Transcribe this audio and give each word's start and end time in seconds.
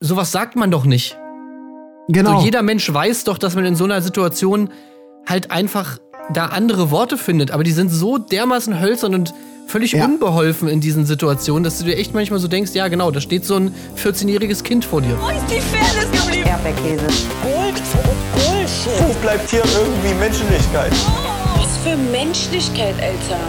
sowas 0.00 0.32
sagt 0.32 0.56
man 0.56 0.70
doch 0.70 0.84
nicht. 0.84 1.16
Genau. 2.08 2.38
So, 2.40 2.44
jeder 2.44 2.62
Mensch 2.62 2.92
weiß 2.92 3.24
doch, 3.24 3.38
dass 3.38 3.54
man 3.54 3.64
in 3.64 3.74
so 3.76 3.84
einer 3.84 4.00
Situation 4.00 4.70
halt 5.26 5.50
einfach 5.50 5.98
da 6.32 6.46
andere 6.46 6.90
Worte 6.90 7.16
findet, 7.18 7.50
aber 7.50 7.64
die 7.64 7.72
sind 7.72 7.88
so 7.90 8.18
dermaßen 8.18 8.80
hölzern 8.80 9.14
und 9.14 9.34
völlig 9.66 9.92
Ja. 9.92 10.04
unbeholfen 10.04 10.68
in 10.68 10.80
diesen 10.80 11.04
Situationen, 11.04 11.64
dass 11.64 11.78
du 11.78 11.84
dir 11.84 11.96
echt 11.96 12.14
manchmal 12.14 12.38
so 12.38 12.46
denkst, 12.46 12.72
ja 12.74 12.86
genau, 12.88 13.10
da 13.10 13.20
steht 13.20 13.44
so 13.44 13.56
ein 13.56 13.74
14-jähriges 13.96 14.62
Kind 14.62 14.84
vor 14.84 15.00
dir. 15.02 15.16
Wo 15.20 15.28
ist 15.28 15.44
die 15.50 15.60
Fairness 15.60 16.10
geblieben? 16.22 16.46
Erdbeerkäse. 16.48 17.06
Gold, 17.42 17.82
Bullshit. 18.34 19.08
Wo 19.08 19.12
bleibt 19.20 19.50
hier 19.50 19.62
irgendwie 19.64 20.14
Menschlichkeit? 20.20 20.92
Was 21.56 21.76
für 21.78 21.96
Menschlichkeit, 21.96 22.94
Alter. 23.00 23.40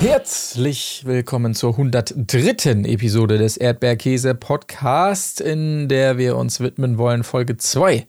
Herzlich 0.00 1.02
willkommen 1.04 1.52
zur 1.52 1.72
103. 1.72 2.84
Episode 2.86 3.36
des 3.36 3.58
Erdbeerkäse 3.58 4.34
Podcast, 4.34 5.42
in 5.42 5.88
der 5.88 6.16
wir 6.16 6.38
uns 6.38 6.58
widmen 6.60 6.96
wollen 6.96 7.22
Folge 7.22 7.58
2 7.58 8.06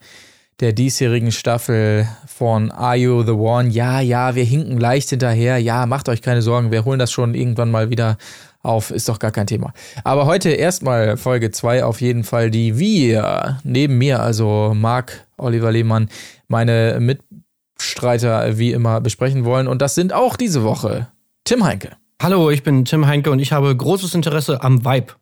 der 0.61 0.71
diesjährigen 0.71 1.33
Staffel 1.33 2.07
von 2.27 2.71
Are 2.71 2.95
You 2.95 3.23
the 3.23 3.31
One? 3.31 3.67
Ja, 3.67 3.99
ja, 3.99 4.35
wir 4.35 4.45
hinken 4.45 4.79
leicht 4.79 5.09
hinterher. 5.09 5.57
Ja, 5.57 5.85
macht 5.85 6.07
euch 6.07 6.21
keine 6.21 6.41
Sorgen, 6.41 6.71
wir 6.71 6.85
holen 6.85 6.97
das 6.97 7.11
schon 7.11 7.35
irgendwann 7.35 7.71
mal 7.71 7.89
wieder 7.89 8.17
auf, 8.61 8.91
ist 8.91 9.09
doch 9.09 9.19
gar 9.19 9.31
kein 9.31 9.47
Thema. 9.47 9.73
Aber 10.05 10.27
heute 10.27 10.51
erstmal 10.51 11.17
Folge 11.17 11.51
2 11.51 11.83
auf 11.83 11.99
jeden 11.99 12.23
Fall, 12.23 12.51
die 12.51 12.79
wir 12.79 13.59
neben 13.65 13.97
mir, 13.97 14.21
also 14.21 14.71
Marc 14.73 15.27
Oliver 15.37 15.73
Lehmann, 15.73 16.07
meine 16.47 16.99
Mitstreiter 17.01 18.57
wie 18.57 18.71
immer 18.71 19.01
besprechen 19.01 19.43
wollen. 19.43 19.67
Und 19.67 19.81
das 19.81 19.93
sind 19.93 20.13
auch 20.13 20.37
diese 20.37 20.63
Woche 20.63 21.09
Tim 21.43 21.63
Heinke 21.63 21.97
Hallo, 22.21 22.51
ich 22.51 22.61
bin 22.61 22.85
Tim 22.85 23.07
Heinke 23.07 23.31
und 23.31 23.39
ich 23.39 23.51
habe 23.51 23.75
großes 23.75 24.13
Interesse 24.13 24.61
am 24.61 24.85
Vibe. 24.85 25.13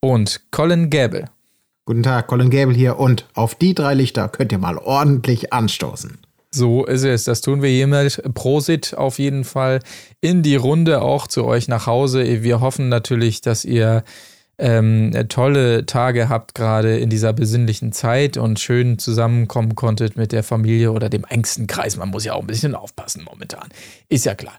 und 0.00 0.40
Colin 0.52 0.88
Gable. 0.88 1.24
Guten 1.84 2.04
Tag, 2.04 2.28
Colin 2.28 2.48
Gable 2.48 2.74
hier 2.74 2.98
und 2.98 3.26
auf 3.34 3.56
die 3.56 3.74
drei 3.74 3.94
Lichter 3.94 4.28
könnt 4.28 4.52
ihr 4.52 4.58
mal 4.58 4.78
ordentlich 4.78 5.52
anstoßen. 5.52 6.18
So 6.52 6.84
ist 6.84 7.02
es. 7.02 7.24
Das 7.24 7.40
tun 7.40 7.60
wir 7.60 7.70
hiermit. 7.70 8.22
Prosit 8.34 8.94
auf 8.96 9.18
jeden 9.18 9.42
Fall 9.42 9.80
in 10.20 10.44
die 10.44 10.54
Runde, 10.54 11.02
auch 11.02 11.26
zu 11.26 11.44
euch 11.44 11.66
nach 11.66 11.86
Hause. 11.86 12.44
Wir 12.44 12.60
hoffen 12.60 12.88
natürlich, 12.88 13.40
dass 13.40 13.64
ihr 13.64 14.04
ähm, 14.58 15.12
tolle 15.28 15.86
Tage 15.86 16.28
habt, 16.28 16.54
gerade 16.54 16.98
in 16.98 17.10
dieser 17.10 17.32
besinnlichen 17.32 17.90
Zeit 17.90 18.36
und 18.36 18.60
schön 18.60 18.98
zusammenkommen 18.98 19.74
konntet 19.74 20.16
mit 20.16 20.30
der 20.30 20.44
Familie 20.44 20.92
oder 20.92 21.08
dem 21.08 21.24
engsten 21.24 21.66
Kreis. 21.66 21.96
Man 21.96 22.10
muss 22.10 22.24
ja 22.24 22.34
auch 22.34 22.42
ein 22.42 22.46
bisschen 22.46 22.76
aufpassen 22.76 23.24
momentan. 23.24 23.70
Ist 24.08 24.24
ja 24.24 24.36
klar. 24.36 24.54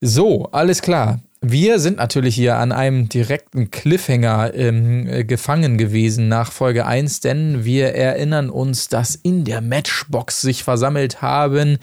So, 0.00 0.48
alles 0.52 0.82
klar. 0.82 1.20
Wir 1.42 1.78
sind 1.78 1.96
natürlich 1.96 2.34
hier 2.34 2.58
an 2.58 2.70
einem 2.70 3.08
direkten 3.08 3.70
Cliffhanger 3.70 4.52
ähm, 4.54 5.06
äh, 5.06 5.24
gefangen 5.24 5.78
gewesen 5.78 6.28
nach 6.28 6.52
Folge 6.52 6.84
1, 6.84 7.20
denn 7.20 7.64
wir 7.64 7.94
erinnern 7.94 8.50
uns, 8.50 8.88
dass 8.88 9.14
in 9.14 9.44
der 9.44 9.62
Matchbox 9.62 10.42
sich 10.42 10.64
versammelt 10.64 11.22
haben 11.22 11.78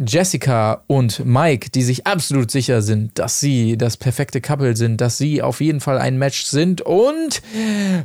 Jessica 0.00 0.84
und 0.86 1.24
Mike, 1.24 1.70
die 1.70 1.82
sich 1.82 2.06
absolut 2.06 2.50
sicher 2.50 2.82
sind, 2.82 3.18
dass 3.18 3.40
sie 3.40 3.76
das 3.76 3.96
perfekte 3.96 4.40
Couple 4.40 4.76
sind, 4.76 5.00
dass 5.00 5.18
sie 5.18 5.42
auf 5.42 5.60
jeden 5.60 5.80
Fall 5.80 5.98
ein 5.98 6.18
Match 6.18 6.44
sind 6.44 6.82
und 6.82 7.42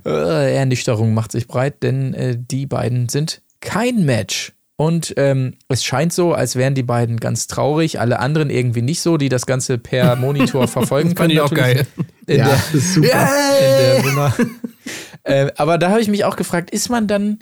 äh, 0.05 0.55
Ernüchterung 0.55 1.13
macht 1.13 1.31
sich 1.31 1.47
breit, 1.47 1.83
denn 1.83 2.13
äh, 2.15 2.35
die 2.39 2.65
beiden 2.65 3.09
sind 3.09 3.41
kein 3.61 4.05
Match. 4.05 4.52
Und 4.75 5.13
ähm, 5.17 5.53
es 5.69 5.83
scheint 5.83 6.13
so, 6.13 6.33
als 6.33 6.55
wären 6.55 6.73
die 6.73 6.83
beiden 6.83 7.19
ganz 7.19 7.45
traurig, 7.47 7.99
alle 7.99 8.19
anderen 8.19 8.49
irgendwie 8.49 8.81
nicht 8.81 9.02
so, 9.02 9.17
die 9.17 9.29
das 9.29 9.45
Ganze 9.45 9.77
per 9.77 10.16
Monitor 10.17 10.67
verfolgen 10.67 11.09
Das 11.09 11.17
fand 11.17 11.31
können. 11.31 11.31
ich 11.31 11.41
auch 11.41 11.53
geil. 11.53 11.85
In 12.25 12.39
ja, 12.39 12.45
der, 12.45 12.55
das 12.55 12.73
ist 12.73 12.94
super. 12.95 13.07
in 13.07 14.03
der 14.03 14.03
Nummer. 14.03 14.33
äh, 15.23 15.51
aber 15.57 15.77
da 15.77 15.89
habe 15.91 16.01
ich 16.01 16.07
mich 16.07 16.25
auch 16.25 16.35
gefragt, 16.35 16.71
ist 16.71 16.89
man 16.89 17.07
dann 17.07 17.39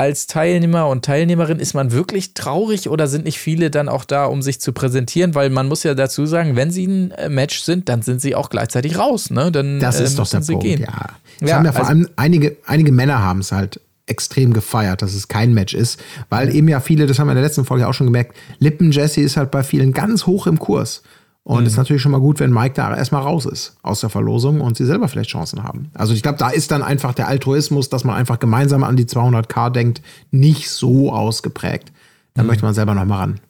als 0.00 0.28
Teilnehmer 0.28 0.86
und 0.88 1.04
Teilnehmerin, 1.04 1.58
ist 1.58 1.74
man 1.74 1.90
wirklich 1.92 2.32
traurig 2.32 2.88
oder 2.88 3.08
sind 3.08 3.24
nicht 3.24 3.40
viele 3.40 3.68
dann 3.70 3.88
auch 3.88 4.04
da, 4.04 4.26
um 4.26 4.42
sich 4.42 4.60
zu 4.60 4.72
präsentieren? 4.72 5.34
Weil 5.34 5.50
man 5.50 5.66
muss 5.68 5.82
ja 5.82 5.94
dazu 5.94 6.24
sagen, 6.24 6.54
wenn 6.56 6.70
sie 6.70 6.86
ein 6.86 7.10
äh, 7.10 7.28
Match 7.28 7.60
sind, 7.60 7.88
dann 7.88 8.02
sind 8.02 8.20
sie 8.22 8.34
auch 8.36 8.48
gleichzeitig 8.48 8.96
raus. 8.96 9.30
Ne? 9.30 9.50
Dann, 9.52 9.80
Das 9.80 10.00
äh, 10.00 10.04
ist 10.04 10.14
doch 10.18 10.22
müssen 10.22 10.36
der 10.36 10.42
sie 10.42 10.52
Punkt, 10.52 10.66
gehen. 10.66 10.80
ja. 10.82 11.06
Ja, 11.46 11.56
haben 11.56 11.64
ja 11.66 11.72
vor 11.72 11.80
also- 11.82 11.90
allem 11.90 12.08
einige, 12.16 12.56
einige 12.64 12.90
Männer 12.92 13.20
haben 13.22 13.40
es 13.40 13.52
halt 13.52 13.80
extrem 14.08 14.52
gefeiert, 14.52 15.02
dass 15.02 15.14
es 15.14 15.28
kein 15.28 15.54
Match 15.54 15.74
ist, 15.74 16.00
weil 16.28 16.54
eben 16.54 16.68
ja 16.68 16.80
viele, 16.80 17.06
das 17.06 17.18
haben 17.18 17.26
wir 17.28 17.32
in 17.32 17.36
der 17.36 17.44
letzten 17.44 17.64
Folge 17.64 17.86
auch 17.88 17.94
schon 17.94 18.06
gemerkt, 18.06 18.36
Lippen 18.58 18.90
Jesse 18.92 19.20
ist 19.20 19.36
halt 19.36 19.50
bei 19.50 19.62
vielen 19.62 19.92
ganz 19.92 20.26
hoch 20.26 20.46
im 20.46 20.58
Kurs. 20.58 21.02
Und 21.44 21.60
Mhm. 21.60 21.66
es 21.66 21.72
ist 21.72 21.76
natürlich 21.78 22.02
schon 22.02 22.12
mal 22.12 22.20
gut, 22.20 22.40
wenn 22.40 22.52
Mike 22.52 22.74
da 22.74 22.94
erstmal 22.94 23.22
raus 23.22 23.46
ist 23.46 23.76
aus 23.82 24.00
der 24.00 24.10
Verlosung 24.10 24.60
und 24.60 24.76
sie 24.76 24.84
selber 24.84 25.08
vielleicht 25.08 25.30
Chancen 25.30 25.62
haben. 25.62 25.90
Also 25.94 26.12
ich 26.12 26.22
glaube, 26.22 26.36
da 26.38 26.50
ist 26.50 26.70
dann 26.70 26.82
einfach 26.82 27.14
der 27.14 27.26
Altruismus, 27.28 27.88
dass 27.88 28.04
man 28.04 28.16
einfach 28.16 28.38
gemeinsam 28.38 28.84
an 28.84 28.96
die 28.96 29.06
200k 29.06 29.70
denkt, 29.70 30.02
nicht 30.30 30.68
so 30.70 31.10
ausgeprägt. 31.12 31.90
Da 32.34 32.42
Mhm. 32.42 32.48
möchte 32.48 32.64
man 32.66 32.74
selber 32.74 32.94
noch 32.94 33.06
mal 33.06 33.16
ran. 33.18 33.40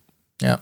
Ja. 0.40 0.60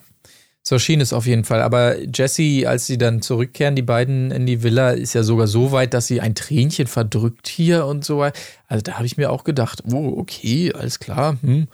So 0.68 0.80
schien 0.80 1.00
es 1.00 1.12
auf 1.12 1.26
jeden 1.26 1.44
Fall. 1.44 1.62
Aber 1.62 1.94
Jessie, 2.12 2.66
als 2.66 2.86
sie 2.86 2.98
dann 2.98 3.22
zurückkehren, 3.22 3.76
die 3.76 3.82
beiden 3.82 4.32
in 4.32 4.46
die 4.46 4.64
Villa, 4.64 4.90
ist 4.90 5.14
ja 5.14 5.22
sogar 5.22 5.46
so 5.46 5.70
weit, 5.70 5.94
dass 5.94 6.08
sie 6.08 6.20
ein 6.20 6.34
Tränchen 6.34 6.88
verdrückt 6.88 7.46
hier 7.46 7.86
und 7.86 8.04
so 8.04 8.18
weiter. 8.18 8.36
Also 8.66 8.82
da 8.82 8.94
habe 8.94 9.06
ich 9.06 9.16
mir 9.16 9.30
auch 9.30 9.44
gedacht, 9.44 9.84
oh, 9.92 10.14
okay, 10.16 10.72
alles 10.76 10.98
klar. 10.98 11.36
Hm. 11.40 11.68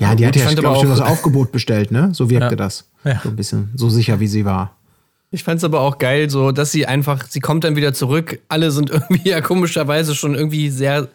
Ja, 0.00 0.14
die 0.14 0.24
hat 0.24 0.36
ja, 0.36 0.44
fand 0.44 0.54
glaube 0.54 0.68
aber 0.68 0.76
ich, 0.76 0.82
schon 0.82 0.90
das 0.90 1.00
Aufgebot 1.00 1.50
bestellt, 1.50 1.90
ne? 1.90 2.10
So 2.12 2.30
wirkte 2.30 2.50
Ja. 2.50 2.54
das. 2.54 2.84
Ja. 3.02 3.20
So 3.24 3.30
ein 3.30 3.34
bisschen, 3.34 3.70
so 3.74 3.90
sicher 3.90 4.20
wie 4.20 4.28
sie 4.28 4.44
war. 4.44 4.76
Ich 5.32 5.42
fand's 5.42 5.64
aber 5.64 5.80
auch 5.80 5.98
geil, 5.98 6.30
so 6.30 6.52
dass 6.52 6.70
sie 6.70 6.86
einfach, 6.86 7.26
sie 7.28 7.40
kommt 7.40 7.64
dann 7.64 7.74
wieder 7.74 7.92
zurück. 7.92 8.38
Alle 8.46 8.70
sind 8.70 8.90
irgendwie 8.90 9.28
ja 9.28 9.40
komischerweise 9.40 10.14
schon 10.14 10.36
irgendwie 10.36 10.70
sehr, 10.70 11.08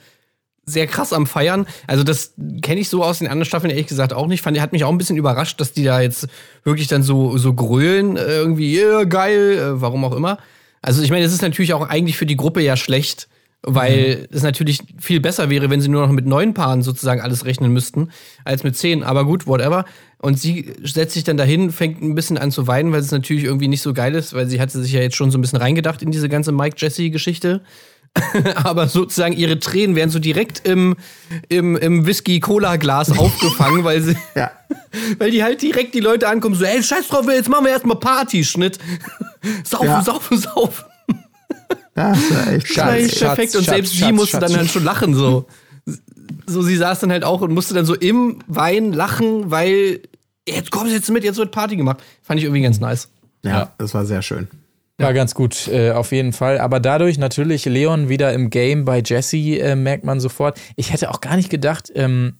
sehr 0.66 0.88
krass 0.88 1.13
am 1.13 1.28
Feiern. 1.28 1.68
Also 1.88 2.03
das 2.03 2.34
kenne 2.62 2.81
ich 2.81 2.90
so 2.90 3.03
aus 3.03 3.19
den 3.19 3.28
anderen 3.28 3.46
Staffeln 3.46 3.69
ehrlich 3.69 3.88
gesagt 3.88 4.13
auch 4.13 4.28
nicht. 4.28 4.41
Fand, 4.41 4.59
hat 4.59 4.72
mich 4.72 4.84
auch 4.84 4.91
ein 4.91 4.97
bisschen 4.97 5.18
überrascht, 5.18 5.59
dass 5.59 5.74
die 5.74 5.84
da 5.84 6.01
jetzt 6.01 6.28
wirklich 6.63 6.88
dann 6.88 7.03
so 7.03 7.38
so 7.38 7.53
grölen 7.53 8.18
äh, 8.18 8.38
irgendwie 8.38 8.79
ja, 8.79 9.03
geil, 9.03 9.57
äh, 9.57 9.81
warum 9.81 10.06
auch 10.06 10.16
immer. 10.16 10.38
Also 10.81 11.01
ich 11.01 11.12
meine, 11.12 11.25
es 11.25 11.34
ist 11.34 11.41
natürlich 11.41 11.74
auch 11.74 11.88
eigentlich 11.90 12.18
für 12.18 12.25
die 12.25 12.35
Gruppe 12.35 12.62
ja 12.62 12.75
schlecht, 12.75 13.28
weil 13.62 14.28
es 14.31 14.44
natürlich 14.44 14.79
viel 15.00 15.22
besser 15.22 15.50
wäre, 15.50 15.69
wenn 15.69 15.79
sie 15.79 15.88
nur 15.88 16.01
noch 16.06 16.12
mit 16.12 16.25
neun 16.25 16.53
Paaren 16.53 16.81
sozusagen 16.81 17.22
alles 17.22 17.45
rechnen 17.45 17.72
müssten, 17.72 18.09
als 18.44 18.63
mit 18.63 18.75
zehn. 18.75 19.03
Aber 19.03 19.25
gut, 19.25 19.47
whatever. 19.47 19.85
Und 20.19 20.38
sie 20.38 20.74
setzt 20.84 21.13
sich 21.13 21.24
dann 21.24 21.38
dahin, 21.38 21.72
fängt 21.72 22.01
ein 22.01 22.16
bisschen 22.16 22.38
an 22.38 22.51
zu 22.51 22.68
weinen, 22.68 22.91
weil 22.91 23.00
es 23.00 23.12
natürlich 23.12 23.45
irgendwie 23.45 23.69
nicht 23.69 23.81
so 23.81 23.94
geil 23.94 24.16
ist, 24.16 24.34
weil 24.34 24.47
sie 24.47 24.59
hatte 24.59 24.81
sich 24.81 24.91
ja 24.91 25.01
jetzt 25.01 25.16
schon 25.16 25.31
so 25.31 25.38
ein 25.38 25.41
bisschen 25.41 25.59
reingedacht 25.59 26.01
in 26.01 26.12
diese 26.12 26.30
ganze 26.30 26.51
Mike-Jesse-Geschichte. 26.51 27.62
Aber 28.56 28.88
sozusagen 28.88 29.34
ihre 29.35 29.59
Tränen 29.59 29.96
werden 29.96 30.09
so 30.12 30.19
direkt 30.19 30.68
im, 30.68 30.96
im, 31.50 31.75
im 31.75 32.06
Whisky-Cola-Glas 32.06 33.12
aufgefangen, 33.18 33.84
weil 33.84 34.01
sie, 34.01 34.16
Ja. 34.35 34.51
weil 35.18 35.31
die 35.31 35.44
halt 35.44 35.62
direkt 35.62 35.94
die 35.96 36.00
Leute 36.00 36.28
ankommen, 36.28 36.56
so, 36.56 36.63
ey, 36.63 36.81
scheiß 36.84 37.07
drauf, 37.07 37.25
jetzt 37.28 37.50
machen 37.50 37.66
wir 37.66 37.72
erstmal 37.72 37.97
Party, 37.97 38.44
Schnitt. 38.44 38.78
Saufen, 39.63 39.88
Ja. 39.88 40.01
saufen, 40.03 40.38
saufen. 40.38 40.85
Ja, 41.96 42.09
das 42.13 42.31
war 42.31 42.47
echt 42.53 42.68
Schatz, 42.68 42.75
geil. 42.88 43.06
echt 43.06 43.19
perfekt. 43.19 43.51
Schatz, 43.51 43.56
und 43.56 43.63
Schatz, 43.66 43.75
selbst 43.75 43.91
sie 43.94 43.97
Schatz, 44.00 44.12
musste 44.13 44.31
Schatz. 44.40 44.51
dann 44.51 44.59
halt 44.59 44.69
schon 44.72 44.84
lachen, 44.84 45.13
so. 45.16 45.45
So, 46.47 46.62
sie 46.62 46.75
saß 46.78 47.00
dann 47.01 47.12
halt 47.12 47.24
auch 47.24 47.41
und 47.41 47.53
musste 47.53 47.74
dann 47.74 47.85
so 47.85 47.94
im 47.95 48.40
Wein 48.47 48.94
lachen, 48.94 49.51
weil 49.51 50.01
jetzt 50.47 50.72
kommst 50.72 50.91
du 50.91 50.95
jetzt 50.95 51.09
mit, 51.09 51.24
jetzt 51.24 51.38
wird 51.38 51.51
Party 51.51 51.75
gemacht. 51.75 51.97
Fand 52.22 52.40
ich 52.40 52.45
irgendwie 52.45 52.62
ganz 52.63 52.80
nice. 52.80 53.09
Ja, 53.44 53.72
das 53.78 53.94
war 53.94 54.06
sehr 54.06 54.22
schön. 54.22 54.47
War 55.00 55.14
ganz 55.14 55.34
gut, 55.34 55.68
äh, 55.70 55.92
auf 55.92 56.12
jeden 56.12 56.34
Fall. 56.34 56.59
Aber 56.59 56.80
dadurch 56.80 57.18
natürlich 57.18 57.66
Leon 57.66 58.09
wieder 58.09 58.31
im 58.34 58.50
Game 58.50 58.86
bei 58.86 59.02
Jesse, 59.04 59.38
äh, 59.38 59.76
merkt 59.76 60.04
man 60.04 60.20
sofort. 60.20 60.59
Ich 60.76 60.94
hätte 60.94 61.09
auch 61.09 61.20
gar 61.20 61.36
nicht 61.36 61.50
gedacht, 61.50 61.92
ähm, 61.96 62.38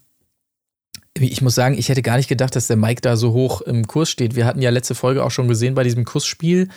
ich 1.18 1.41
muss 1.41 1.56
sagen, 1.56 1.78
ich 1.78 1.90
hätte 1.90 2.02
gar 2.02 2.18
nicht 2.18 2.30
gedacht, 2.30 2.56
dass 2.56 2.68
der 2.68 2.78
Mike 2.78 3.02
da 3.02 3.18
so 3.18 3.34
hoch 3.34 3.62
im 3.62 3.88
Kurs 3.88 4.09
steht. 4.09 4.36
Wir 4.36 4.46
hatten 4.46 4.62
ja 4.62 4.69
letzte 4.72 4.96
Folge 4.96 5.24
auch 5.24 5.31
schon 5.31 5.47
gesehen 5.47 5.75
bei 5.75 5.84
diesem 5.84 6.06
Kussspiel, 6.06 6.69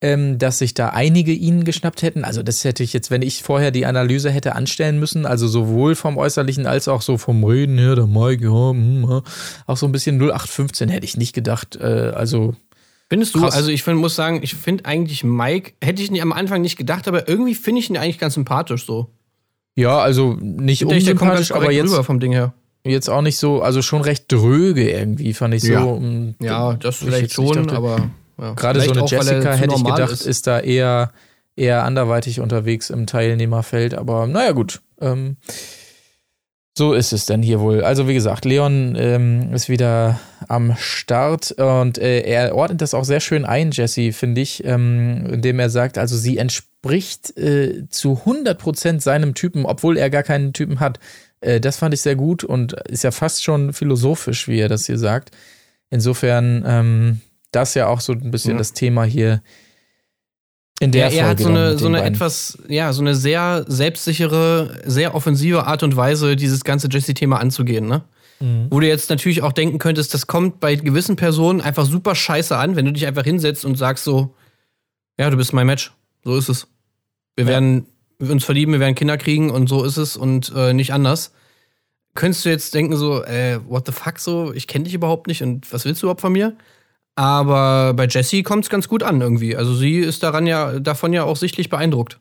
ähm, 0.00 0.38
dass 0.38 0.58
sich 0.58 0.74
da 0.74 0.90
einige 0.90 1.32
ihn 1.32 1.64
geschnappt 1.64 2.02
hätten. 2.02 2.24
Also 2.24 2.42
das 2.42 2.64
hätte 2.64 2.82
ich 2.82 2.92
jetzt, 2.92 3.10
wenn 3.10 3.22
ich 3.22 3.42
vorher 3.42 3.70
die 3.70 3.86
Analyse 3.86 4.30
hätte 4.30 4.54
anstellen 4.54 4.98
müssen, 4.98 5.26
also 5.26 5.48
sowohl 5.48 5.94
vom 5.94 6.18
Äußerlichen 6.18 6.66
als 6.66 6.86
auch 6.86 7.02
so 7.02 7.18
vom 7.18 7.42
Reden 7.44 7.78
her, 7.78 7.96
der 7.96 8.06
Mike, 8.06 8.44
ja, 8.44 8.70
hm, 8.70 9.06
ja, 9.08 9.22
auch 9.66 9.76
so 9.76 9.86
ein 9.86 9.92
bisschen 9.92 10.18
0815 10.18 10.88
hätte 10.88 11.04
ich 11.04 11.16
nicht 11.16 11.34
gedacht. 11.34 11.76
Äh, 11.76 12.12
also 12.14 12.54
Findest 13.10 13.34
du? 13.34 13.40
Krass. 13.40 13.54
Also 13.54 13.70
ich 13.70 13.82
find, 13.82 13.98
muss 13.98 14.14
sagen, 14.14 14.40
ich 14.42 14.54
finde 14.54 14.84
eigentlich 14.84 15.24
Mike, 15.24 15.72
hätte 15.82 16.02
ich 16.02 16.10
nie, 16.10 16.20
am 16.20 16.32
Anfang 16.32 16.60
nicht 16.60 16.76
gedacht, 16.76 17.08
aber 17.08 17.28
irgendwie 17.28 17.54
finde 17.54 17.80
ich 17.80 17.88
ihn 17.88 17.96
eigentlich 17.96 18.18
ganz 18.18 18.34
sympathisch 18.34 18.84
so. 18.84 19.08
ja, 19.76 19.98
also 19.98 20.36
nicht 20.40 20.82
Ich, 20.82 20.86
unsympathisch, 20.86 21.52
aber 21.52 21.72
jetzt 21.72 21.94
vom 21.94 22.20
Ding 22.20 22.32
her. 22.32 22.52
jetzt 22.84 23.08
auch 23.08 23.22
nicht 23.22 23.38
so, 23.38 23.62
also 23.62 23.80
schon 23.82 24.02
recht 24.02 24.30
dröge 24.30 24.90
irgendwie, 24.90 25.32
fand 25.32 25.54
ich 25.54 25.62
so. 25.62 25.72
Ja. 25.72 25.82
um, 25.84 26.34
Ja, 26.40 26.74
das 26.74 27.00
ich 27.00 27.08
vielleicht 27.08 27.32
schon, 27.32 27.54
dachte- 27.54 27.76
aber 27.76 28.10
ja. 28.38 28.52
Gerade 28.54 28.80
so 28.82 28.90
eine 28.92 29.02
auch, 29.02 29.10
Jessica 29.10 29.52
hätte 29.54 29.74
ich 29.74 29.84
gedacht, 29.84 30.12
ist. 30.12 30.26
ist. 30.26 30.46
da 30.46 30.60
eher, 30.60 31.12
eher 31.56 31.84
anderweitig 31.84 32.40
unterwegs 32.40 32.90
im 32.90 33.06
Teilnehmerfeld, 33.06 33.94
aber 33.94 34.26
naja, 34.26 34.52
gut. 34.52 34.80
Ähm, 35.00 35.36
so 36.78 36.94
ist 36.94 37.12
es 37.12 37.26
denn 37.26 37.42
hier 37.42 37.60
wohl. 37.60 37.82
Also, 37.84 38.08
wie 38.08 38.14
gesagt, 38.14 38.44
Leon 38.46 38.96
ähm, 38.96 39.52
ist 39.52 39.68
wieder 39.68 40.18
am 40.48 40.74
Start 40.78 41.52
und 41.52 41.98
äh, 41.98 42.20
er 42.20 42.54
ordnet 42.54 42.80
das 42.80 42.94
auch 42.94 43.04
sehr 43.04 43.20
schön 43.20 43.44
ein, 43.44 43.70
Jesse, 43.72 44.12
finde 44.12 44.40
ich, 44.40 44.64
ähm, 44.64 45.26
indem 45.30 45.58
er 45.58 45.68
sagt, 45.68 45.98
also 45.98 46.16
sie 46.16 46.38
entspricht 46.38 47.36
äh, 47.36 47.86
zu 47.90 48.22
100% 48.24 49.00
seinem 49.00 49.34
Typen, 49.34 49.66
obwohl 49.66 49.98
er 49.98 50.08
gar 50.08 50.22
keinen 50.22 50.54
Typen 50.54 50.80
hat. 50.80 50.98
Äh, 51.40 51.60
das 51.60 51.76
fand 51.76 51.92
ich 51.92 52.00
sehr 52.00 52.16
gut 52.16 52.44
und 52.44 52.72
ist 52.88 53.04
ja 53.04 53.10
fast 53.10 53.44
schon 53.44 53.72
philosophisch, 53.74 54.48
wie 54.48 54.60
er 54.60 54.68
das 54.68 54.86
hier 54.86 54.98
sagt. 54.98 55.32
Insofern, 55.90 56.64
ähm, 56.66 57.20
das 57.50 57.74
ja 57.74 57.88
auch 57.88 58.00
so 58.00 58.12
ein 58.12 58.30
bisschen 58.30 58.52
Ja. 58.52 58.58
das 58.58 58.72
Thema 58.72 59.04
hier 59.04 59.42
in 60.80 60.92
der 60.92 61.08
Ja, 61.10 61.22
er 61.22 61.28
hat 61.30 61.40
Folge 61.40 61.42
so 61.42 61.48
dann 61.48 61.56
eine, 61.56 61.78
so 61.78 61.86
eine 61.86 61.98
beiden. 61.98 62.14
etwas, 62.14 62.58
ja, 62.68 62.92
so 62.92 63.00
eine 63.02 63.14
sehr 63.14 63.64
selbstsichere, 63.68 64.80
sehr 64.86 65.14
offensive 65.14 65.66
Art 65.66 65.82
und 65.82 65.96
Weise, 65.96 66.36
dieses 66.36 66.64
ganze 66.64 66.88
Jesse-Thema 66.90 67.40
anzugehen, 67.40 67.86
ne? 67.86 68.02
Mhm. 68.40 68.66
Wo 68.70 68.78
du 68.78 68.86
jetzt 68.86 69.10
natürlich 69.10 69.42
auch 69.42 69.52
denken 69.52 69.78
könntest, 69.78 70.14
das 70.14 70.28
kommt 70.28 70.60
bei 70.60 70.76
gewissen 70.76 71.16
Personen 71.16 71.60
einfach 71.60 71.84
super 71.84 72.14
scheiße 72.14 72.56
an, 72.56 72.76
wenn 72.76 72.84
du 72.84 72.92
dich 72.92 73.06
einfach 73.06 73.24
hinsetzt 73.24 73.64
und 73.64 73.76
sagst 73.76 74.04
so, 74.04 74.34
ja, 75.18 75.28
du 75.30 75.36
bist 75.36 75.52
mein 75.52 75.66
Match. 75.66 75.92
So 76.24 76.36
ist 76.36 76.48
es. 76.48 76.68
Wir 77.34 77.44
Ja. 77.44 77.50
werden 77.50 77.86
uns 78.20 78.44
verlieben, 78.44 78.72
wir 78.72 78.80
werden 78.80 78.94
Kinder 78.94 79.16
kriegen 79.18 79.50
und 79.50 79.68
so 79.68 79.84
ist 79.84 79.96
es 79.96 80.16
und 80.16 80.52
äh, 80.54 80.72
nicht 80.72 80.92
anders. 80.92 81.32
Könntest 82.14 82.44
du 82.44 82.48
jetzt 82.50 82.74
denken 82.74 82.96
so, 82.96 83.22
äh, 83.24 83.58
what 83.68 83.86
the 83.86 83.92
fuck 83.92 84.18
so, 84.20 84.52
ich 84.52 84.66
kenne 84.68 84.84
dich 84.84 84.94
überhaupt 84.94 85.26
nicht 85.26 85.42
und 85.42 85.72
was 85.72 85.84
willst 85.84 86.02
du 86.02 86.06
überhaupt 86.06 86.20
von 86.20 86.32
mir? 86.32 86.56
Aber 87.18 87.94
bei 87.94 88.06
Jessie 88.06 88.44
kommt 88.44 88.62
es 88.62 88.70
ganz 88.70 88.86
gut 88.88 89.02
an 89.02 89.20
irgendwie. 89.20 89.56
Also 89.56 89.74
sie 89.74 89.98
ist 89.98 90.22
daran 90.22 90.46
ja, 90.46 90.78
davon 90.78 91.12
ja 91.12 91.24
auch 91.24 91.36
sichtlich 91.36 91.68
beeindruckt. 91.68 92.20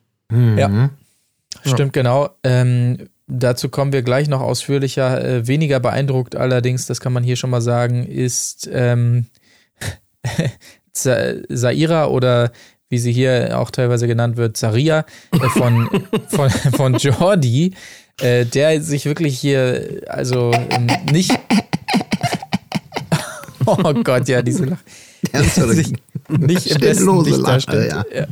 Ja. 0.57 0.89
Stimmt, 1.63 1.93
genau. 1.93 2.31
Ähm, 2.43 3.07
dazu 3.27 3.69
kommen 3.69 3.93
wir 3.93 4.01
gleich 4.01 4.27
noch 4.27 4.41
ausführlicher. 4.41 5.23
Äh, 5.23 5.47
weniger 5.47 5.79
beeindruckt 5.79 6.35
allerdings, 6.35 6.87
das 6.87 6.99
kann 6.99 7.13
man 7.13 7.23
hier 7.23 7.35
schon 7.35 7.51
mal 7.51 7.61
sagen, 7.61 8.07
ist 8.07 8.67
ähm, 8.73 9.27
Za- 10.93 11.35
Saira 11.47 12.07
oder 12.07 12.51
wie 12.89 12.97
sie 12.97 13.11
hier 13.11 13.59
auch 13.59 13.69
teilweise 13.69 14.07
genannt 14.07 14.35
wird, 14.35 14.57
Saria 14.57 15.05
äh, 15.31 15.49
von, 15.49 15.89
von, 16.29 16.49
von 16.49 16.95
Jordi, 16.95 17.73
äh, 18.19 18.45
der 18.45 18.81
sich 18.81 19.05
wirklich 19.05 19.37
hier, 19.39 20.01
also 20.07 20.51
ähm, 20.71 20.87
nicht. 21.11 21.37
Oh 23.67 23.93
Gott, 24.03 24.27
ja, 24.27 24.41
diese 24.41 24.65
Lach. 24.65 24.79
Ja, 25.33 25.41
das 25.43 25.57
ist 25.57 25.75
sich 25.75 25.93
nicht 26.29 26.67
im 26.67 26.79
besten 26.79 26.95
Stilllose 26.95 27.29
Licht 27.29 27.41
Lache, 27.41 27.51
darstellt. 27.53 27.91
ja. 27.91 28.05
Ja. 28.19 28.27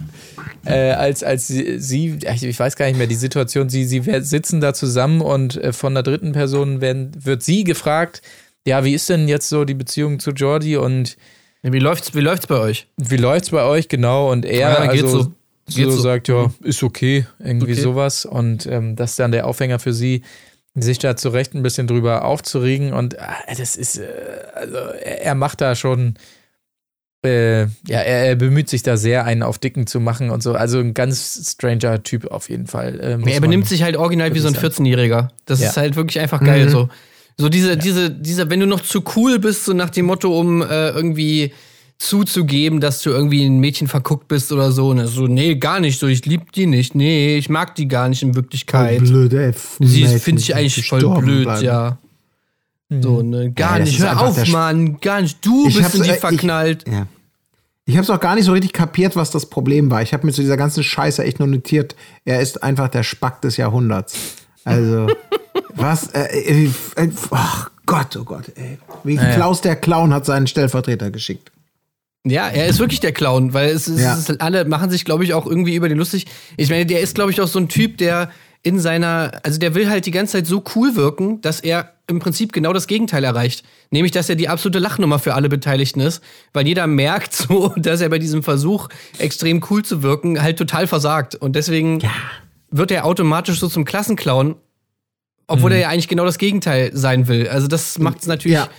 Äh, 0.66 0.92
als 0.94 1.24
als 1.24 1.48
sie, 1.48 1.80
sie, 1.80 2.18
ich 2.26 2.60
weiß 2.60 2.76
gar 2.76 2.88
nicht 2.88 2.98
mehr 2.98 3.06
die 3.08 3.16
Situation, 3.16 3.70
sie, 3.70 3.86
sie 3.86 4.02
sitzen 4.22 4.62
da 4.62 4.74
zusammen 4.74 5.22
und 5.22 5.58
äh, 5.58 5.74
von 5.74 5.94
der 5.94 6.04
dritten 6.04 6.32
Person 6.32 6.82
werden, 6.82 7.12
wird 7.24 7.44
sie 7.44 7.64
gefragt, 7.64 8.22
ja, 8.66 8.84
wie 8.84 8.94
ist 8.96 9.08
denn 9.10 9.28
jetzt 9.28 9.48
so 9.50 9.64
die 9.66 9.76
Beziehung 9.76 10.20
zu 10.20 10.32
Jordi 10.32 10.78
und 10.78 11.18
Wie 11.62 11.78
läuft's, 11.80 12.16
wie 12.16 12.22
läuft's 12.22 12.48
bei 12.48 12.58
euch? 12.60 12.88
wie 12.98 13.18
läuft's 13.18 13.52
bei 13.52 13.64
euch 13.64 13.88
genau? 13.90 14.32
Und 14.32 14.44
er 14.46 14.58
Ja, 14.60 14.88
geht 14.92 15.04
also, 15.04 15.22
so. 15.24 15.32
Geht 15.68 15.86
so 15.86 15.92
so. 15.98 16.02
sagt, 16.02 16.28
ja, 16.28 16.52
ist 16.64 16.82
okay, 16.84 17.26
irgendwie 17.40 17.72
Okay. 17.74 17.82
sowas. 17.82 18.26
Und 18.26 18.66
ähm, 18.68 18.96
das 18.96 19.12
ist 19.12 19.20
dann 19.20 19.32
der 19.32 19.48
Aufhänger 19.48 19.80
für 19.80 19.94
sie, 19.94 20.22
sich 20.76 21.00
da 21.00 21.16
zu 21.16 21.30
Recht 21.30 21.54
ein 21.56 21.64
bisschen 21.64 21.88
drüber 21.88 22.26
aufzuregen. 22.26 22.94
Und 22.94 23.20
ah, 23.20 23.36
das 23.58 23.76
ist, 23.76 23.98
äh, 23.98 24.06
also 24.54 24.78
er, 24.78 25.36
macht 25.36 25.62
da 25.62 25.76
schon, 25.76 26.16
äh, 27.26 27.62
ja, 27.64 27.68
er, 27.88 28.28
er 28.28 28.36
bemüht 28.36 28.70
sich 28.70 28.84
da 28.84 28.98
sehr, 28.98 29.26
einen 29.26 29.42
auf 29.44 29.58
Dicken 29.58 29.88
zu 29.88 30.00
machen 30.00 30.30
und 30.30 30.44
so. 30.44 30.54
Also 30.54 30.80
ein 30.80 30.94
ganz 30.94 31.54
stranger 31.54 32.04
Typ 32.04 32.28
auf 32.32 32.50
jeden 32.50 32.68
Fall. 32.68 33.00
Äh, 33.00 33.32
er 33.32 33.42
benimmt 33.42 33.68
sich 33.68 33.84
halt 33.84 33.96
original 33.96 34.34
wie 34.34 34.40
so 34.40 34.48
ein 34.48 34.56
wirklich 34.62 34.80
14-Jähriger. 34.80 35.30
Das 35.46 35.62
Ja. 35.62 35.70
ist 35.70 35.78
halt 35.78 35.96
wirklich 35.96 36.20
einfach 36.20 36.44
geil. 36.44 36.66
Mhm. 36.66 36.70
So, 36.70 36.90
so 37.38 37.50
diese, 37.50 37.78
diese, 37.78 38.12
dieser, 38.12 38.50
wenn 38.50 38.60
du 38.60 38.68
noch 38.68 38.82
zu 38.82 39.04
cool 39.16 39.40
bist, 39.40 39.66
so 39.66 39.74
nach 39.74 39.90
dem 39.90 40.06
Motto, 40.06 40.38
um 40.40 40.62
äh, 40.62 40.90
irgendwie 40.90 41.54
zuzugeben, 41.98 42.82
dass 42.82 43.02
du 43.02 43.10
irgendwie 43.10 43.46
ein 43.46 43.60
Mädchen 43.60 43.88
verguckt 43.88 44.28
bist 44.28 44.52
oder 44.52 44.72
so. 44.72 44.94
Ne? 44.94 45.08
So, 45.08 45.28
nee, 45.28 45.56
gar 45.56 45.80
nicht 45.80 46.00
so, 46.00 46.08
ich 46.08 46.26
lieb 46.26 46.52
die 46.52 46.66
nicht. 46.66 46.94
Nee, 46.96 47.38
ich 47.38 47.50
mag 47.50 47.76
die 47.76 47.88
gar 47.88 48.10
nicht 48.10 48.22
in 48.22 48.36
Wirklichkeit. 48.36 49.00
Blöd, 49.00 49.34
ey. 49.34 49.54
Sie 49.80 50.06
finde 50.20 50.42
ich 50.42 50.54
eigentlich 50.56 50.88
voll 50.88 51.00
blöd, 51.22 51.44
bleiben. 51.46 51.66
ja. 51.66 51.98
So, 53.02 53.24
ne, 53.24 53.52
gar 53.52 53.80
Ja, 53.80 53.84
nicht. 53.86 54.00
Hör 54.00 54.22
auf, 54.22 54.48
Mann, 54.50 55.00
gar 55.00 55.20
nicht. 55.22 55.44
Du 55.44 55.68
Ich 55.68 55.76
bist 55.78 55.96
in 55.96 56.04
die 56.04 56.10
äh, 56.10 56.14
ich- 56.14 56.20
verknallt. 56.20 56.86
Ja. 56.88 57.08
Ich 57.88 57.96
habe 57.96 58.04
es 58.04 58.10
auch 58.10 58.20
gar 58.20 58.36
nicht 58.36 58.46
so 58.46 58.52
richtig 58.52 58.74
kapiert, 58.74 59.16
was 59.16 59.30
das 59.32 59.48
Problem 59.48 59.92
war. 59.92 60.02
Ich 60.02 60.12
habe 60.14 60.26
mir 60.26 60.34
zu 60.34 60.42
dieser 60.42 60.58
ganzen 60.58 60.84
Scheiße 60.84 61.24
echt 61.24 61.38
nur 61.40 61.48
notiert, 61.48 61.96
er 62.26 62.42
ist 62.42 62.64
einfach 62.64 62.90
der 62.90 63.04
Spack 63.04 63.42
des 63.42 63.58
Jahrhunderts. 63.58 64.16
Also, 64.64 65.08
was? 65.76 66.08
Äh, 66.08 66.66
äh, 66.66 66.70
äh, 66.96 67.10
ach 67.32 67.70
Gott, 67.86 68.18
oh 68.18 68.24
Gott, 68.24 68.52
ey. 68.56 68.80
Wie 69.04 69.18
Klaus 69.18 69.62
der 69.62 69.76
Clown 69.76 70.14
hat 70.14 70.26
seinen 70.26 70.48
Stellvertreter 70.48 71.12
geschickt. 71.12 71.52
Ja, 72.28 72.48
er 72.50 72.66
ist 72.68 72.80
wirklich 72.80 73.00
der 73.00 73.12
Clown, 73.12 73.54
weil 73.54 73.70
es 73.70 73.88
ist, 73.88 74.02
Ja. 74.02 74.18
es 74.18 74.40
alle 74.40 74.66
machen 74.66 74.90
sich, 74.90 75.06
glaube 75.06 75.24
ich, 75.24 75.34
auch 75.34 75.46
irgendwie 75.46 75.76
über 75.76 75.88
den 75.90 75.98
lustig. 76.00 76.26
Ich 76.58 76.70
meine, 76.70 76.86
der 76.86 77.02
ist, 77.02 77.16
glaube 77.16 77.32
ich, 77.32 77.40
auch 77.40 77.48
so 77.48 77.60
ein 77.60 77.70
Typ, 77.70 77.98
der 78.00 78.32
in 78.64 78.80
seiner, 78.80 79.32
also 79.44 79.60
der 79.60 79.76
will 79.76 79.90
halt 79.92 80.08
die 80.08 80.12
ganze 80.12 80.34
Zeit 80.34 80.48
so 80.48 80.64
cool 80.76 80.96
wirken, 80.96 81.40
dass 81.42 81.60
er 81.60 81.92
im 82.08 82.18
Prinzip 82.20 82.52
genau 82.52 82.74
das 82.74 82.88
Gegenteil 82.88 83.24
erreicht. 83.24 83.64
Nämlich, 83.92 84.12
dass 84.12 84.28
er 84.28 84.36
die 84.36 84.50
absolute 84.50 84.80
Lachnummer 84.80 85.20
für 85.20 85.36
alle 85.36 85.50
Beteiligten 85.50 86.00
ist, 86.00 86.24
weil 86.52 86.66
jeder 86.68 86.88
merkt 86.88 87.34
so, 87.36 87.74
dass 87.78 88.02
er 88.02 88.10
bei 88.10 88.18
diesem 88.18 88.42
Versuch, 88.42 88.90
extrem 89.20 89.64
cool 89.70 89.86
zu 89.86 90.02
wirken, 90.02 90.42
halt 90.42 90.58
total 90.58 90.88
versagt. 90.88 91.36
Und 91.36 91.56
deswegen 91.56 92.02
wird 92.72 92.90
er 92.90 93.06
automatisch 93.06 93.60
so 93.60 93.68
zum 93.68 93.86
Klassenclown, 93.86 94.56
obwohl 95.46 95.74
er 95.74 95.78
ja 95.80 95.90
eigentlich 95.90 96.08
genau 96.08 96.26
das 96.26 96.40
Gegenteil 96.40 96.90
sein 96.94 97.28
will. 97.28 97.48
Also 97.48 97.68
das 97.68 98.00
macht 98.00 98.22
es 98.22 98.28
natürlich 98.28 98.58
Ja. 98.58 98.70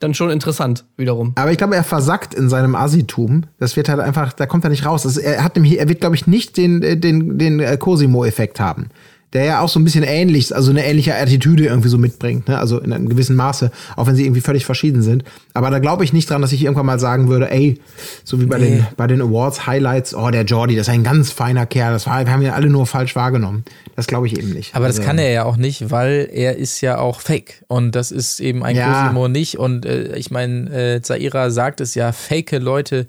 Dann 0.00 0.14
schon 0.14 0.30
interessant, 0.30 0.84
wiederum. 0.96 1.32
Aber 1.36 1.52
ich 1.52 1.58
glaube, 1.58 1.76
er 1.76 1.84
versackt 1.84 2.34
in 2.34 2.48
seinem 2.48 2.74
Assitum. 2.74 3.44
Das 3.58 3.76
wird 3.76 3.88
halt 3.88 4.00
einfach, 4.00 4.32
da 4.32 4.46
kommt 4.46 4.64
er 4.64 4.70
nicht 4.70 4.86
raus. 4.86 5.02
Das, 5.02 5.18
er 5.18 5.44
hat 5.44 5.54
nämlich, 5.54 5.78
er 5.78 5.88
wird, 5.88 6.00
glaube 6.00 6.16
ich, 6.16 6.26
nicht 6.26 6.56
den, 6.56 6.82
äh, 6.82 6.96
den, 6.96 7.38
den 7.38 7.60
äh, 7.60 7.76
Cosimo-Effekt 7.76 8.58
haben. 8.58 8.88
Der 9.32 9.44
ja 9.44 9.60
auch 9.60 9.68
so 9.68 9.78
ein 9.78 9.84
bisschen 9.84 10.02
ähnlich, 10.02 10.52
also 10.56 10.72
eine 10.72 10.84
ähnliche 10.84 11.14
Attitüde 11.14 11.66
irgendwie 11.66 11.88
so 11.88 11.98
mitbringt, 11.98 12.48
ne? 12.48 12.58
Also 12.58 12.80
in 12.80 12.92
einem 12.92 13.08
gewissen 13.08 13.36
Maße, 13.36 13.70
auch 13.94 14.08
wenn 14.08 14.16
sie 14.16 14.24
irgendwie 14.24 14.40
völlig 14.40 14.64
verschieden 14.64 15.02
sind. 15.02 15.22
Aber 15.54 15.70
da 15.70 15.78
glaube 15.78 16.02
ich 16.02 16.12
nicht 16.12 16.28
dran, 16.28 16.42
dass 16.42 16.50
ich 16.50 16.64
irgendwann 16.64 16.86
mal 16.86 16.98
sagen 16.98 17.28
würde, 17.28 17.48
ey, 17.48 17.78
so 18.24 18.40
wie 18.40 18.46
bei 18.46 18.58
den, 18.58 18.86
bei 18.96 19.06
den 19.06 19.22
Awards 19.22 19.68
Highlights, 19.68 20.16
oh, 20.16 20.30
der 20.30 20.42
Jordi, 20.42 20.74
das 20.74 20.88
ist 20.88 20.94
ein 20.94 21.04
ganz 21.04 21.30
feiner 21.30 21.64
Kerl. 21.64 21.92
Das 21.92 22.08
war, 22.08 22.26
wir 22.26 22.32
haben 22.32 22.42
ihn 22.42 22.50
alle 22.50 22.70
nur 22.70 22.86
falsch 22.86 23.14
wahrgenommen. 23.14 23.64
Das 24.00 24.06
glaube 24.06 24.26
ich 24.26 24.38
eben 24.38 24.50
nicht. 24.54 24.74
Aber 24.74 24.86
das 24.86 24.96
Also, 24.96 25.06
kann 25.06 25.18
er 25.18 25.30
ja 25.30 25.44
auch 25.44 25.58
nicht, 25.58 25.90
weil 25.90 26.26
er 26.32 26.56
ist 26.56 26.80
ja 26.80 26.96
auch 26.96 27.20
fake. 27.20 27.62
Und 27.68 27.94
das 27.94 28.10
ist 28.10 28.40
eben 28.40 28.64
ein 28.64 28.74
Ja. 28.74 29.02
Cosimo 29.02 29.28
nicht. 29.28 29.58
Und 29.58 29.84
äh, 29.84 30.16
ich 30.16 30.30
meine, 30.30 30.70
äh, 30.70 31.02
Zaira 31.02 31.50
sagt 31.50 31.82
es 31.82 31.94
ja, 31.94 32.10
fake 32.12 32.52
Leute 32.52 33.06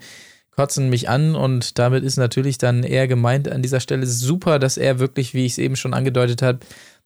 kotzen 0.54 0.90
mich 0.90 1.08
an 1.08 1.34
und 1.34 1.78
damit 1.78 2.04
ist 2.04 2.18
natürlich 2.18 2.58
dann 2.58 2.82
eher 2.82 3.08
gemeint 3.08 3.50
an 3.50 3.62
dieser 3.62 3.80
Stelle 3.80 4.06
super, 4.06 4.58
dass 4.58 4.76
er 4.76 4.98
wirklich, 4.98 5.32
wie 5.32 5.46
ich 5.46 5.52
es 5.52 5.58
eben 5.58 5.76
schon 5.76 5.94
angedeutet 5.94 6.42
habe, 6.42 6.58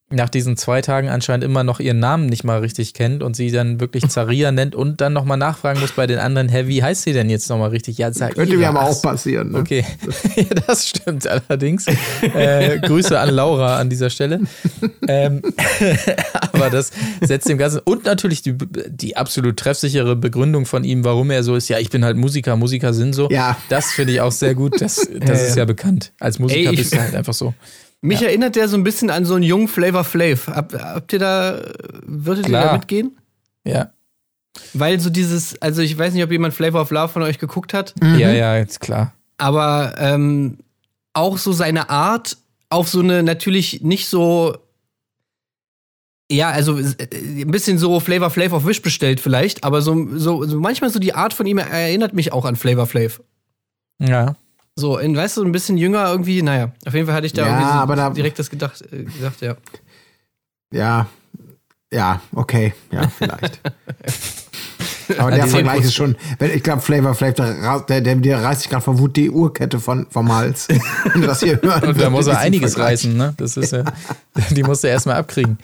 nach 0.09 0.29
diesen 0.29 0.57
zwei 0.57 0.83
Tagen 0.83 1.09
anscheinend 1.09 1.43
immer 1.43 1.65
noch 1.65 1.81
ihren 1.81 1.99
Namen 1.99 2.27
nicht 2.27 2.45
mal 2.45 2.61
richtig 2.61 2.95
kennt 2.95 3.25
und 3.25 3.35
sie 3.35 3.51
dann 3.51 3.81
wirklich 3.81 4.07
Zaria 4.09 4.53
nennt 4.53 4.77
und 4.77 5.01
dann 5.01 5.13
nochmal 5.13 5.37
nachfragen 5.37 5.81
muss 5.81 5.93
bei 5.93 6.07
den 6.07 6.21
anderen, 6.21 6.49
hä, 6.49 6.69
wie 6.69 6.81
heißt 6.83 7.03
sie 7.03 7.13
denn 7.13 7.29
jetzt 7.29 7.51
nochmal 7.51 7.71
richtig? 7.71 7.99
Ja, 7.99 8.13
Zaira. 8.13 8.35
Könnte 8.35 8.57
mir 8.57 8.69
aber 8.69 8.85
auch 8.85 9.03
passieren. 9.03 9.51
Ne? 9.51 9.59
Okay, 9.59 9.85
ja, 10.37 10.45
das 10.67 10.89
stimmt 10.89 11.27
allerdings. 11.27 11.87
Äh, 12.37 12.81
Grüße 12.81 13.19
an 13.19 13.31
Laura 13.31 13.79
an 13.79 13.89
dieser 13.89 14.11
Stelle. 14.11 14.41
Ähm, 15.07 15.43
aber 16.53 16.71
das 16.71 16.91
setzt 17.21 17.49
dem 17.49 17.57
Ganzen 17.57 17.81
und 17.85 18.05
natürlich 18.05 18.43
die, 18.43 18.57
die 18.89 19.17
absolut 19.17 19.57
treffsichere 19.57 20.17
Begründung 20.17 20.67
von 20.67 20.85
ihm, 20.85 21.05
warum 21.05 21.31
er 21.31 21.43
so 21.43 21.57
ist. 21.57 21.69
Ja, 21.69 21.79
ich 21.79 21.91
bin 21.91 22.05
halt 22.05 22.17
Musiker, 22.17 22.57
Musiker 22.57 22.93
sind 22.93 23.15
so. 23.15 23.29
Ja. 23.31 23.57
Das 23.69 23.93
finde 23.93 24.13
ich 24.13 24.21
auch 24.21 24.33
sehr 24.33 24.55
gut. 24.55 24.81
Das, 24.81 25.09
das 25.21 25.49
ist 25.49 25.57
ja 25.57 25.65
bekannt. 25.65 26.13
Als 26.21 26.39
Musiker 26.39 26.71
Ey, 26.71 26.77
bist 26.77 26.95
du 26.95 27.01
halt 27.01 27.15
einfach 27.15 27.35
so. 27.35 27.55
Mich 28.07 28.23
erinnert 28.23 28.57
der 28.57 28.69
so 28.69 28.77
ein 28.77 28.85
bisschen 28.85 29.11
an 29.11 29.25
so 29.25 29.35
einen 29.35 29.43
jungen 29.43 29.69
Flavor 29.69 30.05
Flav. 30.05 30.49
Hab, 30.49 30.73
habt 30.75 31.13
ihr 31.13 31.19
da, 31.19 31.61
würdet 32.03 32.47
ihr 32.47 32.51
Klar. 32.51 32.65
da 32.67 32.73
mitgehen? 32.75 33.17
Ja, 33.65 33.91
Weil 34.75 35.01
so 35.01 35.11
dieses, 35.11 35.61
also 35.61 35.83
ich 35.83 35.97
weiß 35.99 36.15
nicht, 36.15 36.23
ob 36.25 36.31
jemand 36.31 36.55
Flavor 36.55 36.81
of 36.83 36.91
Love 36.91 37.09
von 37.09 37.23
euch 37.23 37.39
geguckt 37.39 37.75
hat, 37.75 37.95
ja, 38.01 38.31
ja, 38.31 38.57
jetzt 38.57 38.81
klar. 38.81 39.13
aber 39.39 39.95
ähm, 39.99 40.59
auch 41.13 41.37
so 41.39 41.53
seine 41.53 41.91
Art 41.91 42.37
auf 42.71 42.89
so 42.89 43.01
eine 43.01 43.23
natürlich 43.23 43.83
nicht 43.83 44.07
so, 44.09 44.57
ja, 46.31 46.51
also 46.51 46.79
äh, 46.79 47.43
ein 47.43 47.51
bisschen 47.51 47.79
so 47.79 48.01
Flavor 48.01 48.31
Flav 48.31 48.53
auf 48.53 48.67
Wish 48.67 48.83
bestellt 48.83 49.21
vielleicht, 49.21 49.65
aber 49.65 49.83
so, 49.83 50.07
so, 50.17 50.45
so 50.45 50.61
manchmal 50.61 50.91
so 50.91 50.99
die 50.99 51.15
Art 51.15 51.33
von 51.35 51.47
ihm 51.47 51.59
erinnert 51.59 52.13
mich 52.15 52.33
auch 52.33 52.45
an 52.45 52.57
Flavor 52.57 52.87
Flav. 52.87 53.21
Ja. 54.01 54.37
So, 54.79 54.99
in, 54.99 55.17
weißt 55.17 55.39
du, 55.39 55.45
ein 55.45 55.53
bisschen 55.53 55.79
jünger 55.79 56.07
irgendwie, 56.11 56.43
naja, 56.43 56.73
auf 56.87 56.93
jeden 56.95 57.07
Fall 57.07 57.15
hatte 57.17 57.27
ich 57.27 57.33
da 57.33 57.43
Ja, 57.43 57.49
irgendwie 57.49 57.65
so 57.73 57.79
aber 57.79 57.97
da- 57.97 58.11
direkt 58.11 58.39
das 58.39 58.51
gedacht, 58.51 58.83
äh, 58.93 59.05
gedacht, 59.05 59.41
ja. 59.41 59.57
Ja, 60.73 61.07
ja, 61.93 62.21
okay, 62.35 62.75
ja, 62.93 63.09
vielleicht. 63.09 63.61
Aber 65.19 65.31
der 65.31 65.45
die 65.45 65.51
Vergleich 65.51 65.83
10%. 65.83 65.85
ist 65.85 65.95
schon, 65.95 66.17
wenn, 66.41 66.51
ich 66.51 66.65
glaube, 66.65 66.83
Flavor 66.83 67.15
Flav, 67.15 67.35
der, 67.35 67.81
der, 67.87 68.01
der, 68.01 68.17
der 68.17 68.43
reißt 68.43 68.63
sich 68.63 68.71
gerade 68.71 68.83
vor 68.83 68.99
Wut 68.99 69.15
die 69.17 69.31
Uhrkette 69.31 69.79
von, 69.79 70.09
vom 70.11 70.35
Hals. 70.35 70.67
Wenn 70.69 71.21
du 71.21 71.27
das 71.29 71.41
hier 71.41 71.63
hören 71.63 71.85
Und 71.91 72.01
da 72.01 72.11
muss 72.11 72.27
er 72.27 72.39
einiges 72.41 72.73
Vergleich. 72.73 72.95
reißen, 72.95 73.17
ne? 73.17 73.33
Das 73.37 73.57
ist 73.57 73.71
ja, 73.73 73.85
die 74.51 74.65
musst 74.65 74.83
du 74.83 74.89
erstmal 74.89 75.15
abkriegen. 75.17 75.59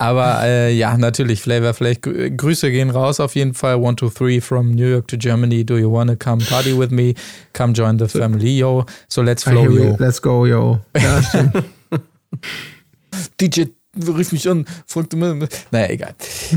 Aber 0.00 0.40
äh, 0.44 0.72
ja, 0.72 0.96
natürlich, 0.96 1.42
Flavor 1.42 1.74
Flav. 1.74 2.00
Grü 2.00 2.30
Grüße 2.34 2.70
gehen 2.70 2.88
raus 2.88 3.20
auf 3.20 3.34
jeden 3.34 3.52
Fall. 3.52 3.76
One, 3.76 3.96
two, 3.96 4.08
three 4.08 4.40
from 4.40 4.70
New 4.70 4.86
York 4.86 5.06
to 5.08 5.18
Germany. 5.18 5.62
Do 5.62 5.76
you 5.76 5.92
wanna 5.92 6.16
come 6.16 6.42
party 6.42 6.76
with 6.76 6.90
me? 6.90 7.12
Come 7.52 7.74
join 7.74 7.98
the 7.98 8.08
family, 8.08 8.56
yo. 8.56 8.86
So 9.08 9.20
let's 9.20 9.44
flow, 9.44 9.68
yo. 9.68 9.96
Let's 9.98 10.22
go, 10.22 10.46
yo. 10.46 10.78
Ja. 10.96 11.20
DJ 13.40 13.66
rief 14.08 14.32
mich 14.32 14.48
an, 14.48 14.64
fragte 14.86 15.16
mir. 15.16 15.48
Naja, 15.70 15.90
egal. 15.90 16.14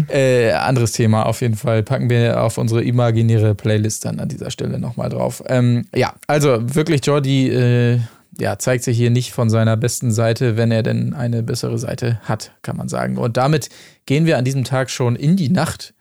äh, 0.07 0.51
anderes 0.51 0.93
Thema 0.93 1.25
auf 1.25 1.41
jeden 1.41 1.55
Fall. 1.55 1.83
Packen 1.83 2.09
wir 2.09 2.41
auf 2.41 2.57
unsere 2.57 2.81
imaginäre 2.81 3.55
Playlist 3.55 4.05
dann 4.05 4.21
an 4.21 4.29
dieser 4.29 4.51
Stelle 4.51 4.79
nochmal 4.79 5.09
drauf. 5.09 5.43
Ähm, 5.47 5.85
ja, 5.93 6.13
also 6.27 6.59
wirklich, 6.61 7.05
Jordi 7.05 7.49
äh, 7.49 7.99
ja, 8.39 8.57
zeigt 8.59 8.83
sich 8.83 8.97
hier 8.97 9.09
nicht 9.09 9.31
von 9.31 9.49
seiner 9.49 9.77
besten 9.77 10.11
Seite, 10.11 10.57
wenn 10.57 10.71
er 10.71 10.83
denn 10.83 11.13
eine 11.13 11.43
bessere 11.43 11.77
Seite 11.77 12.19
hat, 12.23 12.51
kann 12.61 12.77
man 12.77 12.89
sagen. 12.89 13.17
Und 13.17 13.37
damit 13.37 13.69
gehen 14.05 14.25
wir 14.25 14.37
an 14.37 14.45
diesem 14.45 14.63
Tag 14.63 14.89
schon 14.89 15.15
in 15.15 15.35
die 15.35 15.49
Nacht 15.49 15.93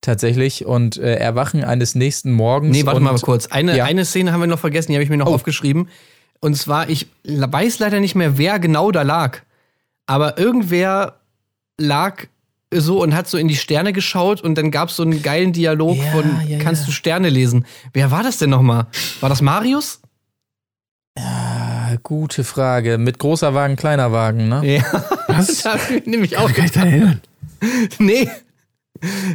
tatsächlich 0.00 0.64
und 0.66 0.96
äh, 0.96 1.14
erwachen 1.16 1.64
eines 1.64 1.94
nächsten 1.94 2.32
Morgens. 2.32 2.76
Nee, 2.76 2.84
warte 2.86 2.98
und, 2.98 3.04
mal 3.04 3.18
kurz. 3.20 3.46
Eine, 3.46 3.76
Ja. 3.76 3.84
eine 3.84 4.04
Szene 4.04 4.32
haben 4.32 4.40
wir 4.40 4.46
noch 4.46 4.58
vergessen, 4.58 4.90
die 4.92 4.96
habe 4.96 5.04
ich 5.04 5.10
mir 5.10 5.16
noch 5.16 5.26
Oh. 5.28 5.34
aufgeschrieben. 5.34 5.88
Und 6.40 6.56
zwar, 6.56 6.88
ich 6.88 7.06
weiß 7.24 7.78
leider 7.78 8.00
nicht 8.00 8.14
mehr, 8.16 8.36
wer 8.36 8.58
genau 8.58 8.90
da 8.90 9.02
lag. 9.02 9.38
Aber 10.06 10.38
irgendwer 10.38 11.20
lag 11.78 12.24
so 12.74 13.02
und 13.02 13.14
hat 13.14 13.28
so 13.28 13.38
in 13.38 13.46
die 13.48 13.54
Sterne 13.54 13.92
geschaut 13.92 14.40
und 14.40 14.56
dann 14.56 14.70
gab 14.70 14.88
es 14.88 14.96
so 14.96 15.02
einen 15.04 15.22
geilen 15.22 15.52
Dialog 15.52 15.96
Ja, 15.98 16.04
von 16.10 16.24
ja, 16.48 16.58
Kannst 16.58 16.88
du 16.88 16.90
Sterne 16.92 17.28
lesen? 17.28 17.64
Wer 17.92 18.10
war 18.10 18.22
das 18.22 18.38
denn 18.38 18.50
nochmal? 18.50 18.86
War 19.20 19.28
das 19.28 19.40
Marius? 19.42 20.00
Ah, 21.18 21.96
gute 22.02 22.42
Frage. 22.44 22.98
Mit 22.98 23.18
großer 23.18 23.54
Wagen, 23.54 23.76
kleiner 23.76 24.12
Wagen, 24.12 24.48
ne? 24.48 24.76
Ja. 24.76 25.04
Was? 25.28 25.62
da 25.62 25.76
ich 25.94 26.06
nämlich 26.06 26.36
auch. 26.38 26.52
Kann 26.52 26.64
ich 26.66 26.76
erinnern? 26.76 27.20
Nee. 27.98 28.28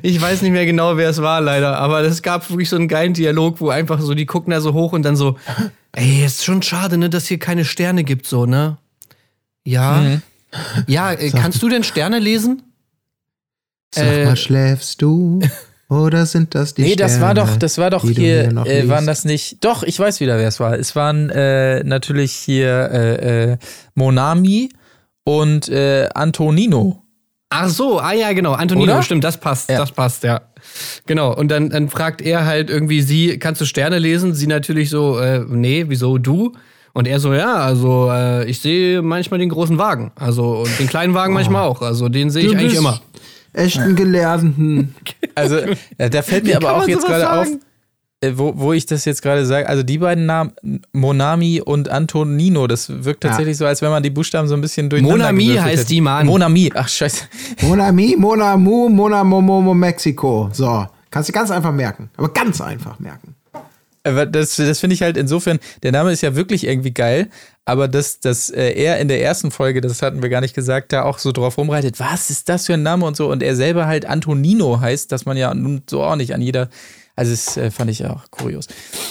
Ich 0.02 0.20
weiß 0.22 0.42
nicht 0.42 0.52
mehr 0.52 0.66
genau, 0.66 0.98
wer 0.98 1.10
es 1.10 1.22
war, 1.22 1.40
leider. 1.42 1.78
Aber 1.78 2.02
es 2.02 2.22
gab 2.22 2.50
wirklich 2.50 2.70
so 2.70 2.76
einen 2.78 2.88
geilen 2.88 3.14
Dialog, 3.14 3.60
wo 3.62 3.70
einfach 3.70 4.00
so, 4.02 4.14
die 4.14 4.26
gucken 4.26 4.52
da 4.52 4.60
so 4.62 4.74
hoch 4.74 4.92
und 4.94 5.04
dann 5.04 5.16
so, 5.16 5.38
ey, 5.94 6.26
ist 6.26 6.44
schon 6.46 6.62
schade, 6.62 6.98
ne, 6.98 7.10
dass 7.10 7.28
hier 7.28 7.40
keine 7.40 7.64
Sterne 7.66 8.04
gibt, 8.04 8.26
so, 8.26 8.46
ne? 8.46 8.78
Ja. 9.66 9.98
Mhm. 10.02 10.22
Ja, 10.88 11.12
äh, 11.12 11.32
kannst 11.32 11.62
du 11.62 11.70
denn 11.70 11.84
Sterne 11.84 12.20
lesen? 12.20 12.64
Sag 13.94 14.06
Äh, 14.06 14.26
mal, 14.26 14.36
schläfst 14.38 15.02
du? 15.02 15.40
Oder 15.90 16.26
sind 16.26 16.54
das 16.54 16.74
die 16.74 16.82
Nee, 16.82 16.96
das 16.98 17.22
war 17.22 17.32
Sterne, 17.32 17.52
doch, 17.52 17.58
das 17.58 17.78
war 17.78 17.90
doch 17.90 18.04
hier, 18.04 18.50
äh, 18.66 18.90
waren 18.90 19.06
das 19.08 19.24
nicht, 19.24 19.64
doch, 19.64 19.84
ich 19.84 19.98
weiß 19.98 20.20
wieder, 20.20 20.38
wer 20.38 20.48
es 20.50 20.60
war. 20.60 20.78
Es 20.78 20.96
waren 20.98 21.30
äh, 21.30 21.82
natürlich 21.84 22.34
hier 22.34 22.90
äh, 22.92 23.52
äh, 23.54 23.58
Monami 23.96 24.70
und 25.24 25.70
äh, 25.70 26.10
Antonino. 26.14 27.04
Ach 27.50 27.70
so, 27.70 28.00
ah 28.00 28.12
ja, 28.12 28.34
genau, 28.34 28.52
Antonino, 28.52 28.92
Oder? 28.92 29.04
stimmt, 29.04 29.24
das 29.24 29.40
passt, 29.40 29.70
Ja. 29.70 29.78
das 29.80 29.94
passt, 29.94 30.24
ja. 30.24 30.42
Genau, 31.06 31.34
und 31.34 31.50
dann, 31.50 31.70
dann 31.70 31.88
fragt 31.88 32.22
er 32.22 32.46
halt 32.46 32.70
irgendwie 32.70 33.02
sie, 33.02 33.40
kannst 33.40 33.62
du 33.62 33.66
Sterne 33.66 34.00
lesen? 34.00 34.34
Sie 34.34 34.48
natürlich 34.48 34.90
so, 34.90 35.18
äh, 35.20 35.46
nee, 35.48 35.86
wieso 35.88 36.18
du? 36.18 36.52
Und 36.94 37.08
er 37.08 37.20
so, 37.22 37.34
ja, 37.34 37.56
also 37.56 38.10
äh, 38.12 38.50
ich 38.50 38.60
sehe 38.60 39.02
manchmal 39.02 39.40
den 39.40 39.50
großen 39.50 39.78
Wagen, 39.78 40.12
also 40.16 40.64
und 40.64 40.80
den 40.80 40.88
kleinen 40.88 41.14
Wagen 41.14 41.34
manchmal 41.34 41.64
auch, 41.64 41.82
also 41.82 42.10
den 42.10 42.30
sehe 42.30 42.44
ich 42.44 42.50
Oh. 42.50 42.54
Du 42.54 42.60
eigentlich 42.60 42.76
immer. 42.76 43.00
Echt 43.58 43.80
ein 43.80 43.96
Gelehrten. 43.96 44.96
Also, 45.36 45.60
ja, 46.00 46.10
da 46.10 46.24
fällt 46.24 46.46
Wie 46.46 46.50
mir 46.50 46.58
aber 46.58 46.78
auch 46.78 46.88
jetzt 46.88 47.06
gerade 47.06 47.32
auf, 47.32 47.48
äh, 48.22 48.32
wo, 48.36 48.54
wo 48.58 48.74
ich 48.74 48.88
das 48.88 49.06
jetzt 49.06 49.22
gerade 49.22 49.46
sage, 49.46 49.70
also 49.70 49.84
die 49.84 50.00
beiden 50.00 50.26
Namen, 50.26 50.52
Monami 50.94 51.62
und 51.64 51.90
Antonino, 51.90 52.66
das 52.66 52.90
wirkt 53.04 53.24
Ja. 53.24 53.30
tatsächlich 53.30 53.56
so, 53.56 53.68
als 53.68 53.84
wenn 53.84 53.92
man 53.92 54.02
die 54.02 54.10
Buchstaben 54.10 54.48
so 54.48 54.56
ein 54.56 54.62
bisschen 54.62 54.90
durcheinander 54.90 55.32
Monami 55.32 55.56
heißt 55.58 55.78
hätte. 55.82 55.86
die, 55.90 56.02
Mann. 56.02 56.26
Monami, 56.26 56.72
ach 56.74 56.88
scheiße. 56.90 57.26
Monami, 57.62 58.16
Monamu, 58.18 58.90
Monamomo, 58.90 59.76
Mexiko. 59.76 60.50
So, 60.54 60.88
kannst 61.12 61.30
du 61.30 61.34
ganz 61.34 61.52
einfach 61.52 61.72
merken. 61.72 62.10
Aber 62.18 62.30
ganz 62.30 62.60
einfach 62.60 62.98
merken. 62.98 63.36
Aber 64.08 64.26
das, 64.26 64.56
das 64.56 64.80
finde 64.80 64.94
ich 64.94 65.02
halt 65.02 65.18
insofern, 65.18 65.60
der 65.84 65.92
Name 65.92 66.12
ist 66.12 66.22
ja 66.22 66.36
wirklich 66.36 66.66
irgendwie 66.66 66.94
geil, 66.94 67.30
aber 67.66 67.88
dass, 67.88 68.20
dass 68.20 68.50
äh, 68.50 68.72
er 68.72 69.00
in 69.00 69.10
der 69.10 69.22
ersten 69.22 69.52
Folge, 69.52 69.82
das 69.82 70.02
hatten 70.02 70.22
wir 70.22 70.30
gar 70.30 70.42
nicht 70.42 70.56
gesagt, 70.56 70.94
da 70.94 71.04
auch 71.04 71.20
so 71.20 71.32
drauf 71.32 71.58
rumreitet, 71.58 72.00
was 72.00 72.30
ist 72.30 72.48
das 72.48 72.66
für 72.66 72.76
ein 72.76 72.84
Name 72.84 73.06
und 73.06 73.18
so, 73.18 73.30
und 73.30 73.44
er 73.44 73.56
selber 73.56 73.88
halt 73.88 74.06
Antonino 74.06 74.80
heißt, 74.80 75.12
dass 75.12 75.26
man 75.26 75.36
ja 75.36 75.54
nun 75.54 75.82
so 75.90 76.02
auch 76.02 76.16
nicht 76.16 76.34
an 76.34 76.42
jeder, 76.42 76.70
also 77.18 77.32
das 77.32 77.58
äh, 77.58 77.70
fand 77.70 77.92
ich 77.92 78.06
auch 78.06 78.32
kurios. 78.32 78.68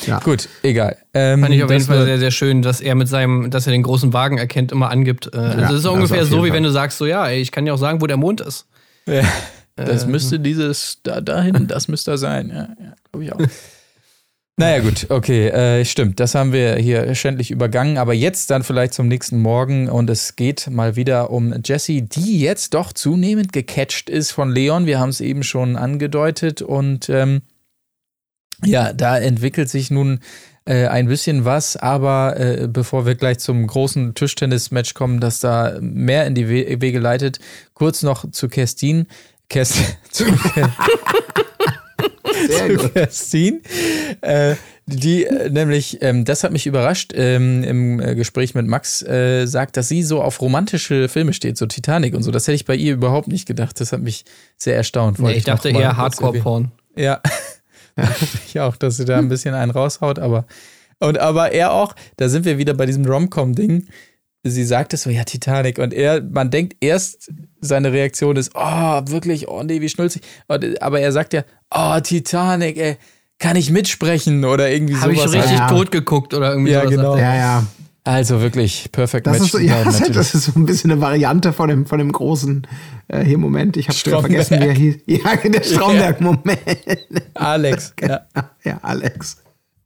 Ja. 0.07 0.21
Gut, 0.21 0.49
egal. 0.63 0.97
Ähm, 1.13 1.43
Fand 1.43 1.55
ich 1.55 1.63
auf 1.63 1.71
jeden 1.71 1.85
Fall 1.85 2.05
sehr, 2.07 2.19
sehr 2.19 2.31
schön, 2.31 2.63
dass 2.63 2.81
er 2.81 2.95
mit 2.95 3.09
seinem, 3.09 3.51
dass 3.51 3.67
er 3.67 3.73
den 3.73 3.83
großen 3.83 4.13
Wagen 4.13 4.39
erkennt, 4.39 4.73
immer 4.73 4.91
angibt. 4.91 5.31
Äh, 5.35 5.39
also 5.39 5.61
das 5.61 5.73
ist 5.73 5.87
ungefähr 5.87 6.25
so, 6.25 6.45
wie 6.45 6.49
Fall. 6.49 6.57
wenn 6.57 6.63
du 6.63 6.71
sagst, 6.71 6.99
so 6.99 7.05
ja, 7.05 7.27
ey, 7.27 7.41
ich 7.41 7.53
kann 7.53 7.67
ja 7.67 7.75
auch 7.75 7.79
sagen, 7.79 8.01
wo 8.01 8.07
der 8.07 8.17
Mond 8.17 8.41
ist. 8.41 8.67
Ja, 9.07 9.23
das 9.77 10.07
müsste 10.07 10.41
dieses, 10.41 11.01
da, 11.03 11.21
dahin, 11.21 11.67
das 11.67 11.89
müsste 11.89 12.13
er 12.13 12.19
sein. 12.19 12.49
Ja, 12.49 12.69
ja 12.83 12.95
glaube 13.11 13.25
ich 13.25 13.33
auch. 13.33 13.41
naja, 14.59 14.81
gut, 14.81 15.07
okay, 15.11 15.49
äh, 15.49 15.85
stimmt. 15.85 16.19
Das 16.19 16.35
haben 16.35 16.53
wir 16.53 16.77
hier 16.77 17.15
schändlich 17.15 17.51
übergangen. 17.51 17.99
Aber 17.99 18.15
jetzt 18.15 18.51
dann 18.51 18.63
vielleicht 18.63 18.95
zum 18.95 19.07
nächsten 19.07 19.39
Morgen 19.39 19.89
und 19.89 20.09
es 20.09 20.35
geht 20.37 20.71
mal 20.71 20.97
wieder 20.97 21.31
um 21.31 21.55
Jessie, 21.63 22.03
die 22.03 22.41
jetzt 22.41 22.73
doch 22.73 22.95
zunehmend 22.95 23.53
gecatcht 23.53 24.09
ist 24.09 24.31
von 24.31 24.51
Leon. 24.51 24.87
Wir 24.87 24.99
haben 24.99 25.11
es 25.11 25.21
eben 25.21 25.43
schon 25.43 25.77
angedeutet 25.77 26.63
und 26.63 27.11
ähm, 27.11 27.43
ja, 28.65 28.95
da 28.95 29.19
entwickelt 29.19 29.69
sich 29.69 29.91
nun 29.91 30.21
äh, 30.65 30.87
ein 30.87 31.07
bisschen 31.07 31.45
was, 31.45 31.77
aber 31.77 32.41
äh, 32.41 32.67
bevor 32.67 33.05
wir 33.05 33.15
gleich 33.15 33.39
zum 33.39 33.67
großen 33.67 34.15
Tischtennis-Match 34.15 34.95
kommen, 34.95 35.21
das 35.21 35.41
da 35.41 35.77
mehr 35.81 36.27
in 36.27 36.35
die 36.35 36.49
We 36.49 36.81
Wege 36.81 36.99
leitet, 36.99 37.41
kurz 37.75 38.03
noch 38.03 38.31
zu 38.31 38.49
Kerstin. 38.49 39.07
Kerst 39.49 39.77
zu, 40.11 40.25
Sehr 42.49 42.77
gut. 42.77 42.95
Kerstin, 42.95 43.63
äh, 44.21 44.57
die 44.87 45.25
äh, 45.25 45.51
nämlich, 45.51 45.99
ähm, 46.03 46.25
das 46.25 46.45
hat 46.45 46.53
mich 46.53 46.67
überrascht, 46.67 47.13
ähm, 47.15 47.65
im 47.65 48.01
äh, 48.01 48.15
Gespräch 48.15 48.55
mit 48.55 48.67
Max 48.67 49.03
äh, 49.03 49.47
sagt, 49.47 49.77
dass 49.77 49.89
sie 49.89 50.03
so 50.03 50.23
auf 50.23 50.41
romantische 50.41 51.09
Filme 51.09 51.33
steht, 51.33 51.59
so 51.59 51.67
Titanic 51.67 52.15
und 52.15 52.23
so. 52.23 52.31
Das 52.31 52.47
hätte 52.47 52.55
ich 52.55 52.65
bei 52.65 52.77
ihr 52.77 52.95
überhaupt 52.95 53.29
nicht 53.29 53.47
gedacht. 53.47 53.81
Das 53.81 53.93
hat 53.93 54.01
mich 54.01 54.25
sehr 54.57 54.77
erstaunt. 54.77 55.19
Nee, 55.19 55.25
Wollte 55.25 55.39
ich 55.39 55.45
dachte 55.45 55.71
eher. 55.71 55.97
Hardcore-Porn. 55.97 56.71
Ja. 56.97 57.21
ich 58.47 58.61
auch, 58.61 58.77
dass 58.77 58.97
sie 58.97 59.05
da 59.05 59.19
ein 59.19 59.29
bisschen 59.29 59.55
einen 59.55 59.71
raushaut, 59.71 60.19
aber. 60.19 60.47
Und 60.99 61.19
aber 61.19 61.53
er 61.53 61.73
auch, 61.73 61.95
da 62.17 62.29
sind 62.29 62.45
wir 62.45 62.59
wieder 62.59 62.75
bei 62.75 62.87
diesem 62.87 63.05
Rom-Com-Ding. 63.05 63.87
Sie 64.45 64.65
sagt 64.65 64.95
es 64.95 65.03
so, 65.03 65.11
ja, 65.11 65.25
Titanic. 65.25 65.79
Und 65.79 65.93
er, 65.93 66.23
man 66.23 66.51
denkt 66.51 66.77
erst, 66.81 67.33
seine 67.61 67.93
Reaktion 67.93 68.37
ist, 68.37 68.53
oh, 68.55 69.01
wirklich, 69.07 69.49
oh 69.49 69.63
nee, 69.63 69.81
wie 69.81 69.89
schnulzig. 69.89 70.23
Und, 70.47 70.81
aber 70.81 71.01
er 71.01 71.13
sagt 71.13 71.33
ja, 71.33 71.45
oh, 71.75 71.99
Titanic, 72.01 72.77
ey, 72.77 72.97
kann 73.39 73.57
ich 73.57 73.71
mitsprechen 73.71 74.45
oder 74.45 74.71
irgendwie 74.71 74.97
Habe 74.97 75.13
ich 75.13 75.19
sowas. 75.19 75.33
schon 75.33 75.41
richtig 75.41 75.59
Ja. 75.59 75.69
tot 75.69 75.91
geguckt 75.91 76.33
oder 76.35 76.51
irgendwie 76.53 76.73
Ja, 76.73 76.81
sowas. 76.83 76.91
genau. 76.97 77.17
Ja, 77.17 77.35
ja. 77.37 77.67
Also 78.05 78.41
wirklich, 78.41 78.89
perfect 78.93 79.27
Das 79.27 79.35
Match. 79.41 79.45
ist, 79.47 79.53
so, 79.53 79.59
ja, 79.59 79.83
das 79.85 79.99
das 80.13 80.35
ist 80.35 80.45
so 80.45 80.53
ein 80.55 80.65
bisschen 80.65 80.93
eine 80.93 81.01
Variante 81.01 81.53
von 81.53 81.69
dem, 81.69 81.87
von 81.87 81.99
dem 81.99 82.13
großen, 82.13 82.65
äh, 83.09 83.25
hier, 83.25 83.37
Moment, 83.37 83.77
ich 83.77 83.89
habe 83.89 83.99
vergessen, 83.99 84.61
wie 84.61 84.67
er 84.67 84.73
hieß. 84.75 84.97
Ja, 85.07 85.37
der 85.37 85.63
Stromberg-Moment. 85.63 86.61
Alex. 87.35 87.95
Ja. 88.01 88.21
Ja, 88.65 88.79
Alex. 88.83 89.39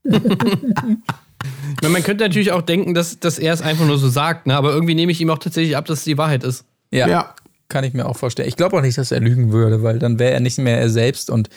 Ich 0.04 1.88
man 1.88 2.02
könnte 2.02 2.24
natürlich 2.24 2.52
auch 2.52 2.62
denken, 2.62 2.92
dass, 2.92 3.18
dass 3.18 3.38
er 3.38 3.54
es 3.54 3.62
einfach 3.62 3.86
nur 3.86 3.96
so 3.98 4.08
sagt, 4.10 4.46
ne? 4.46 4.54
aber 4.56 4.72
irgendwie 4.72 4.94
nehme 4.94 5.10
ich 5.12 5.20
ihm 5.20 5.30
auch 5.30 5.38
tatsächlich 5.38 5.76
ab, 5.76 5.86
dass 5.86 6.00
es 6.00 6.04
die 6.04 6.18
Wahrheit 6.18 6.44
ist. 6.44 6.64
Ja, 6.90 7.08
Ja. 7.08 7.34
Kann 7.70 7.84
ich 7.84 7.94
mir 7.94 8.06
auch 8.06 8.16
vorstellen. 8.16 8.48
Ich 8.48 8.56
glaube 8.56 8.76
auch 8.76 8.82
nicht, 8.82 8.98
dass 8.98 9.10
er 9.10 9.20
lügen 9.20 9.52
würde, 9.52 9.82
weil 9.82 9.98
dann 9.98 10.18
wäre 10.18 10.32
er 10.32 10.40
nicht 10.40 10.58
mehr 10.58 10.78
er 10.78 10.90
selbst 10.90 11.30
und 11.30 11.48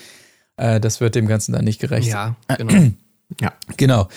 äh, 0.55 0.79
das 0.79 1.01
wird 1.01 1.15
dem 1.15 1.27
Ganzen 1.27 1.51
dann 1.51 1.65
nicht 1.65 1.81
gerecht. 1.81 2.07
Ja, 2.07 2.35
genau. 2.57 2.73
Ja. 3.41 3.51
Genau. 3.77 4.09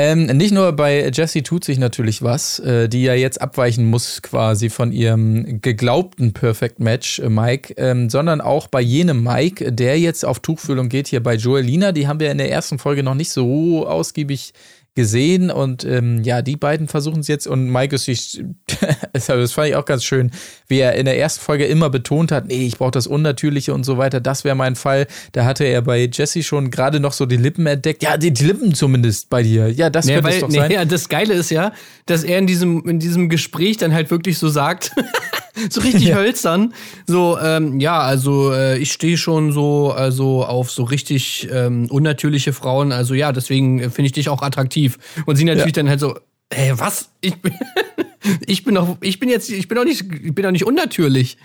Ähm, 0.00 0.26
nicht 0.26 0.52
nur 0.52 0.72
bei 0.72 1.10
Jessie 1.10 1.42
tut 1.42 1.64
sich 1.64 1.76
natürlich 1.76 2.22
was, 2.22 2.60
äh, 2.60 2.88
die 2.88 3.02
ja 3.02 3.14
jetzt 3.14 3.40
abweichen 3.40 3.84
muss 3.84 4.22
quasi 4.22 4.70
von 4.70 4.92
ihrem 4.92 5.60
geglaubten 5.60 6.32
Perfect 6.32 6.78
Match, 6.78 7.18
äh, 7.18 7.28
Mike, 7.28 7.74
ähm, 7.76 8.08
sondern 8.08 8.40
auch 8.40 8.68
bei 8.68 8.80
jenem 8.80 9.24
Mike, 9.24 9.72
der 9.72 9.98
jetzt 9.98 10.24
auf 10.24 10.38
Tuchfühlung 10.38 10.88
geht 10.88 11.08
hier 11.08 11.20
bei 11.20 11.34
Joelina. 11.34 11.90
Die 11.90 12.06
haben 12.06 12.20
wir 12.20 12.30
in 12.30 12.38
der 12.38 12.48
ersten 12.48 12.78
Folge 12.78 13.02
noch 13.02 13.14
nicht 13.14 13.30
so 13.30 13.88
ausgiebig 13.88 14.52
gesehen 14.98 15.52
und 15.52 15.84
ähm, 15.84 16.24
ja, 16.24 16.42
die 16.42 16.56
beiden 16.56 16.88
versuchen 16.88 17.20
es 17.20 17.28
jetzt 17.28 17.46
und 17.46 17.70
Mike 17.70 17.94
ist 17.94 18.06
sich, 18.06 18.42
das 19.12 19.26
fand 19.52 19.68
ich 19.68 19.76
auch 19.76 19.84
ganz 19.84 20.02
schön, 20.02 20.32
wie 20.66 20.80
er 20.80 20.96
in 20.96 21.04
der 21.04 21.16
ersten 21.16 21.40
Folge 21.40 21.66
immer 21.66 21.88
betont 21.88 22.32
hat, 22.32 22.48
nee, 22.48 22.66
ich 22.66 22.78
brauche 22.78 22.90
das 22.90 23.06
Unnatürliche 23.06 23.72
und 23.72 23.84
so 23.84 23.96
weiter, 23.96 24.18
das 24.18 24.42
wäre 24.42 24.56
mein 24.56 24.74
Fall. 24.74 25.06
Da 25.32 25.44
hatte 25.44 25.62
er 25.62 25.82
bei 25.82 26.10
Jesse 26.12 26.42
schon 26.42 26.72
gerade 26.72 26.98
noch 26.98 27.12
so 27.12 27.26
die 27.26 27.36
Lippen 27.36 27.64
entdeckt. 27.68 28.02
Ja, 28.02 28.16
die, 28.16 28.32
die 28.32 28.44
Lippen 28.44 28.74
zumindest 28.74 29.30
bei 29.30 29.44
dir. 29.44 29.70
Ja, 29.70 29.88
das 29.88 30.06
Nee, 30.06 30.14
könnte 30.14 30.30
es 30.30 30.34
weil, 30.34 30.40
doch 30.40 30.48
nee, 30.48 30.58
sein. 30.58 30.70
ja, 30.72 30.84
das 30.84 31.08
Geile 31.08 31.34
ist 31.34 31.50
ja, 31.50 31.72
dass 32.06 32.24
er 32.24 32.38
in 32.38 32.48
diesem, 32.48 32.82
in 32.88 32.98
diesem 32.98 33.28
Gespräch 33.28 33.76
dann 33.76 33.94
halt 33.94 34.10
wirklich 34.10 34.36
so 34.38 34.48
sagt, 34.48 34.90
so 35.70 35.80
richtig 35.80 36.14
hölzern, 36.14 36.74
so, 37.06 37.38
ähm, 37.38 37.80
ja, 37.80 38.00
also 38.00 38.52
äh, 38.52 38.78
ich 38.78 38.92
stehe 38.92 39.16
schon 39.16 39.52
so, 39.52 39.92
also 39.92 40.44
auf 40.44 40.70
so 40.70 40.84
richtig 40.84 41.48
ähm, 41.52 41.86
unnatürliche 41.90 42.52
Frauen, 42.52 42.92
also 42.92 43.14
ja, 43.14 43.32
deswegen 43.32 43.90
finde 43.90 44.06
ich 44.06 44.12
dich 44.12 44.28
auch 44.28 44.42
attraktiv. 44.42 44.98
Und 45.26 45.36
sie 45.36 45.44
natürlich 45.44 45.72
dann 45.72 45.88
halt 45.88 46.00
so, 46.00 46.18
ey, 46.50 46.72
was? 46.78 47.10
Ich 47.20 47.36
bin, 47.36 47.52
ich 48.46 48.64
bin 48.64 48.74
doch, 48.74 48.96
ich 49.00 49.18
bin 49.20 49.28
jetzt, 49.28 49.50
ich 49.50 49.68
bin 49.68 49.76
doch 49.76 49.84
nicht, 49.84 50.04
ich 50.22 50.34
bin 50.34 50.42
doch 50.44 50.50
nicht 50.52 50.66
unnatürlich. 50.66 51.36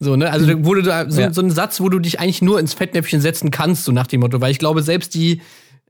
So, 0.00 0.16
ne? 0.16 0.30
Also, 0.30 0.46
da 0.46 0.64
wurde 0.64 0.82
da 0.82 1.08
so, 1.10 1.20
Ja. 1.20 1.32
so 1.32 1.40
ein 1.40 1.50
Satz, 1.50 1.80
wo 1.80 1.88
du 1.88 1.98
dich 2.00 2.18
eigentlich 2.20 2.42
nur 2.42 2.58
ins 2.58 2.74
Fettnäpfchen 2.74 3.20
setzen 3.20 3.50
kannst, 3.50 3.84
so 3.84 3.92
nach 3.92 4.08
dem 4.08 4.20
Motto. 4.20 4.40
Weil 4.40 4.50
ich 4.50 4.58
glaube, 4.58 4.82
selbst 4.82 5.14
die, 5.14 5.40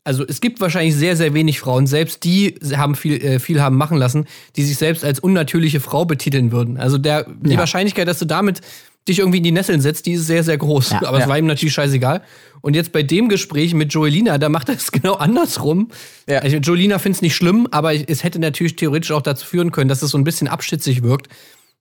also 0.05 0.25
es 0.27 0.41
gibt 0.41 0.61
wahrscheinlich 0.61 0.95
sehr, 0.95 1.17
sehr 1.17 1.33
wenig 1.35 1.59
Frauen, 1.61 1.87
selbst 1.87 2.25
die 2.25 2.55
haben 2.77 2.95
viel, 2.95 3.23
äh, 3.25 3.39
viel 3.39 3.61
haben 3.61 3.77
machen 3.77 3.97
lassen, 3.99 4.27
die 4.57 4.63
sich 4.63 4.77
selbst 4.77 5.05
als 5.05 5.19
unnatürliche 5.19 5.81
Frau 5.81 6.05
betiteln 6.05 6.53
würden. 6.53 6.77
Also 6.77 6.99
der, 6.99 7.27
die 7.43 7.53
Ja. 7.55 7.59
Wahrscheinlichkeit, 7.59 8.07
dass 8.07 8.19
du 8.19 8.27
damit 8.27 8.61
dich 9.09 9.19
irgendwie 9.19 9.39
in 9.39 9.45
die 9.45 9.53
Nesseln 9.53 9.81
setzt, 9.83 10.07
die 10.07 10.13
ist 10.13 10.27
sehr, 10.27 10.43
sehr 10.45 10.57
groß. 10.57 10.91
Ja. 10.91 11.03
Aber 11.07 11.19
es 11.19 11.25
Ja. 11.25 11.29
war 11.29 11.39
ihm 11.39 11.47
natürlich 11.47 11.75
scheißegal. 11.75 12.23
Und 12.63 12.75
jetzt 12.75 12.93
bei 12.93 13.03
dem 13.03 13.29
Gespräch 13.29 13.75
mit 13.75 13.93
Joelina, 13.93 14.39
da 14.39 14.49
macht 14.49 14.69
er 14.71 14.77
es 14.77 14.91
genau 14.93 15.15
andersrum. 15.15 15.89
Ja. 16.29 16.39
Also 16.39 16.57
Joelina 16.57 16.99
findet 16.99 17.17
es 17.19 17.23
nicht 17.23 17.37
schlimm, 17.37 17.69
aber 17.71 17.95
es 17.95 18.25
hätte 18.25 18.39
natürlich 18.39 18.77
theoretisch 18.77 19.11
auch 19.11 19.21
dazu 19.23 19.45
führen 19.45 19.73
können, 19.73 19.89
dass 19.89 20.01
es 20.03 20.11
so 20.11 20.19
ein 20.19 20.25
bisschen 20.25 20.49
abschätzig 20.49 21.03
wirkt, 21.03 21.29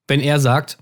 wenn 0.08 0.20
er 0.20 0.40
sagt, 0.42 0.78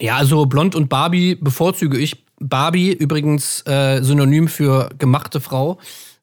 ja, 0.00 0.16
also 0.16 0.46
Blond 0.46 0.74
und 0.74 0.88
Barbie 0.88 1.34
bevorzuge 1.34 1.98
ich. 1.98 2.24
Barbie 2.40 2.92
übrigens 2.92 3.62
äh, 3.66 4.02
synonym 4.02 4.48
für 4.48 4.88
gemachte 4.98 5.40
Frau 5.40 5.78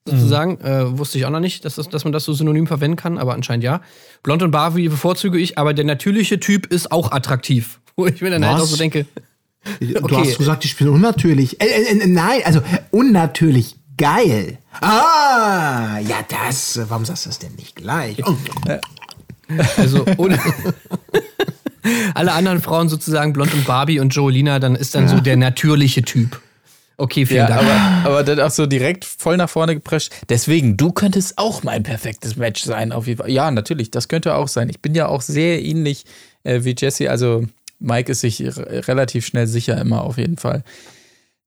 sozusagen. 0.06 0.60
Äh, 0.60 0.98
wusste 0.98 1.18
ich 1.18 1.26
auch 1.26 1.30
noch 1.30 1.40
nicht, 1.40 1.64
dass, 1.64 1.74
das, 1.76 1.88
dass 1.88 2.04
man 2.04 2.12
das 2.12 2.24
so 2.24 2.32
synonym 2.32 2.66
verwenden 2.66 2.96
kann, 2.96 3.18
aber 3.18 3.34
anscheinend 3.34 3.64
ja. 3.64 3.80
Blond 4.22 4.42
und 4.42 4.50
Barbie 4.50 4.88
bevorzuge 4.88 5.38
ich, 5.38 5.58
aber 5.58 5.74
der 5.74 5.84
natürliche 5.84 6.40
Typ 6.40 6.66
ist 6.66 6.90
auch 6.92 7.12
attraktiv. 7.12 7.80
Wo 7.96 8.06
ich 8.06 8.20
mir 8.20 8.30
dann 8.30 8.44
halt 8.44 8.56
Was? 8.56 8.62
auch 8.64 8.66
so 8.68 8.76
denke, 8.76 9.06
Du 9.78 10.02
Okay. 10.02 10.16
hast 10.16 10.38
gesagt, 10.38 10.64
ich 10.64 10.74
bin 10.78 10.88
unnatürlich. 10.88 11.60
Äh, 11.60 11.66
äh, 11.66 11.98
äh, 11.98 12.06
nein, 12.06 12.40
also 12.44 12.62
unnatürlich 12.90 13.76
geil. 13.98 14.56
Ah, 14.80 15.98
ja, 15.98 16.16
das. 16.28 16.80
Warum 16.88 17.04
sagst 17.04 17.26
du 17.26 17.28
das 17.28 17.38
denn 17.40 17.54
nicht 17.56 17.76
gleich? 17.76 18.16
Oh, 18.26 18.34
also 19.76 20.06
ohne 20.16 20.38
alle 22.14 22.32
anderen 22.32 22.62
Frauen 22.62 22.88
sozusagen 22.88 23.34
Blond 23.34 23.52
und 23.52 23.66
Barbie 23.66 24.00
und 24.00 24.14
Joelina, 24.14 24.58
dann 24.60 24.76
ist 24.76 24.94
dann 24.94 25.08
so 25.08 25.20
der 25.20 25.36
natürliche 25.36 26.02
Typ. 26.02 26.40
Okay, 27.00 27.24
vielen 27.26 27.38
Ja, 27.38 27.46
Dank. 27.48 27.62
aber, 27.62 28.08
aber 28.10 28.22
dann 28.24 28.40
auch 28.40 28.50
so 28.50 28.66
direkt 28.66 29.04
voll 29.04 29.36
nach 29.38 29.48
vorne 29.48 29.74
geprescht. 29.74 30.12
Deswegen, 30.28 30.76
du 30.76 30.92
könntest 30.92 31.38
auch 31.38 31.62
mein 31.62 31.82
perfektes 31.82 32.36
Match 32.36 32.62
sein, 32.62 32.92
auf 32.92 33.06
jeden 33.06 33.18
Fall. 33.18 33.30
Ja, 33.30 33.50
natürlich, 33.50 33.90
das 33.90 34.08
könnte 34.08 34.34
auch 34.34 34.48
sein. 34.48 34.68
Ich 34.68 34.80
bin 34.80 34.94
ja 34.94 35.06
auch 35.08 35.22
sehr 35.22 35.62
ähnlich 35.62 36.04
äh, 36.44 36.60
wie 36.64 36.74
Jesse. 36.78 37.10
Also, 37.10 37.46
Mike 37.78 38.12
ist 38.12 38.20
sich 38.20 38.42
relativ 38.44 39.24
schnell 39.24 39.46
sicher 39.46 39.80
immer 39.80 40.02
auf 40.04 40.18
jeden 40.18 40.36
Fall. 40.36 40.62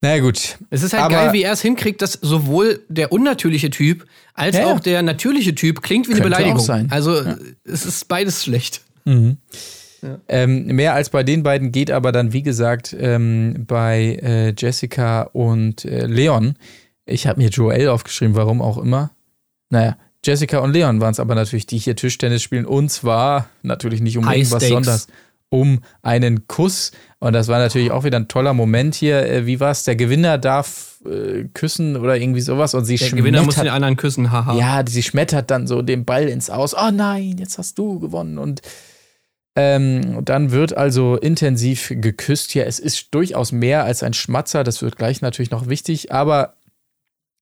Naja, 0.01 0.21
gut. 0.21 0.57
Es 0.71 0.81
ist 0.83 0.93
halt 0.93 1.03
Aber- 1.03 1.15
geil, 1.15 1.33
wie 1.33 1.43
er 1.43 1.53
es 1.53 1.61
hinkriegt, 1.61 2.01
dass 2.01 2.13
sowohl 2.21 2.81
der 2.89 3.11
unnatürliche 3.11 3.69
Typ 3.69 4.05
als 4.33 4.55
Ja, 4.57 4.63
ja. 4.63 4.73
auch 4.73 4.79
der 4.79 5.01
natürliche 5.03 5.53
Typ 5.55 5.81
klingt 5.83 6.07
wie 6.07 6.13
eine 6.13 6.21
Könnte 6.21 6.35
Beleidigung. 6.37 6.59
auch 6.59 6.65
sein. 6.65 6.87
Also 6.91 7.21
es 7.63 7.85
ist 7.85 8.07
beides 8.07 8.43
schlecht. 8.43 8.81
Ähm, 10.27 10.65
mehr 10.67 10.93
als 10.93 11.09
bei 11.09 11.23
den 11.23 11.43
beiden 11.43 11.71
geht 11.71 11.91
aber 11.91 12.11
dann, 12.11 12.33
wie 12.33 12.43
gesagt, 12.43 12.95
ähm, 12.99 13.65
bei 13.67 14.19
äh, 14.21 14.53
Jessica 14.57 15.23
und 15.23 15.85
äh, 15.85 16.05
Leon. 16.05 16.55
Ich 17.05 17.27
habe 17.27 17.41
mir 17.41 17.49
Joel 17.49 17.89
aufgeschrieben, 17.89 18.35
warum 18.35 18.61
auch 18.61 18.77
immer. 18.77 19.11
Naja, 19.69 19.97
Jessica 20.25 20.59
und 20.59 20.71
Leon 20.71 21.01
waren 21.01 21.11
es 21.11 21.19
aber 21.19 21.35
natürlich, 21.35 21.65
die 21.65 21.77
hier 21.77 21.95
Tischtennis 21.95 22.41
spielen. 22.41 22.65
Und 22.65 22.89
zwar 22.89 23.49
natürlich 23.61 24.01
nicht 24.01 24.17
um 24.17 24.25
High 24.25 24.37
irgendwas, 24.37 24.67
sondern 24.67 24.99
um 25.49 25.81
einen 26.01 26.47
Kuss. 26.47 26.91
Und 27.19 27.33
das 27.33 27.47
war 27.47 27.59
natürlich 27.59 27.91
auch 27.91 28.03
wieder 28.03 28.17
ein 28.17 28.27
toller 28.27 28.53
Moment 28.53 28.95
hier. 28.95 29.25
Äh, 29.25 29.45
wie 29.45 29.59
war's? 29.59 29.83
Der 29.83 29.95
Gewinner 29.95 30.37
darf 30.37 30.99
äh, 31.05 31.43
küssen 31.53 31.97
oder 31.97 32.17
irgendwie 32.17 32.41
sowas. 32.41 32.73
Und 32.73 32.85
sie 32.85 32.95
Der 32.95 33.11
Gewinner 33.11 33.43
muss 33.43 33.55
den 33.55 33.67
anderen 33.67 33.97
küssen, 33.97 34.31
haha. 34.31 34.55
ja, 34.55 34.83
sie 34.87 35.03
schmettert 35.03 35.51
dann 35.51 35.67
so 35.67 35.81
den 35.81 36.05
Ball 36.05 36.27
ins 36.27 36.49
Aus. 36.49 36.73
Oh 36.73 36.89
nein, 36.91 37.35
jetzt 37.37 37.57
hast 37.57 37.77
du 37.77 37.99
gewonnen. 37.99 38.37
Und 38.37 38.61
ähm, 39.55 40.25
dann 40.25 40.51
wird 40.51 40.75
also 40.75 41.15
intensiv 41.15 41.89
geküsst. 41.95 42.53
Ja, 42.55 42.63
es 42.63 42.79
ist 42.79 43.13
durchaus 43.13 43.51
mehr 43.51 43.83
als 43.83 44.01
ein 44.01 44.13
Schmatzer. 44.13 44.63
Das 44.63 44.81
wird 44.81 44.97
gleich 44.97 45.21
natürlich 45.21 45.51
noch 45.51 45.67
wichtig. 45.67 46.11
Aber 46.11 46.55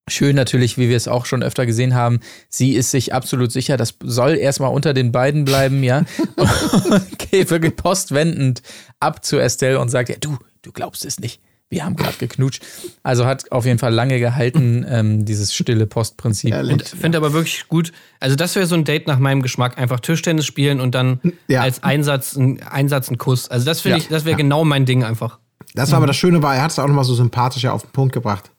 schön 0.08 0.36
natürlich, 0.36 0.76
wie 0.76 0.88
wir 0.88 0.96
es 0.96 1.08
auch 1.08 1.24
schon 1.24 1.42
öfter 1.42 1.64
gesehen 1.64 1.94
haben. 1.94 2.20
Sie 2.48 2.74
ist 2.74 2.90
sich 2.90 3.14
absolut 3.14 3.50
sicher. 3.50 3.76
Das 3.76 3.94
soll 4.02 4.36
erstmal 4.36 4.72
unter 4.72 4.92
den 4.92 5.10
beiden 5.10 5.44
bleiben, 5.44 5.82
ja. 5.82 6.04
und 6.36 7.18
geht 7.18 7.50
wirklich 7.50 7.76
postwendend 7.76 8.62
ab 9.00 9.24
zu 9.24 9.38
Estelle 9.38 9.80
und 9.80 9.88
sagt: 9.88 10.10
Ja, 10.10 10.16
du, 10.20 10.38
du 10.60 10.72
glaubst 10.72 11.04
es 11.06 11.18
nicht. 11.18 11.40
Wir 11.72 11.86
haben 11.86 11.96
gerade 11.96 12.16
geknutscht. 12.18 12.62
Also 13.02 13.24
hat 13.24 13.50
auf 13.50 13.64
jeden 13.64 13.78
Fall 13.78 13.94
lange 13.94 14.18
gehalten, 14.18 14.84
ähm, 14.86 15.24
dieses 15.24 15.54
stille 15.54 15.86
Postprinzip. 15.86 16.54
Und 16.54 16.86
finde 16.86 17.16
aber 17.16 17.32
wirklich 17.32 17.66
gut. 17.66 17.92
Also, 18.20 18.36
das 18.36 18.54
wäre 18.54 18.66
so 18.66 18.74
ein 18.74 18.84
Date 18.84 19.06
nach 19.06 19.18
meinem 19.18 19.40
Geschmack. 19.40 19.78
Einfach 19.78 19.98
Tischtennis 20.00 20.44
spielen 20.44 20.80
und 20.80 20.94
dann 20.94 21.20
Ja. 21.48 21.62
als 21.62 21.82
Einsatz, 21.82 22.36
ein 22.36 22.62
Einsatz 22.62 23.08
einen 23.08 23.16
Kuss. 23.16 23.48
Also, 23.48 23.64
das 23.64 23.80
finde 23.80 23.96
Ja. 23.96 24.02
ich, 24.02 24.08
das 24.08 24.26
wäre 24.26 24.36
genau 24.36 24.64
mein 24.64 24.84
Ding 24.84 25.02
einfach. 25.02 25.38
Das 25.74 25.90
war 25.92 25.96
aber 25.96 26.06
das 26.06 26.16
Schöne 26.16 26.42
war, 26.42 26.54
er 26.54 26.62
hat 26.62 26.72
es 26.72 26.78
auch 26.78 26.86
nochmal 26.86 27.04
so 27.04 27.14
sympathisch 27.14 27.62
ja 27.62 27.72
auf 27.72 27.82
den 27.82 27.92
Punkt 27.92 28.12
gebracht. 28.12 28.50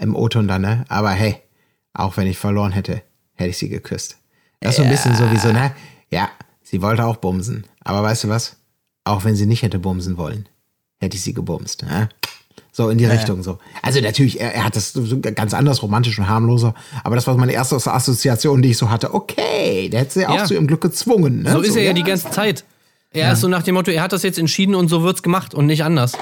Im 0.00 0.16
O-Ton 0.16 0.48
dann, 0.48 0.62
ne? 0.62 0.84
Aber 0.88 1.10
hey, 1.10 1.36
auch 1.94 2.16
wenn 2.16 2.26
ich 2.26 2.38
verloren 2.38 2.72
hätte, 2.72 3.02
hätte 3.34 3.50
ich 3.50 3.58
sie 3.58 3.68
geküsst. 3.68 4.18
Das 4.58 4.70
ist 4.72 4.76
so 4.78 4.82
ein 4.82 4.90
bisschen 4.90 5.14
so 5.14 5.30
wie 5.30 5.38
so, 5.38 5.52
ne? 5.52 5.70
Ja, 6.10 6.28
sie 6.64 6.82
wollte 6.82 7.04
auch 7.04 7.18
bumsen. 7.18 7.64
Aber 7.84 8.02
weißt 8.02 8.24
du 8.24 8.28
was? 8.28 8.56
Auch 9.04 9.24
wenn 9.24 9.36
sie 9.36 9.46
nicht 9.46 9.62
hätte 9.62 9.78
bumsen 9.78 10.16
wollen, 10.16 10.48
hätte 11.00 11.16
ich 11.16 11.22
sie 11.22 11.32
gebumst. 11.34 11.84
Ne? 11.84 12.08
So 12.78 12.90
in 12.90 12.98
die 12.98 13.06
Richtung 13.06 13.42
so. 13.42 13.58
Also 13.82 14.00
natürlich, 14.00 14.40
er, 14.40 14.54
er 14.54 14.62
hat 14.64 14.76
das 14.76 14.92
so 14.92 15.18
ganz 15.20 15.52
anders, 15.52 15.82
romantisch 15.82 16.16
und 16.16 16.28
harmloser. 16.28 16.74
Aber 17.02 17.16
das 17.16 17.26
war 17.26 17.36
meine 17.36 17.50
erste 17.50 17.74
Assoziation, 17.74 18.62
die 18.62 18.70
ich 18.70 18.78
so 18.78 18.88
hatte. 18.88 19.14
Okay, 19.14 19.88
der 19.88 20.02
hätte 20.02 20.20
sie 20.20 20.26
auch 20.28 20.36
Ja. 20.36 20.44
zu 20.44 20.54
ihrem 20.54 20.68
Glück 20.68 20.82
gezwungen. 20.82 21.42
Ne? 21.42 21.50
So 21.50 21.58
ist 21.60 21.74
er 21.74 21.82
ja 21.82 21.92
die 21.92 22.04
ganze 22.04 22.30
Zeit. 22.30 22.62
Er 23.12 23.32
ist 23.32 23.40
so 23.40 23.48
nach 23.48 23.64
dem 23.64 23.74
Motto, 23.74 23.90
er 23.90 24.00
hat 24.04 24.12
das 24.12 24.22
jetzt 24.22 24.38
entschieden 24.38 24.76
und 24.76 24.86
so 24.86 25.02
wird's 25.02 25.24
gemacht 25.24 25.54
und 25.54 25.66
nicht 25.66 25.82
anders. 25.82 26.12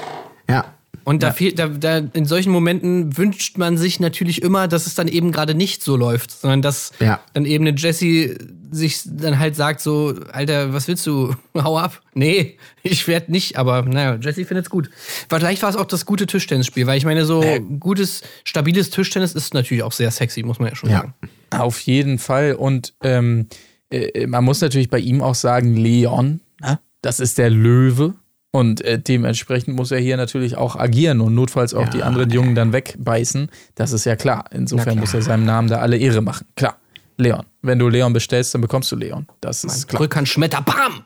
Ja, 0.49 0.65
Und 1.07 1.23
da 1.23 1.31
fehlt, 1.31 1.57
da, 1.57 1.69
da, 1.69 1.99
in 1.99 2.25
solchen 2.25 2.51
Momenten 2.51 3.17
wünscht 3.17 3.57
man 3.57 3.77
sich 3.77 4.01
natürlich 4.01 4.41
immer, 4.41 4.67
dass 4.67 4.87
es 4.87 4.93
dann 4.95 5.07
eben 5.07 5.31
gerade 5.31 5.55
nicht 5.55 5.81
so 5.81 5.95
läuft, 5.95 6.31
sondern 6.31 6.61
dass 6.61 6.91
Ja. 6.99 7.21
dann 7.33 7.45
eben 7.45 7.65
eine 7.65 7.77
Jessie 7.77 8.35
sich 8.71 9.03
dann 9.05 9.39
halt 9.39 9.55
sagt 9.55 9.79
so, 9.79 10.13
Alter, 10.33 10.73
was 10.73 10.89
willst 10.89 11.07
du? 11.07 11.33
Hau 11.55 11.77
ab. 11.77 12.01
Nee, 12.13 12.57
ich 12.83 13.07
werd 13.07 13.29
nicht, 13.29 13.55
aber 13.57 13.83
naja, 13.83 14.17
Jessie 14.21 14.43
findet's 14.43 14.69
gut. 14.69 14.89
Vielleicht 15.29 15.61
war 15.63 15.69
es 15.69 15.77
auch 15.77 15.85
das 15.85 16.05
gute 16.05 16.27
Tischtennisspiel, 16.27 16.85
weil 16.87 16.97
ich 16.97 17.05
meine, 17.05 17.23
so 17.25 17.41
gutes, 17.79 18.21
stabiles 18.43 18.89
Tischtennis 18.89 19.33
ist 19.33 19.53
natürlich 19.53 19.83
auch 19.83 19.93
sehr 19.93 20.11
sexy, 20.11 20.43
muss 20.43 20.59
man 20.59 20.67
ja 20.67 20.75
schon 20.75 20.89
Ja. 20.89 20.97
sagen. 20.97 21.13
Auf 21.51 21.79
jeden 21.79 22.19
Fall. 22.19 22.51
Und 22.55 22.95
ähm, 23.01 23.47
äh, 23.91 24.27
man 24.27 24.43
muss 24.43 24.59
natürlich 24.59 24.89
bei 24.89 24.99
ihm 24.99 25.21
auch 25.21 25.35
sagen, 25.35 25.73
Leon, 25.77 26.41
ne? 26.59 26.79
das 27.01 27.21
ist 27.21 27.37
der 27.37 27.49
Löwe. 27.49 28.15
Und 28.51 28.81
äh, 28.81 28.99
dementsprechend 28.99 29.75
muss 29.75 29.91
er 29.91 29.99
hier 29.99 30.17
natürlich 30.17 30.55
auch 30.57 30.75
agieren 30.77 31.21
und 31.21 31.35
notfalls 31.35 31.73
auch 31.73 31.89
die 31.89 32.01
anderen 32.03 32.29
Jungen 32.31 32.55
dann 32.55 32.73
wegbeißen. 32.73 33.49
Das 33.75 33.91
ist 33.91 34.05
ja 34.05 34.15
klar. 34.15 34.45
Insofern 34.51 34.97
muss 34.99 35.13
er 35.13 35.21
seinem 35.21 35.45
Namen 35.45 35.67
da 35.67 35.77
alle 35.79 35.97
Ehre 35.97 36.21
machen. 36.21 36.47
Klar. 36.55 36.77
Leon. 37.17 37.45
Wenn 37.61 37.77
du 37.79 37.89
Leon 37.89 38.13
bestellst, 38.13 38.53
dann 38.53 38.61
bekommst 38.61 38.91
du 38.91 38.95
Leon. 38.95 39.27
Das 39.41 39.63
ist 39.63 39.87
klar. 39.87 40.01
Rückhand 40.01 40.27
Schmetter, 40.29 40.61
bam! 40.61 41.03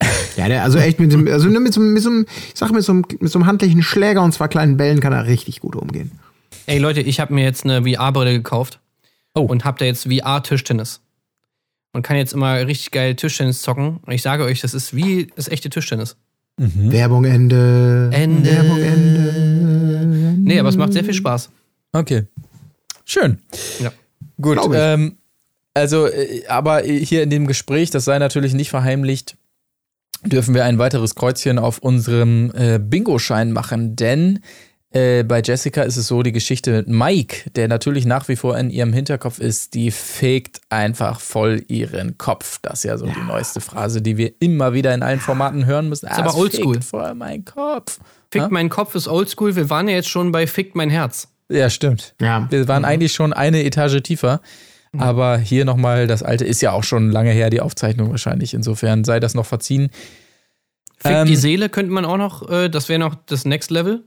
Ja, 0.36 0.48
der, 0.48 0.62
also 0.62 0.78
echt 0.78 0.98
mit 0.98 1.12
dem, 1.12 1.28
also 1.28 1.48
mit 1.48 1.74
so, 1.74 1.80
einem- 1.80 1.92
mit 1.92 2.02
so, 2.02 2.08
einem- 2.10 2.26
ich 2.52 2.58
sag 2.58 2.72
mit 2.72 2.82
so, 2.82 2.92
einem- 2.92 3.04
mit 3.20 3.30
so 3.30 3.38
einem 3.38 3.46
handlichen 3.46 3.82
Schläger 3.82 4.22
und 4.22 4.32
zwei 4.32 4.48
kleinen 4.48 4.78
Bällen 4.78 5.00
kann 5.00 5.12
er 5.12 5.26
richtig 5.26 5.60
gut 5.60 5.76
umgehen. 5.76 6.10
Ey 6.66 6.78
Leute, 6.78 7.00
ich 7.02 7.20
habe 7.20 7.34
mir 7.34 7.44
jetzt 7.44 7.64
eine 7.64 7.82
VR-Brille 7.82 8.32
gekauft 8.32 8.80
Oh. 9.34 9.42
und 9.42 9.64
hab 9.66 9.76
da 9.78 9.84
jetzt 9.84 10.04
VR-Tischtennis. 10.10 11.00
Und 11.92 12.02
kann 12.02 12.16
jetzt 12.16 12.32
immer 12.32 12.66
richtig 12.66 12.90
geil 12.92 13.14
Tischtennis 13.14 13.60
zocken. 13.60 13.98
Und 14.06 14.12
ich 14.12 14.22
sage 14.22 14.44
euch, 14.44 14.60
das 14.62 14.72
ist 14.72 14.96
wie 14.96 15.26
das 15.36 15.48
echte 15.48 15.68
Tischtennis. 15.68 16.16
Werbung 16.56 17.24
Ende. 17.24 18.10
Ende. 18.12 18.50
Werbung 18.50 18.80
Ende. 18.80 20.34
Nee, 20.38 20.58
aber 20.58 20.68
es 20.68 20.76
macht 20.76 20.92
sehr 20.92 21.04
viel 21.04 21.14
Spaß. 21.14 21.50
Okay. 21.92 22.24
Schön. 23.04 23.38
Ja. 23.80 23.92
Gut. 24.40 24.58
Ähm, 24.72 25.16
also, 25.74 26.06
äh, 26.06 26.46
aber 26.46 26.82
hier 26.82 27.22
in 27.22 27.30
dem 27.30 27.46
Gespräch, 27.46 27.90
das 27.90 28.04
sei 28.04 28.18
natürlich 28.18 28.54
nicht 28.54 28.70
verheimlicht, 28.70 29.36
dürfen 30.24 30.54
wir 30.54 30.64
ein 30.64 30.78
weiteres 30.78 31.14
Kreuzchen 31.14 31.58
auf 31.58 31.78
unserem 31.78 32.52
äh, 32.54 32.78
Bingo-Schein 32.78 33.52
machen, 33.52 33.96
denn 33.96 34.40
äh, 34.92 35.22
bei 35.24 35.40
Jessica 35.42 35.82
ist 35.82 35.96
es 35.96 36.06
so, 36.06 36.22
die 36.22 36.32
Geschichte 36.32 36.72
mit 36.72 36.88
Mike, 36.88 37.50
der 37.52 37.68
natürlich 37.68 38.04
nach 38.06 38.28
wie 38.28 38.36
vor 38.36 38.58
in 38.58 38.70
ihrem 38.70 38.92
Hinterkopf 38.92 39.38
ist, 39.38 39.74
die 39.74 39.90
fegt 39.90 40.60
einfach 40.68 41.20
voll 41.20 41.62
ihren 41.68 42.18
Kopf. 42.18 42.58
Das 42.62 42.80
ist 42.80 42.84
ja 42.84 42.98
so 42.98 43.06
die 43.06 43.26
neueste 43.26 43.60
Phrase, 43.60 44.02
die 44.02 44.16
wir 44.16 44.32
immer 44.40 44.72
wieder 44.72 44.94
in 44.94 45.02
allen 45.02 45.20
Formaten 45.20 45.66
hören 45.66 45.88
müssen. 45.88 46.06
Ist 46.06 46.18
aber 46.18 46.36
oldschool. 46.36 46.74
Fegt 46.74 46.84
voll 46.84 47.14
mein 47.14 47.44
Kopf. 47.44 47.98
Fickt 48.30 48.44
Ja? 48.44 48.48
mein 48.50 48.68
Kopf 48.68 48.94
ist 48.94 49.08
oldschool. 49.08 49.56
Wir 49.56 49.70
waren 49.70 49.88
ja 49.88 49.94
jetzt 49.94 50.08
schon 50.08 50.32
bei 50.32 50.46
Fickt 50.46 50.74
mein 50.74 50.90
Herz. 50.90 51.28
Ja, 51.48 51.68
stimmt. 51.70 52.14
Ja. 52.20 52.46
Wir 52.50 52.66
waren 52.68 52.84
eigentlich 52.84 53.12
schon 53.12 53.32
eine 53.32 53.62
Etage 53.64 54.02
tiefer. 54.02 54.40
Aber 54.98 55.38
hier 55.38 55.64
nochmal, 55.64 56.06
das 56.06 56.22
alte 56.22 56.44
ist 56.44 56.60
ja 56.60 56.72
auch 56.72 56.84
schon 56.84 57.10
lange 57.10 57.30
her, 57.30 57.48
die 57.48 57.62
Aufzeichnung 57.62 58.10
wahrscheinlich. 58.10 58.52
Insofern 58.52 59.04
sei 59.04 59.20
das 59.20 59.32
noch 59.34 59.46
verziehen. 59.46 59.88
Fickt 60.98 61.14
Ähm. 61.20 61.26
die 61.26 61.36
Seele 61.36 61.70
könnte 61.70 61.90
man 61.92 62.04
auch 62.04 62.18
noch, 62.18 62.50
äh, 62.50 62.68
das 62.68 62.90
wäre 62.90 62.98
noch 63.00 63.14
das 63.26 63.46
Next 63.46 63.70
Level. 63.70 64.04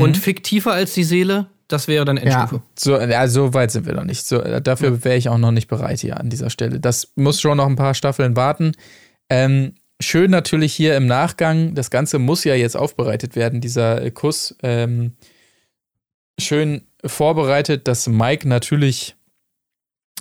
Und 0.00 0.16
fickt 0.16 0.46
tiefer 0.46 0.72
als 0.72 0.94
die 0.94 1.04
Seele, 1.04 1.46
das 1.68 1.86
wäre 1.86 2.04
dann 2.04 2.16
Endstufe. 2.16 2.62
So, 2.78 2.98
ja, 2.98 3.28
so 3.28 3.52
weit 3.54 3.70
sind 3.70 3.86
wir 3.86 3.94
noch 3.94 4.04
nicht. 4.04 4.26
So, 4.26 4.40
äh, 4.40 4.62
dafür 4.62 5.04
wäre 5.04 5.16
ich 5.16 5.28
auch 5.28 5.38
noch 5.38 5.52
nicht 5.52 5.68
bereit 5.68 6.00
hier 6.00 6.18
an 6.18 6.30
dieser 6.30 6.50
Stelle. 6.50 6.80
Das 6.80 7.12
muss 7.14 7.40
schon 7.40 7.58
noch 7.58 7.66
ein 7.66 7.76
paar 7.76 7.94
Staffeln 7.94 8.36
warten. 8.36 8.72
Ähm, 9.28 9.74
schön 10.00 10.30
natürlich 10.30 10.72
hier 10.72 10.96
im 10.96 11.06
Nachgang, 11.06 11.74
das 11.74 11.90
Ganze 11.90 12.18
muss 12.18 12.44
ja 12.44 12.54
jetzt 12.54 12.76
aufbereitet 12.76 13.36
werden, 13.36 13.60
dieser 13.60 14.02
äh, 14.02 14.10
Kuss. 14.10 14.56
Ähm, 14.62 15.12
schön 16.40 16.86
vorbereitet, 17.04 17.86
dass 17.86 18.08
Mike 18.08 18.48
natürlich 18.48 19.16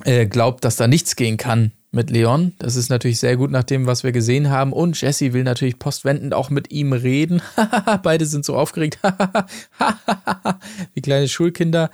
äh, 0.03 0.25
glaubt, 0.25 0.65
dass 0.65 0.75
da 0.75 0.87
nichts 0.87 1.15
gehen 1.15 1.37
kann 1.37 1.71
mit 1.91 2.09
Leon. 2.09 2.53
Das 2.59 2.75
ist 2.75 2.89
natürlich 2.89 3.19
sehr 3.19 3.37
gut 3.37 3.51
nach 3.51 3.63
dem, 3.63 3.87
was 3.87 4.03
wir 4.03 4.11
gesehen 4.11 4.49
haben. 4.49 4.73
Und 4.73 4.99
Jesse 4.99 5.33
will 5.33 5.43
natürlich 5.43 5.79
postwendend 5.79 6.33
auch 6.33 6.49
mit 6.49 6.71
ihm 6.71 6.93
reden. 6.93 7.41
Beide 8.03 8.25
sind 8.25 8.45
so 8.45 8.55
aufgeregt. 8.55 8.99
Wie 10.93 11.01
kleine 11.01 11.27
Schulkinder. 11.27 11.89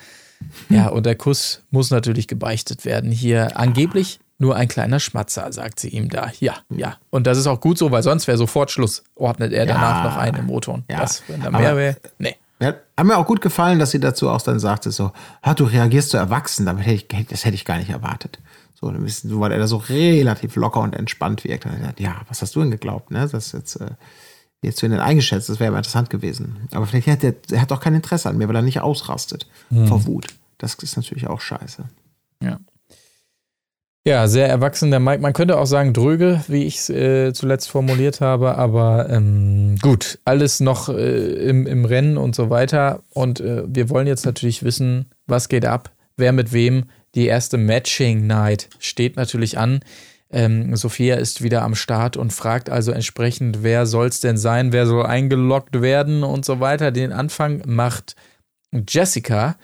Ja, 0.70 0.90
und 0.90 1.06
der 1.06 1.16
Kuss 1.16 1.62
muss 1.72 1.90
natürlich 1.90 2.28
gebeichtet 2.28 2.86
werden. 2.86 3.12
Hier 3.12 3.58
angeblich 3.58 4.20
nur 4.40 4.56
ein 4.58 4.68
kleiner 4.68 5.00
Schmatzer, 5.00 5.54
sagt 5.54 5.80
sie 5.80 5.90
ihm 5.90 6.10
da. 6.10 6.32
Ja, 6.40 6.56
ja. 6.70 6.98
Und 7.12 7.28
das 7.28 7.38
ist 7.38 7.48
auch 7.48 7.62
gut 7.62 7.78
so, 7.78 7.92
weil 7.92 8.04
sonst 8.04 8.28
wäre 8.28 8.38
sofort 8.38 8.72
Schluss. 8.72 9.04
Ordnet 9.16 9.54
er 9.54 9.66
danach 9.66 10.04
Ja. 10.04 10.10
noch 10.10 10.18
einen 10.18 10.38
im 10.40 10.46
Motor. 10.48 10.84
Ja. 10.90 11.00
Das, 11.00 11.24
wenn 11.28 11.42
da 11.42 11.52
mehr 11.52 11.78
wäre. 11.78 11.98
Nee. 12.18 12.36
Hat 12.62 13.06
mir 13.06 13.18
auch 13.18 13.26
gut 13.26 13.42
gefallen, 13.42 13.80
dass 13.80 13.92
sie 13.92 14.00
dazu 14.00 14.30
auch 14.30 14.42
dann 14.42 14.60
sagte, 14.60 14.92
so, 14.92 15.12
du 15.56 15.64
reagierst 15.66 16.12
so 16.12 16.18
erwachsen, 16.18 16.66
damit 16.66 16.86
hätte 16.86 17.16
ich, 17.16 17.28
das 17.28 17.44
hätte 17.44 17.56
ich 17.56 17.66
gar 17.66 17.78
nicht 17.78 17.90
erwartet. 17.90 18.40
So, 18.84 19.04
wissen- 19.04 19.30
so, 19.30 19.40
weil 19.40 19.52
er 19.52 19.60
da 19.60 19.68
so 19.68 19.78
relativ 19.78 20.56
locker 20.56 20.82
und 20.82 20.96
entspannt 20.96 21.44
wirkt. 21.44 21.66
Er 21.66 21.80
sagt, 21.80 22.00
ja, 22.00 22.22
was 22.28 22.42
hast 22.42 22.56
du 22.56 22.60
denn 22.62 22.72
geglaubt, 22.72 23.12
ne? 23.12 23.28
Das 23.32 23.52
jetzt, 23.54 23.76
äh, 23.78 23.92
jetzt 24.62 24.82
werden 24.82 25.00
eingeschätzt, 25.00 25.50
das 25.50 25.60
wäre 25.60 25.70
aber 25.70 25.78
interessant 25.78 26.10
gewesen. 26.10 26.68
Aber 26.72 26.86
vielleicht 26.86 27.08
hat 27.08 27.24
er, 27.24 27.34
er 27.52 27.62
hat 27.62 27.72
doch 27.72 27.80
kein 27.80 27.96
Interesse 27.96 28.30
an 28.30 28.38
mir, 28.38 28.48
weil 28.48 28.56
er 28.56 28.62
nicht 28.62 28.82
ausrastet 28.82 29.48
vor 29.88 30.06
Wut. 30.06 30.28
Das 30.58 30.76
ist 30.76 30.96
natürlich 30.98 31.28
auch 31.28 31.42
scheiße. 31.42 31.84
Ja. 32.42 32.60
Ja, 34.06 34.28
sehr 34.28 34.50
erwachsen 34.50 34.92
der 34.92 35.00
Mike. 35.00 35.22
Man 35.22 35.32
könnte 35.32 35.58
auch 35.58 35.66
sagen 35.66 35.94
dröge, 35.94 36.44
wie 36.50 36.64
ich 36.66 36.76
es 36.78 36.90
äh, 36.90 37.32
zuletzt 37.32 37.70
formuliert 37.70 38.20
habe, 38.20 38.58
aber 38.58 39.10
ähm, 39.10 39.78
gut, 39.82 40.20
alles 40.26 40.60
noch 40.60 40.90
äh, 40.90 41.48
im, 41.48 41.66
im 41.66 41.86
Rennen 41.86 42.18
und 42.18 42.36
so 42.36 42.50
weiter. 42.50 43.02
Und 43.12 43.40
äh, 43.40 43.64
wir 43.66 43.90
wollen 43.90 44.08
jetzt 44.08 44.26
natürlich 44.26 44.64
wissen, 44.64 45.06
was 45.26 45.48
geht 45.48 45.66
ab, 45.66 45.92
wer 46.18 46.34
mit 46.34 46.52
wem. 46.52 46.86
Die 47.16 47.28
erste 47.28 47.58
Matching 47.58 48.26
Night 48.28 48.70
steht 48.80 49.16
natürlich 49.16 49.58
an. 49.58 49.82
Ähm, 50.32 50.76
Sophia 50.76 51.16
ist 51.16 51.44
wieder 51.44 51.62
am 51.62 51.76
Start 51.76 52.18
und 52.18 52.34
fragt 52.34 52.70
also 52.70 52.92
entsprechend, 52.92 53.62
wer 53.62 53.86
soll 53.86 54.08
es 54.08 54.20
denn 54.20 54.38
sein, 54.38 54.74
wer 54.74 54.88
soll 54.88 55.06
eingeloggt 55.06 55.82
werden 55.82 56.24
und 56.24 56.44
so 56.44 56.60
weiter. 56.60 56.92
Den 56.92 57.12
Anfang 57.12 57.62
macht 57.68 58.16
Jessica. 58.88 59.58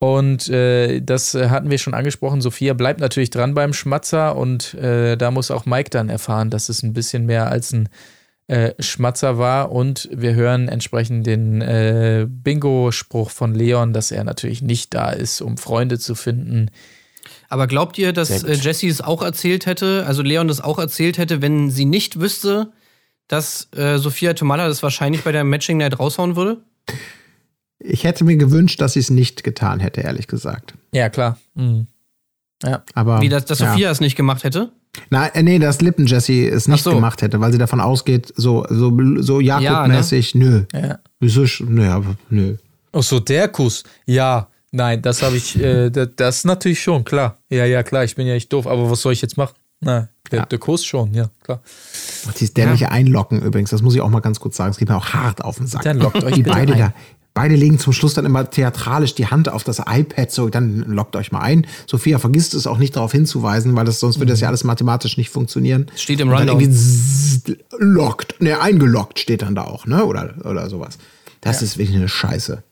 Und 0.00 0.48
äh, 0.48 1.00
das 1.00 1.34
hatten 1.34 1.70
wir 1.70 1.78
schon 1.78 1.94
angesprochen. 1.94 2.40
Sophia 2.40 2.74
bleibt 2.74 2.98
natürlich 2.98 3.30
dran 3.30 3.54
beim 3.54 3.72
Schmatzer 3.72 4.34
und 4.34 4.74
äh, 4.74 5.16
da 5.16 5.30
muss 5.30 5.52
auch 5.52 5.64
Mike 5.64 5.90
dann 5.90 6.08
erfahren, 6.08 6.50
dass 6.50 6.68
es 6.68 6.82
ein 6.82 6.92
bisschen 6.92 7.24
mehr 7.24 7.48
als 7.48 7.72
ein 7.72 7.88
äh, 8.52 8.74
Schmatzer 8.82 9.38
war. 9.38 9.72
Und 9.72 10.10
wir 10.12 10.34
hören 10.34 10.68
entsprechend 10.68 11.26
den 11.26 11.62
äh, 11.62 12.26
Bingo-Spruch 12.28 13.30
von 13.30 13.54
Leon, 13.54 13.94
dass 13.94 14.10
er 14.10 14.24
natürlich 14.24 14.60
nicht 14.60 14.92
da 14.92 15.10
ist, 15.10 15.40
um 15.40 15.56
Freunde 15.56 15.98
zu 15.98 16.14
finden. 16.14 16.70
Aber 17.48 17.66
glaubt 17.66 17.96
ihr, 17.96 18.12
dass 18.12 18.44
äh, 18.44 18.52
Jessie 18.52 18.88
es 18.88 19.00
auch 19.00 19.22
erzählt 19.22 19.64
hätte, 19.64 20.04
also 20.06 20.22
Leon 20.22 20.48
das 20.48 20.60
auch 20.60 20.78
erzählt 20.78 21.16
hätte, 21.16 21.40
wenn 21.40 21.70
sie 21.70 21.86
nicht 21.86 22.20
wüsste, 22.20 22.72
dass 23.26 23.68
äh, 23.74 23.96
Sophia 23.96 24.34
Tomala 24.34 24.68
das 24.68 24.82
wahrscheinlich 24.82 25.22
bei 25.22 25.32
der 25.32 25.44
Matching 25.44 25.78
Night 25.78 25.98
raushauen 25.98 26.36
würde? 26.36 26.60
Ich 27.78 28.04
hätte 28.04 28.24
mir 28.24 28.36
gewünscht, 28.36 28.82
dass 28.82 28.92
sie 28.92 29.00
es 29.00 29.08
nicht 29.08 29.44
getan 29.44 29.80
hätte, 29.80 30.02
ehrlich 30.02 30.26
gesagt. 30.26 30.74
Ja, 30.92 31.08
klar. 31.08 31.38
Mhm. 31.54 31.86
Ja. 32.64 32.82
Aber, 32.94 33.20
Wie, 33.20 33.28
dass, 33.28 33.44
dass 33.44 33.58
ja. 33.58 33.70
Sophia 33.72 33.90
es 33.90 34.00
nicht 34.00 34.16
gemacht 34.16 34.44
hätte? 34.44 34.70
Na, 35.10 35.26
äh, 35.28 35.42
nee, 35.42 35.58
dass 35.58 35.80
Lippen 35.80 36.06
Jessie 36.06 36.46
es 36.46 36.68
nicht 36.68 36.84
so. 36.84 36.94
gemacht 36.94 37.22
hätte, 37.22 37.40
weil 37.40 37.50
sie 37.52 37.58
davon 37.58 37.80
ausgeht, 37.80 38.32
so, 38.36 38.64
so, 38.68 38.92
so 39.18 39.40
Jakob-mäßig, 39.40 40.34
nö. 40.34 40.64
ja. 40.72 40.98
Wieso, 41.20 41.44
nö, 41.64 41.88
aber 41.88 42.16
nö. 42.30 42.56
Ach 42.92 43.02
so, 43.02 43.18
der 43.20 43.48
Kuss. 43.48 43.84
Ja, 44.06 44.48
nein, 44.70 45.00
das 45.02 45.22
habe 45.22 45.36
ich, 45.36 45.58
äh, 45.58 45.90
das, 45.92 46.08
das 46.16 46.44
natürlich 46.44 46.82
schon, 46.82 47.04
klar. 47.04 47.38
Ja, 47.48 47.64
ja, 47.64 47.82
klar, 47.82 48.04
ich 48.04 48.14
bin 48.16 48.26
ja 48.26 48.34
nicht 48.34 48.52
doof, 48.52 48.66
aber 48.66 48.90
was 48.90 49.00
soll 49.00 49.12
ich 49.14 49.22
jetzt 49.22 49.36
machen? 49.36 49.54
Na, 49.80 50.08
der, 50.30 50.40
Ja. 50.40 50.46
der 50.46 50.58
Kuss 50.58 50.84
schon, 50.84 51.12
ja, 51.14 51.30
klar. 51.42 51.60
Ach, 52.28 52.32
dieses 52.34 52.54
dämliche 52.54 52.90
Einlocken 52.92 53.40
übrigens, 53.42 53.70
das 53.70 53.82
muss 53.82 53.94
ich 53.94 54.00
auch 54.00 54.10
mal 54.10 54.20
ganz 54.20 54.38
kurz 54.40 54.56
sagen. 54.56 54.70
Es 54.70 54.76
geht 54.76 54.88
mir 54.88 54.96
auch 54.96 55.06
hart 55.14 55.42
auf 55.42 55.56
den 55.56 55.66
Sack. 55.66 55.82
Dann 55.82 55.98
lockt 55.98 56.22
euch 56.22 56.34
die 56.34 56.42
beide 56.42 56.74
ein. 56.74 56.78
da. 56.78 56.94
Beide 57.34 57.54
legen 57.54 57.78
zum 57.78 57.94
Schluss 57.94 58.12
dann 58.12 58.26
immer 58.26 58.50
theatralisch 58.50 59.14
die 59.14 59.26
Hand 59.26 59.48
auf 59.48 59.64
das 59.64 59.78
iPad, 59.78 60.30
so 60.30 60.50
dann 60.50 60.80
lockt 60.80 61.16
euch 61.16 61.32
mal 61.32 61.40
ein. 61.40 61.66
Sophia 61.86 62.18
vergisst 62.18 62.52
es 62.52 62.66
auch 62.66 62.76
nicht 62.76 62.94
darauf 62.94 63.12
hinzuweisen, 63.12 63.74
weil 63.74 63.86
das 63.86 64.00
sonst 64.00 64.18
würde 64.18 64.32
das 64.32 64.40
ja 64.40 64.48
alles 64.48 64.64
mathematisch 64.64 65.16
nicht 65.16 65.30
funktionieren. 65.30 65.86
Steht 65.96 66.20
im 66.20 66.30
Rundown. 66.30 66.60
irgendwie 66.60 67.56
lockt, 67.78 68.40
ne, 68.42 68.60
eingeloggt 68.60 69.18
steht 69.18 69.42
dann 69.42 69.54
da 69.54 69.64
auch, 69.64 69.86
ne, 69.86 70.04
oder 70.04 70.34
oder 70.44 70.68
sowas. 70.68 70.98
Das 71.40 71.62
ist 71.62 71.78
wirklich 71.78 71.96
eine 71.96 72.08
Scheiße. 72.08 72.62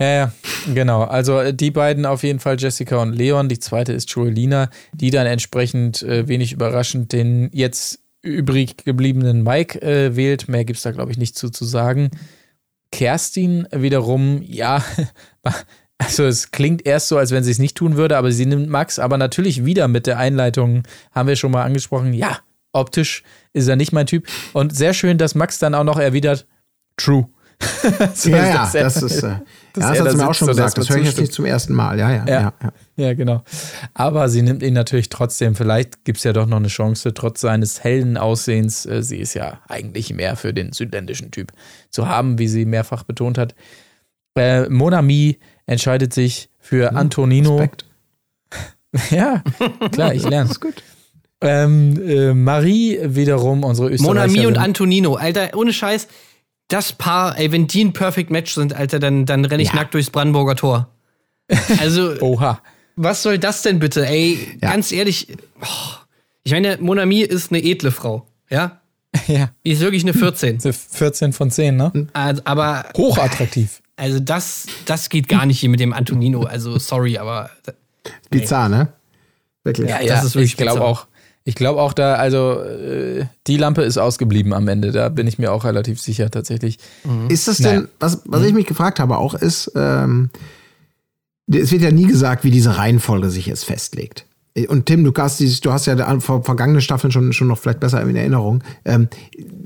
Ja, 0.00 0.06
ja, 0.06 0.32
genau. 0.72 1.02
Also 1.02 1.40
äh, 1.40 1.54
die 1.54 1.70
beiden 1.70 2.06
auf 2.06 2.22
jeden 2.22 2.38
Fall, 2.38 2.56
Jessica 2.58 2.98
und 3.02 3.12
Leon. 3.12 3.48
Die 3.48 3.58
zweite 3.58 3.92
ist 3.92 4.10
Joelina, 4.10 4.70
die 4.92 5.10
dann 5.10 5.26
entsprechend 5.26 6.02
äh, 6.02 6.28
wenig 6.28 6.52
überraschend 6.52 7.12
den 7.12 7.50
jetzt 7.52 7.98
übrig 8.22 8.84
gebliebenen 8.84 9.42
Mike 9.42 9.80
äh, 9.82 10.14
wählt. 10.14 10.48
Mehr 10.48 10.64
gibt's 10.64 10.82
da, 10.82 10.92
glaube 10.92 11.10
ich, 11.10 11.18
nicht 11.18 11.36
zu, 11.36 11.50
zu 11.50 11.64
sagen. 11.64 12.10
Kerstin 12.92 13.66
wiederum, 13.70 14.42
ja, 14.42 14.82
also 15.98 16.24
es 16.24 16.50
klingt 16.50 16.86
erst 16.86 17.08
so, 17.08 17.18
als 17.18 17.30
wenn 17.30 17.44
sie 17.44 17.50
es 17.50 17.58
nicht 17.58 17.76
tun 17.76 17.96
würde, 17.96 18.16
aber 18.16 18.32
sie 18.32 18.46
nimmt 18.46 18.68
Max, 18.68 18.98
aber 18.98 19.18
natürlich 19.18 19.64
wieder 19.64 19.88
mit 19.88 20.06
der 20.06 20.18
Einleitung, 20.18 20.82
haben 21.12 21.28
wir 21.28 21.36
schon 21.36 21.50
mal 21.52 21.64
angesprochen, 21.64 22.12
ja, 22.12 22.38
optisch 22.72 23.22
ist 23.52 23.68
er 23.68 23.76
nicht 23.76 23.92
mein 23.92 24.06
Typ. 24.06 24.26
Und 24.52 24.74
sehr 24.76 24.94
schön, 24.94 25.18
dass 25.18 25.34
Max 25.34 25.58
dann 25.58 25.74
auch 25.74 25.84
noch 25.84 25.98
erwidert, 25.98 26.46
true. 26.96 27.28
So, 28.14 28.30
Ja, 28.30 28.46
ja, 28.46 28.52
dass 28.58 28.74
er- 28.74 28.84
das 28.84 29.02
ist, 29.02 29.22
äh, 29.22 29.36
dass 29.80 29.90
ja, 29.90 29.94
er 29.94 29.94
das 29.94 29.98
hat 30.00 30.06
da 30.06 30.10
sie 30.10 30.16
mir 30.16 30.24
auch 30.24 30.28
sitzt 30.28 30.38
schon 30.38 30.48
gesagt. 30.48 30.78
Das 30.78 30.90
höre 30.90 30.96
ich 30.98 31.06
jetzt 31.06 31.20
nicht 31.20 31.32
zum 31.32 31.44
ersten 31.44 31.74
Mal. 31.74 31.98
Ja, 31.98 32.10
ja, 32.10 32.24
Ja. 32.26 32.40
ja. 32.40 32.52
ja. 32.62 32.72
Ja, 32.96 33.14
genau. 33.14 33.44
Aber 33.94 34.28
sie 34.28 34.42
nimmt 34.42 34.62
ihn 34.62 34.74
natürlich 34.74 35.08
trotzdem. 35.08 35.54
Vielleicht 35.54 36.04
gibt 36.04 36.18
es 36.18 36.24
ja 36.24 36.32
doch 36.32 36.46
noch 36.46 36.56
eine 36.56 36.68
Chance, 36.68 37.14
trotz 37.14 37.40
seines 37.40 37.84
hellen 37.84 38.16
Aussehens. 38.16 38.86
Äh, 38.86 39.02
sie 39.02 39.18
ist 39.18 39.34
ja 39.34 39.60
eigentlich 39.68 40.12
mehr 40.12 40.34
für 40.36 40.52
den 40.52 40.72
südländischen 40.72 41.30
Typ 41.30 41.52
zu 41.90 42.08
haben, 42.08 42.38
wie 42.38 42.48
sie 42.48 42.64
mehrfach 42.64 43.04
betont 43.04 43.38
hat. 43.38 43.54
Äh, 44.36 44.68
Monami 44.68 45.38
entscheidet 45.66 46.12
sich 46.12 46.50
für 46.58 46.94
Antonino. 46.94 47.56
Respekt. 47.56 47.84
Ja, 49.10 49.42
klar, 49.92 50.14
ich 50.14 50.22
lerne. 50.22 50.48
Das 50.48 50.50
ist 50.52 50.60
gut. 50.60 50.82
Ähm, 51.40 52.02
äh, 52.04 52.34
Marie 52.34 52.98
wiederum, 53.02 53.62
unsere 53.62 53.90
Österreicherin. 53.90 54.30
Monami 54.32 54.46
und 54.46 54.56
Antonino, 54.58 55.14
Alter, 55.14 55.50
ohne 55.54 55.72
Scheiß, 55.72 56.08
das 56.68 56.92
Paar, 56.92 57.38
ey, 57.38 57.50
wenn 57.52 57.66
die 57.66 57.82
ein 57.84 57.92
Perfect 57.92 58.30
Match 58.30 58.54
sind, 58.54 58.74
Alter, 58.74 58.98
dann, 58.98 59.26
dann 59.26 59.44
renne 59.44 59.62
ich 59.62 59.70
Ja. 59.70 59.76
nackt 59.76 59.94
durchs 59.94 60.10
Brandenburger 60.10 60.54
Tor. 60.56 60.88
Also, 61.80 62.20
Oha. 62.20 62.60
was 62.96 63.22
soll 63.22 63.38
das 63.38 63.62
denn 63.62 63.78
bitte, 63.78 64.06
ey? 64.06 64.58
Ja. 64.62 64.70
Ganz 64.72 64.92
ehrlich, 64.92 65.28
oh, 65.62 65.66
ich 66.44 66.52
meine, 66.52 66.76
Monami 66.78 67.20
ist 67.20 67.50
eine 67.50 67.62
edle 67.62 67.90
Frau, 67.90 68.26
ja? 68.50 68.80
Ja, 69.26 69.50
Die 69.64 69.72
ist 69.72 69.80
wirklich 69.80 70.02
eine 70.04 70.12
14. 70.12 70.60
14 70.60 71.32
von 71.32 71.50
10, 71.50 71.76
ne? 71.76 72.08
Also, 72.12 72.42
aber, 72.44 72.84
Hochattraktiv. 72.96 73.80
also 73.96 74.20
das, 74.20 74.66
das 74.84 75.08
geht 75.08 75.26
gar 75.28 75.46
nicht 75.46 75.58
hier 75.60 75.70
mit 75.70 75.80
dem 75.80 75.92
Antonino. 75.94 76.42
Also, 76.44 76.78
sorry, 76.78 77.16
aber 77.18 77.50
Bizarr, 78.30 78.68
ne? 78.68 78.92
Wirklich. 79.64 79.88
Ja, 79.88 80.02
das 80.04 80.24
ist 80.24 80.34
wirklich 80.34 80.52
ich 80.52 80.56
glaube 80.58 80.82
auch. 80.82 81.06
Ich 81.48 81.54
glaube 81.54 81.80
auch 81.80 81.94
da, 81.94 82.16
also 82.16 82.60
äh, 82.60 83.24
die 83.46 83.56
Lampe 83.56 83.80
ist 83.80 83.96
ausgeblieben 83.96 84.52
am 84.52 84.68
Ende. 84.68 84.92
Da 84.92 85.08
bin 85.08 85.26
ich 85.26 85.38
mir 85.38 85.50
auch 85.50 85.64
relativ 85.64 85.98
sicher 85.98 86.30
tatsächlich. 86.30 86.78
Ist 87.30 87.48
das 87.48 87.58
Naja. 87.58 87.80
denn, 87.80 87.88
was, 87.98 88.20
was 88.26 88.42
ich 88.42 88.52
mich 88.52 88.66
gefragt 88.66 89.00
habe 89.00 89.16
auch, 89.16 89.32
ist, 89.32 89.72
ähm, 89.74 90.28
es 91.50 91.72
wird 91.72 91.80
ja 91.80 91.90
nie 91.90 92.04
gesagt, 92.04 92.44
wie 92.44 92.50
diese 92.50 92.76
Reihenfolge 92.76 93.30
sich 93.30 93.46
jetzt 93.46 93.64
festlegt. 93.64 94.26
Und 94.66 94.86
Tim, 94.86 95.04
du 95.04 95.12
hast, 95.16 95.40
du 95.64 95.72
hast 95.72 95.86
ja 95.86 96.20
vergangene 96.20 96.80
Staffeln 96.80 97.10
schon, 97.10 97.32
schon 97.32 97.48
noch 97.48 97.58
vielleicht 97.58 97.80
besser 97.80 98.02
in 98.02 98.16
Erinnerung. 98.16 98.62
Ähm, 98.84 99.08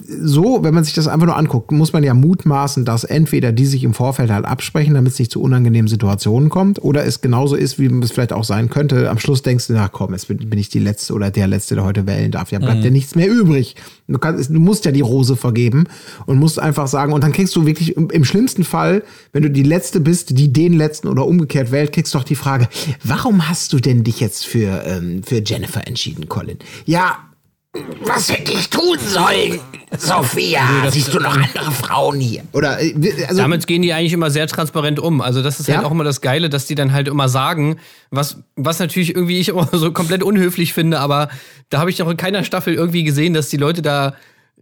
so, 0.07 0.63
wenn 0.63 0.75
man 0.75 0.85
sich 0.85 0.95
das 0.95 1.09
einfach 1.09 1.27
nur 1.27 1.37
anguckt, 1.37 1.71
muss 1.73 1.93
man 1.93 2.03
ja 2.03 2.15
mutmaßen, 2.15 2.85
dass 2.85 3.05
entweder 3.05 3.53
die 3.53 3.67
sich 3.67 3.85
im 3.85 3.95
Vorfeld 3.95 4.31
halt 4.31 4.45
absprechen, 4.45 4.95
damit 4.95 5.13
es 5.13 5.19
nicht 5.19 5.31
zu 5.31 5.41
unangenehmen 5.41 5.89
Situationen 5.89 6.49
kommt, 6.49 6.83
oder 6.83 7.05
es 7.05 7.21
genauso 7.21 7.57
ist, 7.57 7.79
wie 7.79 7.87
es 7.87 8.13
vielleicht 8.13 8.33
auch 8.33 8.45
sein 8.45 8.69
könnte. 8.69 9.09
Am 9.11 9.19
Schluss 9.19 9.43
denkst 9.43 9.69
du, 9.69 9.75
na 9.75 9.89
komm, 9.89 10.13
jetzt 10.13 10.29
bin, 10.29 10.59
ich 10.59 10.69
die 10.69 10.79
Letzte 10.79 11.15
oder 11.15 11.31
der 11.31 11.47
Letzte, 11.47 11.75
der 11.75 11.85
heute 11.85 12.07
wählen 12.07 12.31
darf. 12.31 12.53
Ja, 12.53 12.59
bleibt 12.59 12.85
ja 12.85 12.91
nichts 12.91 13.15
mehr 13.15 13.31
übrig. 13.31 13.77
Du, 14.13 14.19
kannst, 14.19 14.51
du 14.51 14.59
musst 14.59 14.85
ja 14.85 14.93
die 14.93 15.01
Rose 15.01 15.37
vergeben 15.37 15.85
und 16.27 16.39
musst 16.39 16.59
einfach 16.59 16.87
sagen, 16.87 17.13
und 17.13 17.23
dann 17.25 17.33
kriegst 17.33 17.55
du 17.57 17.67
wirklich 17.67 17.97
im, 17.97 18.11
im 18.11 18.25
schlimmsten 18.25 18.65
Fall, 18.65 19.03
wenn 19.33 19.43
du 19.43 19.51
die 19.51 19.63
Letzte 19.63 20.01
bist, 20.01 20.39
die 20.39 20.53
den 20.53 20.75
Letzten 20.75 21.09
oder 21.09 21.27
umgekehrt 21.27 21.73
wählt, 21.73 21.93
kriegst 21.93 22.15
du 22.15 22.19
doch 22.19 22.25
die 22.25 22.35
Frage, 22.35 22.69
warum 23.05 23.49
hast 23.49 23.73
du 23.73 23.79
denn 23.79 24.05
dich 24.05 24.21
jetzt 24.21 24.47
für, 24.47 24.85
ähm, 24.87 25.23
für 25.23 25.43
Jennifer 25.45 25.87
entschieden, 25.87 26.29
Colin? 26.29 26.59
Ja, 26.85 27.32
Was 28.05 28.31
hätte 28.31 28.53
ich 28.53 28.69
tun 28.69 28.99
sollen? 28.99 29.59
Sophia, 29.97 30.61
siehst 30.91 31.15
du 31.15 31.19
noch 31.21 31.35
andere 31.35 31.71
Frauen 31.73 32.21
hier? 32.21 32.43
Oder, 32.53 32.81
äh, 32.83 32.95
also, 33.29 33.41
Damit 33.41 33.67
gehen 33.67 33.81
die 33.81 33.93
eigentlich 33.95 34.13
immer 34.13 34.31
sehr 34.31 34.47
transparent 34.47 34.99
um. 34.99 35.23
Also 35.23 35.43
das 35.43 35.59
ist 35.59 35.69
halt 35.69 35.81
Ja? 35.81 35.87
auch 35.87 35.91
immer 35.91 36.05
das 36.05 36.21
Geile, 36.21 36.51
dass 36.51 36.67
die 36.67 36.75
dann 36.75 36.93
halt 36.93 37.09
immer 37.09 37.29
sagen, 37.31 37.79
was, 38.11 38.39
was 38.57 38.79
natürlich 38.79 39.15
irgendwie 39.15 39.41
ich 39.41 39.49
immer 39.49 39.69
so 39.73 39.91
komplett 39.93 40.23
unhöflich 40.23 40.75
finde, 40.75 41.01
aber 41.01 41.29
da 41.71 41.79
habe 41.79 41.89
ich 41.91 41.99
noch 41.99 42.11
in 42.11 42.17
keiner 42.19 42.45
Staffel 42.45 42.75
irgendwie 42.75 43.05
gesehen, 43.05 43.33
dass 43.33 43.49
die 43.49 43.57
Leute 43.57 43.81
da 43.81 44.15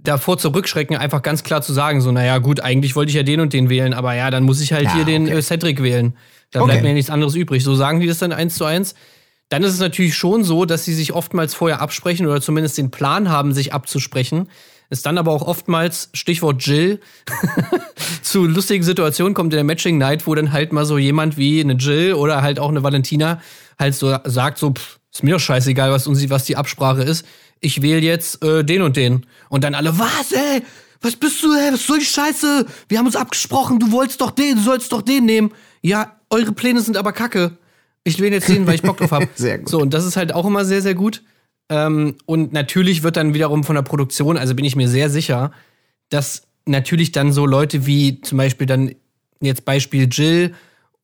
davor 0.02 0.38
zurückschrecken, 0.38 0.96
einfach 0.96 1.22
ganz 1.22 1.42
klar 1.42 1.62
zu 1.62 1.72
sagen, 1.72 2.00
so, 2.00 2.12
naja, 2.12 2.38
gut, 2.38 2.60
eigentlich 2.60 2.94
wollte 2.96 3.10
ich 3.10 3.16
ja 3.16 3.22
den 3.24 3.40
und 3.40 3.52
den 3.52 3.68
wählen, 3.68 3.92
aber 3.92 4.14
ja, 4.14 4.30
dann 4.30 4.44
muss 4.44 4.60
ich 4.60 4.72
halt 4.72 4.84
Ja, 4.84 4.94
hier 4.94 5.04
den 5.04 5.26
okay. 5.26 5.36
äh, 5.38 5.42
Cedric 5.42 5.82
wählen. 5.82 6.14
Da 6.52 6.60
Okay. 6.60 6.68
bleibt 6.70 6.82
mir 6.82 6.88
ja 6.90 6.94
nichts 6.94 7.10
anderes 7.10 7.34
übrig. 7.34 7.62
So 7.64 7.74
sagen 7.74 8.00
die 8.00 8.06
das 8.06 8.18
dann 8.18 8.32
eins 8.32 8.54
zu 8.54 8.64
eins. 8.64 8.94
Dann 9.50 9.62
ist 9.64 9.74
es 9.74 9.80
natürlich 9.80 10.16
schon 10.16 10.44
so, 10.44 10.64
dass 10.64 10.84
sie 10.84 10.94
sich 10.94 11.12
oftmals 11.12 11.54
vorher 11.54 11.80
absprechen 11.80 12.26
oder 12.26 12.40
zumindest 12.40 12.78
den 12.78 12.90
Plan 12.90 13.28
haben, 13.28 13.52
sich 13.52 13.74
abzusprechen. 13.74 14.48
Es 14.90 15.02
dann 15.02 15.18
aber 15.18 15.32
auch 15.32 15.42
oftmals, 15.42 16.08
Stichwort 16.14 16.64
Jill, 16.64 17.00
zu 18.22 18.46
lustigen 18.46 18.82
Situationen 18.82 19.34
kommt 19.34 19.52
in 19.52 19.56
der 19.58 19.64
Matching 19.64 19.98
Night, 19.98 20.26
wo 20.26 20.34
dann 20.34 20.52
halt 20.52 20.72
mal 20.72 20.84
so 20.84 20.98
jemand 20.98 21.36
wie 21.36 21.60
eine 21.60 21.74
Jill 21.74 22.14
oder 22.14 22.42
halt 22.42 22.58
auch 22.58 22.70
eine 22.70 22.82
Valentina 22.82 23.40
halt 23.78 23.94
so 23.94 24.16
sagt, 24.24 24.58
so, 24.58 24.72
pff, 24.72 24.98
ist 25.12 25.24
mir 25.24 25.34
doch 25.34 25.40
scheißegal, 25.40 25.90
was, 25.90 26.06
was 26.06 26.44
die 26.44 26.56
Absprache 26.56 27.02
ist. 27.02 27.26
Ich 27.60 27.82
wähle 27.82 28.00
jetzt 28.00 28.44
äh, 28.44 28.64
den 28.64 28.82
und 28.82 28.96
den. 28.96 29.26
Und 29.48 29.64
dann 29.64 29.74
alle, 29.74 29.98
was, 29.98 30.32
ey? 30.32 30.62
Was 31.00 31.16
bist 31.16 31.42
du, 31.42 31.52
ey? 31.52 31.72
Was 31.72 31.86
soll 31.86 31.98
die 31.98 32.04
Scheiße? 32.04 32.66
Wir 32.88 32.98
haben 32.98 33.06
uns 33.06 33.16
abgesprochen, 33.16 33.78
du 33.78 33.90
wolltest 33.90 34.20
doch 34.20 34.30
den, 34.30 34.56
du 34.56 34.62
sollst 34.62 34.92
doch 34.92 35.02
den 35.02 35.24
nehmen. 35.24 35.52
Ja, 35.82 36.16
eure 36.30 36.52
Pläne 36.52 36.80
sind 36.80 36.96
aber 36.96 37.12
kacke. 37.12 37.56
Ich 38.04 38.20
wähle 38.20 38.36
jetzt 38.36 38.48
den, 38.48 38.66
weil 38.66 38.74
ich 38.74 38.82
Bock 38.82 38.96
drauf 38.96 39.12
habe. 39.12 39.28
Sehr 39.34 39.58
gut. 39.58 39.68
So, 39.68 39.80
und 39.80 39.92
das 39.92 40.04
ist 40.04 40.16
halt 40.16 40.34
auch 40.34 40.46
immer 40.46 40.64
sehr, 40.64 40.82
sehr 40.82 40.94
gut. 40.94 41.22
Ähm, 41.68 42.16
und 42.26 42.52
natürlich 42.52 43.02
wird 43.02 43.16
dann 43.16 43.34
wiederum 43.34 43.64
von 43.64 43.76
der 43.76 43.82
Produktion, 43.82 44.36
also 44.36 44.54
bin 44.54 44.64
ich 44.64 44.74
mir 44.74 44.88
sehr 44.88 45.08
sicher, 45.08 45.52
dass 46.08 46.42
natürlich 46.66 47.12
dann 47.12 47.32
so 47.32 47.46
Leute 47.46 47.86
wie 47.86 48.20
zum 48.22 48.38
Beispiel 48.38 48.66
dann 48.66 48.94
jetzt 49.40 49.64
Beispiel 49.64 50.08
Jill 50.10 50.54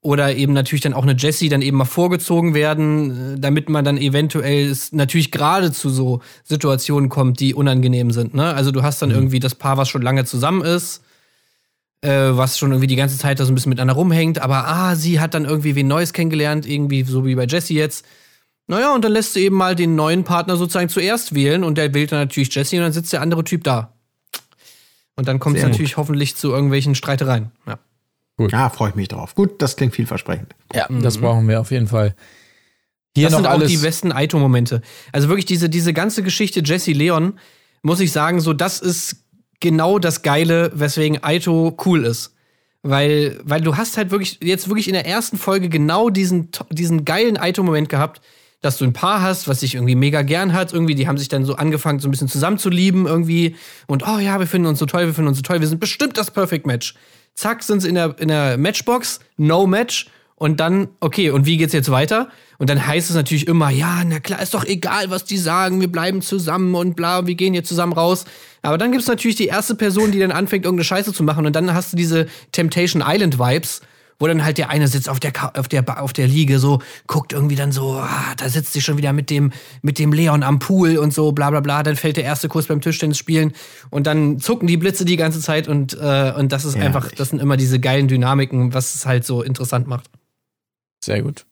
oder 0.00 0.35
eben 0.35 0.52
natürlich 0.52 0.82
dann 0.82 0.94
auch 0.94 1.02
eine 1.02 1.16
Jessie 1.16 1.48
dann 1.48 1.62
eben 1.62 1.76
mal 1.76 1.85
vorgezogen 1.85 2.54
werden, 2.54 3.35
äh, 3.35 3.40
damit 3.40 3.68
man 3.68 3.85
dann 3.85 3.96
eventuell 3.96 4.76
natürlich 4.92 5.30
gerade 5.30 5.72
zu 5.72 5.90
so 5.90 6.20
Situationen 6.44 7.09
kommt, 7.09 7.40
die 7.40 7.54
unangenehm 7.54 8.11
sind. 8.11 8.35
Ne? 8.35 8.54
Also 8.54 8.70
du 8.70 8.82
hast 8.82 9.02
dann 9.02 9.11
irgendwie 9.11 9.40
das 9.40 9.54
Paar, 9.54 9.76
was 9.76 9.88
schon 9.88 10.02
lange 10.02 10.24
zusammen 10.24 10.62
ist, 10.62 11.02
äh, 12.06 12.36
was 12.36 12.56
schon 12.56 12.70
irgendwie 12.70 12.86
die 12.86 12.96
ganze 12.96 13.18
Zeit 13.18 13.40
da 13.40 13.44
so 13.44 13.52
ein 13.52 13.54
bisschen 13.54 13.70
miteinander 13.70 13.94
rumhängt, 13.94 14.38
aber 14.38 14.68
ah, 14.68 14.94
sie 14.94 15.18
hat 15.18 15.34
dann 15.34 15.44
irgendwie 15.44 15.74
wen 15.74 15.88
Neues 15.88 16.12
kennengelernt, 16.12 16.64
irgendwie 16.64 17.02
so 17.02 17.26
wie 17.26 17.34
bei 17.34 17.46
Jessie 17.46 17.74
jetzt. 17.74 18.06
Naja, 18.68 18.94
und 18.94 19.04
dann 19.04 19.12
lässt 19.12 19.34
du 19.34 19.40
eben 19.40 19.56
mal 19.56 19.74
den 19.74 19.96
neuen 19.96 20.24
Partner 20.24 20.56
sozusagen 20.56 20.88
zuerst 20.88 21.34
wählen 21.34 21.64
und 21.64 21.76
der 21.78 21.92
wählt 21.94 22.12
dann 22.12 22.20
natürlich 22.20 22.54
Jessie 22.54 22.76
und 22.76 22.84
dann 22.84 22.92
sitzt 22.92 23.12
der 23.12 23.22
andere 23.22 23.44
Typ 23.44 23.64
da. 23.64 23.92
Und 25.16 25.28
dann 25.28 25.38
kommt 25.38 25.56
es 25.56 25.62
natürlich 25.62 25.96
hoffentlich 25.96 26.36
zu 26.36 26.50
irgendwelchen 26.50 26.94
Streitereien. 26.94 27.50
Ja. 27.66 27.78
ja, 28.50 28.68
freue 28.68 28.90
ich 28.90 28.94
mich 28.96 29.08
drauf. 29.08 29.34
Gut, 29.34 29.62
das 29.62 29.76
klingt 29.76 29.94
vielversprechend. 29.94 30.54
Ja, 30.74 30.86
das 30.88 31.18
brauchen 31.18 31.48
wir 31.48 31.60
auf 31.60 31.70
jeden 31.70 31.86
Fall. 31.86 32.14
Hier 33.14 33.24
das 33.24 33.32
noch 33.32 33.38
sind 33.38 33.46
auch 33.46 33.52
alles. 33.52 33.70
die 33.70 33.78
besten 33.78 34.12
Aito-Momente. 34.12 34.82
Also 35.10 35.28
wirklich 35.28 35.46
diese, 35.46 35.70
diese 35.70 35.94
ganze 35.94 36.22
Geschichte 36.22 36.60
Jesse 36.62 36.92
Leon, 36.92 37.38
muss 37.82 38.00
ich 38.00 38.12
sagen, 38.12 38.40
so 38.40 38.52
das 38.52 38.80
ist 38.80 39.24
genau 39.60 39.98
das 39.98 40.22
Geile, 40.22 40.70
weswegen 40.74 41.22
Aito 41.22 41.76
cool 41.84 42.04
ist. 42.04 42.34
Weil, 42.82 43.40
weil 43.42 43.60
du 43.60 43.76
hast 43.76 43.96
halt 43.96 44.10
wirklich 44.10 44.38
jetzt 44.42 44.68
wirklich 44.68 44.86
in 44.86 44.94
der 44.94 45.06
ersten 45.06 45.38
Folge 45.38 45.68
genau 45.68 46.08
diesen, 46.08 46.50
diesen 46.70 47.04
geilen 47.04 47.36
Aito-Moment 47.36 47.88
gehabt, 47.88 48.20
dass 48.62 48.78
du 48.78 48.84
ein 48.84 48.92
Paar 48.92 49.22
hast, 49.22 49.48
was 49.48 49.60
sich 49.60 49.74
irgendwie 49.74 49.96
mega 49.96 50.22
gern 50.22 50.52
hat. 50.52 50.72
Irgendwie, 50.72 50.94
die 50.94 51.08
haben 51.08 51.18
sich 51.18 51.28
dann 51.28 51.44
so 51.44 51.56
angefangen, 51.56 51.98
so 51.98 52.08
ein 52.08 52.10
bisschen 52.12 52.28
zusammenzulieben 52.28 53.06
irgendwie. 53.06 53.56
Und 53.86 54.06
oh 54.06 54.18
ja, 54.18 54.38
wir 54.38 54.46
finden 54.46 54.68
uns 54.68 54.78
so 54.78 54.86
toll, 54.86 55.06
wir 55.06 55.14
finden 55.14 55.28
uns 55.28 55.38
so 55.38 55.42
toll, 55.42 55.60
wir 55.60 55.66
sind 55.66 55.80
bestimmt 55.80 56.16
das 56.16 56.30
Perfect 56.30 56.66
Match. 56.66 56.94
Zack, 57.34 57.62
sind 57.62 57.80
sie 57.80 57.88
in 57.88 57.96
der, 57.96 58.18
in 58.18 58.28
der 58.28 58.56
Matchbox, 58.56 59.20
no 59.36 59.66
Match. 59.66 60.06
Und 60.38 60.61
dann, 60.61 60.88
okay, 61.01 61.31
und 61.31 61.46
wie 61.46 61.57
geht's 61.57 61.72
jetzt 61.72 61.90
weiter? 61.90 62.29
Und 62.59 62.68
dann 62.68 62.87
heißt 62.87 63.09
es 63.09 63.16
natürlich 63.16 63.46
immer, 63.46 63.70
ja, 63.70 64.03
na 64.05 64.20
klar, 64.20 64.40
ist 64.40 64.53
doch 64.53 64.64
egal, 64.64 65.11
was 65.11 65.25
die 65.25 65.38
sagen, 65.38 65.81
wir 65.81 65.90
bleiben 65.90 66.20
zusammen 66.20 66.75
und 66.75 66.94
bla, 66.94 67.27
wir 67.27 67.35
gehen 67.35 67.55
jetzt 67.55 67.68
zusammen 67.68 67.94
raus. 67.94 68.27
Aber 68.61 68.77
dann 68.77 68.92
gibt's 68.92 69.07
natürlich 69.07 69.37
die 69.37 69.46
erste 69.46 69.75
Person, 69.75 70.12
die 70.12 70.18
dann 70.18 70.33
anfängt, 70.33 70.66
irgendeine 70.66 70.85
Scheiße 70.85 71.14
zu 71.14 71.22
machen. 71.22 71.46
Und 71.46 71.57
dann 71.57 71.72
hast 71.72 71.92
du 71.92 71.96
diese 71.96 72.27
Temptation 72.53 73.03
Island 73.07 73.38
Vibes, 73.38 73.81
wo 74.18 74.27
dann 74.27 74.44
halt 74.44 74.59
der 74.59 74.70
eine 74.70 74.88
sitzt 74.88 75.09
auf 75.09 75.20
der, 75.20 75.33
auf 75.59 75.68
der, 75.68 76.03
auf 76.03 76.12
der 76.12 76.27
Liege, 76.27 76.59
so, 76.59 76.81
guckt 77.07 77.33
irgendwie 77.33 77.57
dann 77.57 77.72
so, 77.72 77.92
ah, 77.92 78.35
da 78.37 78.49
sitzt 78.49 78.72
sie 78.75 78.81
schon 78.81 78.99
wieder 78.99 79.12
mit 79.14 79.31
dem, 79.31 79.53
mit 79.81 79.99
dem 79.99 80.12
Leon 80.12 80.42
am 80.42 80.59
Pool 80.59 80.99
und 80.99 81.14
so, 81.14 81.33
bla, 81.33 81.49
bla, 81.51 81.61
bla. 81.61 81.83
Dann 81.83 81.96
fällt 81.96 82.16
der 82.18 82.25
erste 82.25 82.49
Kurs 82.49 82.66
beim 82.66 82.83
Tischtennis 82.83 83.16
spielen 83.16 83.53
und 83.88 84.07
dann 84.07 84.38
zucken 84.38 84.68
die 84.68 84.77
Blitze 84.77 85.07
die 85.07 85.16
ganze 85.16 85.40
Zeit 85.40 85.66
und, 85.66 85.94
äh, 85.94 86.33
und 86.37 86.53
das 86.53 86.66
ist 86.66 86.77
Ja, 86.77 86.83
einfach, 86.83 87.11
das 87.12 87.31
sind 87.31 87.40
immer 87.40 87.57
diese 87.57 87.81
geilen 87.81 88.09
Dynamiken, 88.09 88.75
was 88.75 88.94
es 88.94 89.07
halt 89.07 89.25
so 89.25 89.42
interessant 89.42 89.87
macht. 89.87 90.11
Sehr 91.06 91.22
gut. 91.22 91.46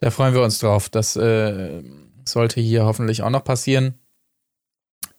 Da 0.00 0.10
freuen 0.10 0.34
wir 0.34 0.42
uns 0.42 0.58
drauf. 0.58 0.90
Das 0.90 1.16
äh, 1.16 1.82
sollte 2.26 2.60
hier 2.60 2.84
hoffentlich 2.84 3.22
auch 3.22 3.30
noch 3.30 3.42
passieren. 3.42 3.94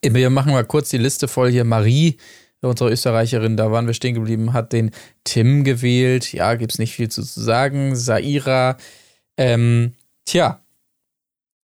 Wir 0.04 0.30
machen 0.30 0.52
mal 0.52 0.64
kurz 0.64 0.90
die 0.90 1.00
Liste 1.00 1.28
voll 1.28 1.50
hier. 1.50 1.64
Marie, 1.64 2.18
unsere 2.62 2.92
Österreicherin, 2.92 3.58
da 3.58 3.72
waren 3.72 3.88
wir 3.88 3.96
stehen 3.96 4.14
geblieben, 4.14 4.54
hat 4.54 4.74
den 4.74 4.92
Tim 5.24 5.64
gewählt. 5.64 6.34
Ja, 6.34 6.54
gibt's 6.54 6.78
nicht 6.78 6.94
viel 6.94 7.10
zu 7.10 7.24
sagen. 7.24 7.96
Saira, 7.96 8.78
ähm, 9.38 9.96
tja, 10.26 10.62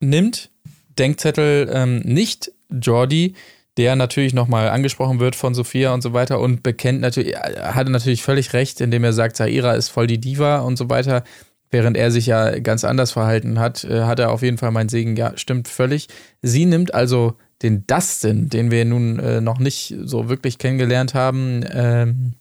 nimmt 0.02 0.52
Denkzettel 1.00 1.72
ähm, 1.72 2.00
nicht 2.00 2.52
Jordi, 2.70 3.34
der 3.78 3.96
natürlich 3.96 4.34
nochmal 4.34 4.68
angesprochen 4.70 5.22
wird 5.22 5.38
von 5.38 5.54
Sophia 5.54 5.94
und 5.94 6.02
so 6.02 6.12
weiter 6.12 6.42
und 6.42 6.64
bekennt 6.64 7.00
natürlich, 7.00 7.34
er 7.34 7.76
hatte 7.76 7.92
natürlich 7.92 8.24
völlig 8.24 8.52
recht, 8.52 8.82
indem 8.82 9.06
er 9.06 9.14
sagt, 9.14 9.38
Saira 9.38 9.76
ist 9.76 9.88
voll 9.88 10.08
die 10.08 10.20
Diva 10.20 10.60
und 10.60 10.76
so 10.76 10.90
weiter. 10.90 11.24
Während 11.70 11.98
er 11.98 12.12
sich 12.12 12.28
ja 12.28 12.60
ganz 12.60 12.84
anders 12.84 13.12
verhalten 13.12 13.60
hat, 13.60 13.84
äh, 13.84 14.04
hat 14.04 14.20
er 14.20 14.32
auf 14.32 14.42
jeden 14.42 14.58
Fall 14.58 14.72
meinen 14.72 14.90
Segen, 14.90 15.16
ja, 15.16 15.34
stimmt 15.36 15.68
völlig. 15.68 16.08
Sie 16.42 16.66
nimmt 16.66 16.94
also 16.94 17.34
den 17.62 17.86
Dustin, 17.88 18.50
den 18.50 18.72
wir 18.72 18.86
nun 18.86 19.20
äh, 19.20 19.42
noch 19.42 19.60
nicht 19.60 19.96
so 20.04 20.30
wirklich 20.30 20.58
kennengelernt 20.58 21.14
haben. 21.14 21.66
Ähm, 21.72 22.34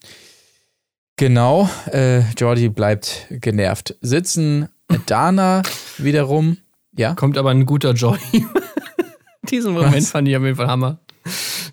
genau, 1.16 1.68
äh, 1.90 2.20
Jordi 2.32 2.68
bleibt 2.68 3.26
genervt 3.30 3.96
sitzen. 4.00 4.68
Dana 5.06 5.62
wiederum, 5.98 6.58
ja, 6.98 7.14
Kommt 7.14 7.36
aber 7.36 7.50
ein 7.50 7.66
guter 7.66 7.92
Jordi. 7.92 8.46
Diesen 9.50 9.74
Moment 9.74 9.96
Was? 9.96 10.10
fand 10.10 10.28
ich 10.28 10.36
auf 10.36 10.42
jeden 10.42 10.56
Fall 10.56 10.68
Hammer. 10.68 10.98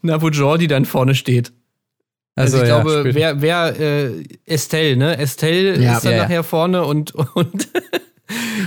Na, 0.01 0.21
wo 0.21 0.29
Jordi 0.29 0.67
dann 0.67 0.85
vorne 0.85 1.15
steht. 1.15 1.53
Also, 2.35 2.57
ich 2.57 2.67
ja, 2.67 2.81
glaube, 2.81 3.01
spät- 3.01 3.15
wer, 3.15 3.41
wer 3.41 3.79
äh, 3.79 4.23
Estelle, 4.45 4.97
ne? 4.97 5.17
Estelle 5.17 5.79
Ja. 5.79 5.97
ist 5.97 6.05
dann 6.05 6.11
Ja, 6.13 6.17
ja. 6.17 6.23
nachher 6.23 6.43
vorne 6.43 6.83
und, 6.83 7.13
und, 7.35 7.67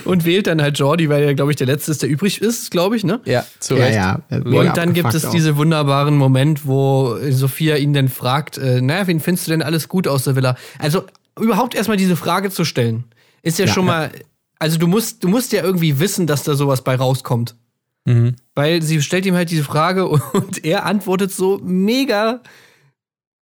und 0.05 0.24
wählt 0.24 0.46
dann 0.46 0.62
halt 0.62 0.79
Jordi, 0.79 1.09
weil 1.09 1.22
er, 1.24 1.35
glaube 1.35 1.50
ich, 1.50 1.57
der 1.57 1.66
Letzte 1.66 1.90
ist, 1.90 2.02
der 2.02 2.09
übrig 2.09 2.40
ist, 2.40 2.70
glaube 2.70 2.96
ich, 2.96 3.02
ne? 3.05 3.20
ja, 3.24 3.44
zu 3.59 3.74
Ja, 3.76 3.85
Recht. 3.85 3.96
ja. 3.96 4.20
äh, 4.31 4.38
Und 4.40 4.76
dann 4.76 4.92
gibt 4.92 5.12
es 5.14 5.29
diese 5.31 5.57
wunderbaren 5.57 6.16
Moment, 6.16 6.66
wo 6.66 7.16
Sophia 7.31 7.76
ihn 7.76 7.92
dann 7.92 8.09
fragt, 8.09 8.59
äh, 8.59 8.81
naja, 8.81 9.07
wen 9.09 9.18
findest 9.20 9.46
du 9.48 9.50
denn 9.50 9.62
alles 9.62 9.88
gut 9.88 10.07
aus 10.07 10.24
der 10.24 10.37
Villa? 10.37 10.57
Also 10.79 11.05
überhaupt 11.40 11.74
erstmal 11.74 11.96
diese 11.96 12.16
Frage 12.16 12.50
zu 12.50 12.64
stellen, 12.64 13.05
ist 13.42 13.59
ja, 13.59 13.66
Ja, 13.66 13.72
schon 13.72 13.87
mal, 13.87 14.11
also 14.59 14.79
du 14.79 14.87
musst, 14.87 15.24
du 15.24 15.29
musst 15.29 15.52
ja 15.52 15.62
irgendwie 15.62 15.98
wissen, 15.98 16.26
dass 16.26 16.44
da 16.44 16.55
sowas 16.55 16.83
bei 16.83 16.94
rauskommt. 16.94 17.57
Mhm. 18.05 18.37
Weil 18.55 18.83
sie 18.83 19.02
stellt 19.02 19.26
ihm 19.26 19.35
halt 19.35 19.50
diese 19.50 19.64
Frage 19.64 20.07
und 20.33 20.64
er 20.64 20.87
antwortet 20.87 21.33
so 21.33 21.61
mega, 21.64 22.40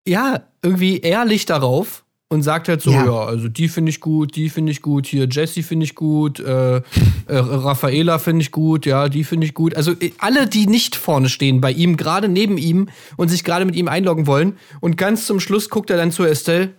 ja, 0.08 0.42
irgendwie 0.62 1.00
ehrlich 1.00 1.46
darauf 1.46 2.04
und 2.30 2.44
sagt 2.44 2.70
halt 2.70 2.82
so, 2.82 2.92
ja, 2.92 3.06
Ja. 3.06 3.26
also 3.26 3.50
die 3.50 3.68
finde 3.68 3.90
ich 3.90 4.00
gut, 4.00 4.36
die 4.36 4.50
finde 4.50 4.72
ich 4.72 4.82
gut, 4.82 5.06
hier 5.06 5.28
Jessie 5.30 5.64
finde 5.64 5.84
ich 5.84 5.96
gut, 5.96 6.40
äh, 6.40 6.78
äh, 6.78 6.82
Raffaela 7.28 8.20
finde 8.20 8.42
ich 8.42 8.52
gut, 8.52 8.86
ja, 8.86 9.10
die 9.10 9.24
finde 9.24 9.46
ich 9.46 9.54
gut. 9.54 9.76
Also 9.76 9.92
äh, 10.00 10.12
alle, 10.18 10.48
die 10.48 10.66
nicht 10.66 10.96
vorne 10.96 11.28
stehen 11.30 11.60
bei 11.62 11.72
ihm, 11.72 11.98
gerade 11.98 12.30
neben 12.30 12.58
ihm 12.58 12.88
und 13.18 13.28
sich 13.30 13.44
gerade 13.44 13.66
mit 13.66 13.76
ihm 13.76 13.88
einloggen 13.90 14.28
wollen. 14.28 14.58
Und 14.80 14.98
ganz 14.98 15.26
zum 15.26 15.40
Schluss 15.40 15.70
guckt 15.70 15.90
er 15.90 15.98
dann 15.98 16.12
zu 16.12 16.24
Estelle. 16.24 16.72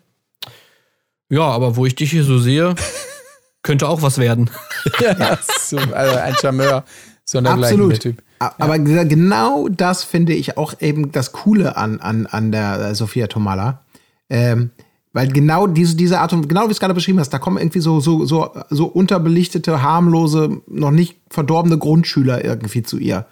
Ja, 1.29 1.43
aber 1.43 1.77
wo 1.77 1.87
ich 1.87 1.95
dich 1.95 2.11
hier 2.11 2.25
so 2.25 2.39
sehe, 2.39 2.75
könnte 3.63 3.89
auch 3.89 4.03
was 4.03 4.19
werden. 4.19 4.51
Ja, 5.01 5.39
so, 5.61 5.77
also 5.79 6.17
ein 6.17 6.35
Charmeur, 6.41 6.85
so 7.25 7.39
ein 7.39 7.47
Absolut. 7.47 8.01
Typ. 8.01 8.23
Aber 8.59 8.79
ge- 8.79 9.07
genau 9.07 9.69
das 9.69 10.05
finde 10.05 10.33
ich 10.33 10.57
auch 10.59 10.75
eben 10.81 11.13
das 11.13 11.33
Coole 11.33 11.77
an, 11.77 12.01
an, 12.01 12.27
an 12.27 12.53
der 12.53 12.81
äh, 12.81 12.95
Sophia 12.95 13.27
Tomala. 13.27 13.83
Ähm, 14.31 14.71
weil 15.13 15.29
genau 15.29 15.67
diese, 15.67 15.95
diese 15.95 16.21
Art 16.21 16.33
und 16.33 16.49
genau 16.49 16.63
wie 16.63 16.67
du 16.69 16.73
es 16.73 16.81
gerade 16.81 16.95
beschrieben 16.95 17.21
hast, 17.21 17.31
da 17.31 17.39
kommen 17.39 17.59
irgendwie 17.59 17.81
so, 17.81 18.01
so, 18.01 18.25
so, 18.25 18.51
so 18.71 18.87
unterbelichtete, 18.87 19.83
harmlose, 19.83 20.63
noch 20.67 20.91
nicht 20.91 21.21
verdorbene 21.29 21.77
Grundschüler 21.77 22.43
irgendwie 22.45 22.83
zu 22.83 22.99
ihr. 22.99 23.27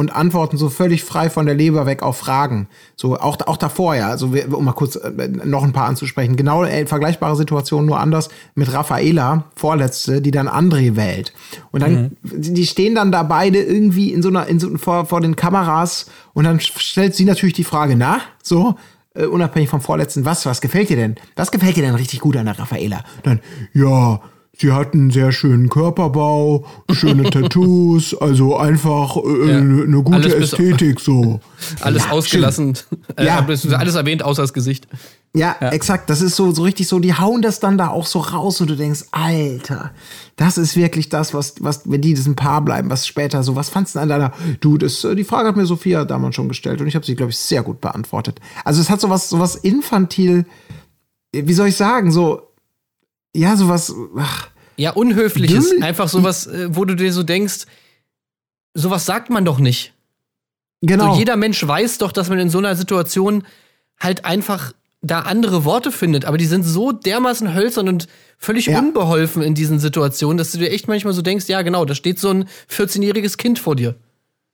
Und 0.00 0.16
antworten 0.16 0.56
so 0.56 0.70
völlig 0.70 1.04
frei 1.04 1.28
von 1.28 1.44
der 1.44 1.54
Leber 1.54 1.84
weg 1.84 2.02
auf 2.02 2.16
Fragen. 2.16 2.68
So 2.96 3.18
auch, 3.18 3.36
auch 3.46 3.58
davor, 3.58 3.94
ja. 3.94 4.08
Also 4.08 4.32
um 4.50 4.64
mal 4.64 4.72
kurz 4.72 4.96
äh, 4.96 5.28
noch 5.44 5.62
ein 5.62 5.74
paar 5.74 5.88
anzusprechen. 5.88 6.36
Genau 6.36 6.64
äh, 6.64 6.86
vergleichbare 6.86 7.36
Situation, 7.36 7.84
nur 7.84 8.00
anders 8.00 8.30
mit 8.54 8.72
Raffaela, 8.72 9.44
vorletzte, 9.54 10.22
die 10.22 10.30
dann 10.30 10.48
André 10.48 10.96
wählt. 10.96 11.34
Und 11.70 11.82
dann, 11.82 12.16
die 12.22 12.66
stehen 12.66 12.94
dann 12.94 13.12
da 13.12 13.24
beide 13.24 13.62
irgendwie 13.62 14.10
in 14.10 14.22
so 14.22 14.30
einer, 14.30 14.46
in 14.46 14.58
so, 14.58 14.74
vor, 14.78 15.04
vor 15.04 15.20
den 15.20 15.36
Kameras 15.36 16.06
und 16.32 16.44
dann 16.44 16.60
stellt 16.60 17.14
sie 17.14 17.26
natürlich 17.26 17.54
die 17.54 17.64
Frage, 17.64 17.94
na, 17.94 18.22
so, 18.42 18.76
äh, 19.14 19.26
unabhängig 19.26 19.68
vom 19.68 19.82
vorletzten, 19.82 20.24
was, 20.24 20.46
was 20.46 20.62
gefällt 20.62 20.88
dir 20.88 20.96
denn? 20.96 21.16
Was 21.36 21.50
gefällt 21.50 21.76
dir 21.76 21.82
denn 21.82 21.94
richtig 21.94 22.20
gut 22.20 22.38
an 22.38 22.46
der 22.46 22.58
Raffaela? 22.58 23.04
Dann, 23.22 23.40
ja, 23.74 24.22
sie 24.60 24.72
hat 24.72 24.92
einen 24.94 25.10
sehr 25.10 25.32
schönen 25.32 25.68
Körperbau, 25.70 26.66
schöne 26.92 27.24
Tattoos, 27.30 28.14
also 28.14 28.56
einfach 28.56 29.16
äh, 29.16 29.20
Ja. 29.50 29.56
eine 29.58 29.86
ne 29.86 30.02
gute 30.02 30.16
Alles 30.16 30.34
bis- 30.36 30.52
Ästhetik 30.52 31.00
so. 31.00 31.40
Alles 31.80 32.04
Ja, 32.04 32.10
ausgelassen. 32.10 32.76
Äh, 33.16 33.26
Ja. 33.26 33.38
alles 33.38 33.66
alles 33.72 33.94
erwähnt, 33.94 34.22
außer 34.22 34.42
das 34.42 34.52
Gesicht. 34.52 34.86
Ja, 35.34 35.54
exakt. 35.70 36.10
Das 36.10 36.22
ist 36.22 36.34
so, 36.34 36.50
so 36.50 36.62
richtig 36.64 36.88
so, 36.88 36.98
die 36.98 37.14
hauen 37.14 37.40
das 37.40 37.60
dann 37.60 37.78
da 37.78 37.88
auch 37.88 38.04
so 38.06 38.18
raus 38.18 38.60
und 38.60 38.68
du 38.68 38.76
denkst, 38.76 39.04
Alter, 39.12 39.92
das 40.34 40.58
ist 40.58 40.74
wirklich 40.76 41.08
das, 41.08 41.32
was, 41.34 41.54
was, 41.60 41.88
wenn 41.88 42.00
die 42.00 42.14
diesem 42.14 42.34
Paar 42.34 42.64
bleiben, 42.64 42.90
was 42.90 43.06
später 43.06 43.44
so, 43.44 43.54
was 43.54 43.68
fandst 43.68 43.94
du 43.94 44.00
denn 44.00 44.10
an 44.10 44.20
deiner, 44.20 44.32
du, 44.60 44.76
das, 44.76 45.04
äh, 45.04 45.14
die 45.14 45.22
Frage 45.22 45.46
hat 45.48 45.56
mir 45.56 45.66
Sophia 45.66 46.04
damals 46.04 46.34
schon 46.34 46.48
gestellt 46.48 46.80
und 46.80 46.88
ich 46.88 46.96
habe 46.96 47.06
sie, 47.06 47.14
glaube 47.14 47.30
ich, 47.30 47.38
sehr 47.38 47.62
gut 47.62 47.80
beantwortet. 47.80 48.40
Also 48.64 48.80
es 48.80 48.90
hat 48.90 49.00
sowas, 49.00 49.28
sowas 49.30 49.54
infantil, 49.54 50.46
wie 51.32 51.54
soll 51.54 51.68
ich 51.68 51.76
sagen, 51.76 52.10
so, 52.10 52.42
ja, 53.32 53.56
sowas, 53.56 53.94
ach, 54.18 54.48
Ja, 54.80 54.92
unhöfliches. 54.92 55.70
Dümmel- 55.70 55.84
Einfach 55.84 56.08
sowas, 56.08 56.46
äh, 56.46 56.68
wo 56.74 56.84
du 56.84 56.94
dir 56.96 57.12
so 57.12 57.22
denkst, 57.22 57.66
sowas 58.74 59.04
sagt 59.06 59.30
man 59.30 59.44
doch 59.44 59.58
nicht. 59.58 59.92
genau. 60.82 61.12
So, 61.14 61.18
jeder 61.18 61.36
Mensch 61.36 61.66
weiß 61.66 61.98
doch, 61.98 62.12
dass 62.12 62.28
man 62.30 62.38
in 62.38 62.48
so 62.50 62.58
einer 62.58 62.74
Situation 62.74 63.44
halt 63.98 64.24
einfach 64.24 64.72
da 65.02 65.20
andere 65.20 65.64
Worte 65.64 65.92
findet, 65.92 66.24
aber 66.24 66.38
die 66.38 66.46
sind 66.46 66.62
so 66.62 66.92
dermaßen 66.92 67.54
hölzern 67.54 67.88
und 67.88 68.06
völlig 68.38 68.66
Ja. 68.66 68.78
unbeholfen 68.78 69.42
in 69.42 69.54
diesen 69.54 69.78
Situationen, 69.78 70.38
dass 70.38 70.52
du 70.52 70.58
dir 70.58 70.70
echt 70.70 70.88
manchmal 70.88 71.12
so 71.14 71.22
denkst, 71.22 71.46
ja 71.48 71.62
genau, 71.62 71.84
da 71.84 71.94
steht 71.94 72.18
so 72.18 72.28
ein 72.30 72.44
14-jähriges 72.68 73.36
Kind 73.38 73.58
vor 73.58 73.76
dir. 73.76 73.94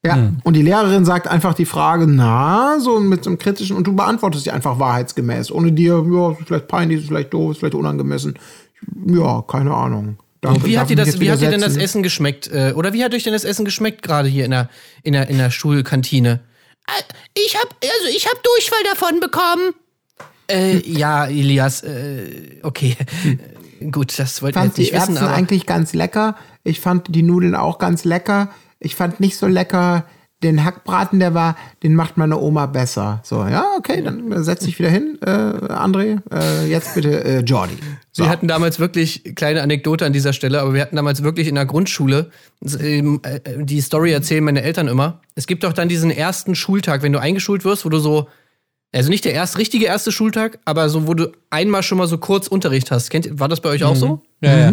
Ja, 0.05 0.33
und 0.45 0.55
die 0.55 0.63
Lehrerin 0.63 1.05
sagt 1.05 1.27
einfach 1.27 1.55
die 1.55 1.65
Frage, 1.65 2.07
na, 2.07 2.79
so 2.79 3.01
mit 3.01 3.25
so 3.25 3.31
einem 3.31 3.39
kritischen, 3.39 3.77
und 3.77 3.89
du 3.89 3.95
beantwortest 3.97 4.45
sie 4.45 4.53
einfach 4.53 4.79
wahrheitsgemäß, 4.79 5.51
ohne 5.51 5.73
dir, 5.73 6.05
ja, 6.09 6.31
ist 6.33 6.47
vielleicht 6.47 6.69
peinlich, 6.69 7.01
ist 7.01 7.09
vielleicht 7.09 7.35
doof, 7.35 7.53
ist 7.53 7.59
vielleicht 7.59 7.75
unangemessen. 7.75 8.35
Ja, 9.07 9.43
keine 9.47 9.75
Ahnung. 9.75 10.19
Darf- 10.41 10.65
Wie 10.65 10.79
hat 10.79 10.91
dir 10.91 10.99
ich 10.99 11.05
das, 11.05 11.21
wie 11.21 11.31
hat 11.31 11.41
dir 11.41 11.51
denn 11.51 11.61
das? 11.61 11.77
Essen 11.77 12.03
geschmeckt? 12.03 12.49
Äh, 12.49 12.73
Oder 12.77 12.93
wie 12.93 13.03
hat 13.03 13.15
euch 13.15 13.23
denn 13.25 13.33
das 13.33 13.45
Essen 13.45 13.65
geschmeckt 13.65 14.03
gerade 14.03 14.29
hier 14.29 14.45
in 14.45 14.51
der, 14.53 14.69
in 15.03 15.13
der, 15.13 15.29
in 15.29 15.39
der 15.39 15.51
Schulkantine? 15.51 16.41
Ich 17.35 17.57
hab, 17.57 17.69
also 17.83 18.17
ich 18.17 18.27
hab 18.27 18.41
Durchfall 18.43 18.83
davon 18.85 19.19
bekommen. 19.21 19.73
Äh, 20.49 20.79
ja, 20.89 21.27
Elias, 21.27 21.83
äh, 21.83 22.61
okay. 22.63 22.97
Gut, 23.91 24.17
das 24.19 24.41
wollte 24.43 24.59
Ich 24.61 24.65
ich 24.65 24.67
fand 24.67 24.67
jetzt 24.67 24.77
die 24.77 24.81
nicht 24.83 24.93
wissen, 24.93 25.11
Erbsen 25.17 25.19
aber. 25.27 25.35
eigentlich 25.35 25.67
ganz 25.67 25.93
lecker. 25.95 26.37
Ich 26.63 26.81
fand 26.81 27.15
die 27.15 27.23
Nudeln 27.23 27.55
auch 27.57 27.79
ganz 27.79 28.05
lecker. 28.05 28.51
Ich 28.79 28.95
fand 28.95 29.19
nicht 29.21 29.37
so 29.37 29.47
lecker 29.49 30.05
den 30.43 30.65
Hackbraten, 30.65 31.19
der 31.19 31.33
war, 31.33 31.57
den 31.83 31.95
macht 31.95 32.19
meine 32.19 32.39
Oma 32.39 32.67
besser. 32.67 33.21
So, 33.25 33.47
ja, 33.47 33.65
okay, 33.79 34.03
dann 34.03 34.45
setz 34.45 34.65
dich 34.65 34.79
wieder 34.79 34.91
hin, 34.91 35.19
äh, 35.23 35.31
André. 35.31 36.21
Äh, 36.31 36.69
jetzt 36.69 36.95
bitte 36.95 37.25
äh, 37.25 37.41
Jordi. 37.41 37.77
So. 38.13 38.25
Wir 38.25 38.31
hatten 38.31 38.47
damals 38.47 38.79
wirklich, 38.79 39.35
kleine 39.35 39.63
Anekdote 39.63 40.05
an 40.05 40.13
dieser 40.13 40.35
Stelle, 40.35 40.61
aber 40.61 40.75
wir 40.75 40.83
hatten 40.83 40.97
damals 40.97 41.23
wirklich 41.23 41.49
in 41.49 41.55
der 41.55 41.65
Grundschule, 41.65 42.31
ähm, 42.81 43.21
äh, 43.23 43.41
die 43.65 43.81
Story 43.81 44.13
erzählen 44.13 44.45
meine 44.45 44.63
Eltern 44.63 44.89
immer. 44.89 45.23
Es 45.35 45.47
gibt 45.47 45.65
doch 45.65 45.73
dann 45.73 45.89
diesen 45.89 46.11
ersten 46.11 46.55
Schultag, 46.55 47.03
wenn 47.03 47.13
du 47.13 47.21
eingeschult 47.21 47.65
wirst, 47.65 47.87
wo 47.87 47.89
du 47.89 47.99
so, 47.99 48.29
also 48.93 49.09
nicht 49.09 49.25
der 49.25 49.33
erst 49.33 49.57
richtige 49.57 49.87
erste 49.87 50.13
Schultag, 50.13 50.59
aber 50.67 50.91
so, 50.91 51.07
wo 51.07 51.15
du 51.15 51.33
einmal 51.49 51.83
schon 51.83 51.97
mal 51.97 52.09
so 52.09 52.19
kurz 52.19 52.47
Unterricht 52.47 52.91
hast. 52.91 53.09
Kennt, 53.09 53.41
war 53.41 53.49
das 53.49 53.61
bei 53.61 53.71
euch 53.71 53.85
auch 53.85 53.97
so? 53.97 54.23
Ja, 54.43 54.59
ja. 54.59 54.73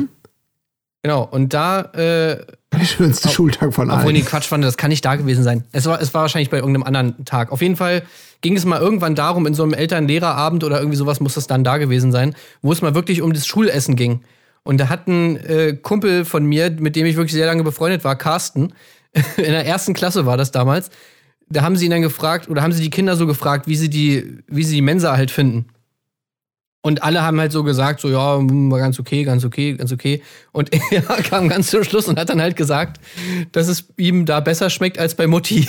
Genau, 1.04 1.24
und 1.30 1.54
da, 1.54 1.82
äh, 1.82 2.46
der 2.72 2.86
schönste 2.86 3.28
Schultag 3.28 3.74
von 3.74 3.89
obwohl, 3.89 4.06
allen. 4.06 4.13
nee, 4.16 4.22
Quatsch 4.22 4.48
fand, 4.48 4.63
das 4.63 4.78
kann 4.78 4.89
nicht 4.89 5.04
da 5.04 5.18
gewesen 5.18 5.44
sein. 5.44 5.66
Es 5.74 5.86
war, 5.86 6.02
es 6.02 6.13
war 6.13 6.22
wahrscheinlich 6.22 6.50
bei 6.50 6.58
irgendeinem 6.58 6.84
anderen 6.84 7.26
Tag. 7.26 7.52
Auf 7.52 7.62
jeden 7.62 7.76
Fall 7.76 8.04
ging 8.39 8.56
es 8.56 8.63
mal 8.63 8.80
irgendwann 8.80 9.13
darum, 9.13 9.46
in 9.46 9.54
so 9.54 9.63
einem 9.63 9.74
Eltern-Lehrerabend 9.74 10.63
oder 10.63 10.80
irgendwie 10.80 10.96
sowas 10.96 11.20
muss 11.20 11.34
das 11.34 11.46
dann 11.46 11.66
da 11.66 11.78
gewesen 11.78 12.13
sein, 12.13 12.36
wo 12.62 12.72
es 12.72 12.82
mal 12.82 12.96
wirklich 12.96 13.22
um 13.22 13.34
das 13.34 13.46
Schulessen 13.46 13.98
ging. 13.98 14.22
Und 14.63 14.80
da 14.80 14.88
hat 14.88 15.08
ein 15.08 15.36
äh, 15.38 15.74
Kumpel 15.74 16.24
von 16.24 16.46
mir, 16.46 16.72
mit 16.72 16.96
dem 16.96 17.06
ich 17.06 17.18
wirklich 17.18 17.34
sehr 17.34 17.48
lange 17.48 17.63
befreundet 17.63 18.06
war, 18.06 18.16
Carsten, 18.16 18.74
in 19.38 19.44
der 19.44 19.66
ersten 19.66 19.94
Klasse 19.94 20.26
war 20.26 20.38
das 20.38 20.52
damals, 20.52 20.89
da 21.50 21.63
haben 21.63 21.76
sie 21.76 21.86
ihn 21.86 21.92
dann 21.92 22.02
gefragt, 22.02 22.50
oder 22.50 22.62
haben 22.62 22.72
sie 22.72 22.82
die 22.82 22.89
Kinder 22.89 23.18
so 23.18 23.28
gefragt, 23.28 23.68
wie 23.68 23.76
sie 23.76 23.89
die, 23.89 24.39
wie 24.48 24.63
sie 24.63 24.76
die 24.76 24.82
Mensa 24.82 25.18
halt 25.18 25.32
finden. 25.32 25.66
Und 26.86 27.02
alle 27.02 27.22
haben 27.22 27.39
halt 27.39 27.54
so 27.54 27.63
gesagt, 27.63 28.02
so, 28.02 28.10
ja, 28.10 28.38
war 28.41 28.80
ganz 28.80 29.00
okay, 29.00 29.24
ganz 29.24 29.46
okay, 29.46 29.74
ganz 29.74 29.93
okay. 29.93 30.22
Und 30.52 30.69
er 30.91 31.02
kam 31.02 31.48
ganz 31.48 31.69
zum 31.69 31.86
Schluss 31.86 32.10
und 32.10 32.19
hat 32.19 32.28
dann 32.28 32.41
halt 32.41 32.58
gesagt, 32.58 33.00
dass 33.54 33.69
es 33.69 33.86
ihm 33.96 34.26
da 34.26 34.41
besser 34.41 34.69
schmeckt 34.69 35.00
als 35.00 35.15
bei 35.15 35.26
Mutti. 35.26 35.65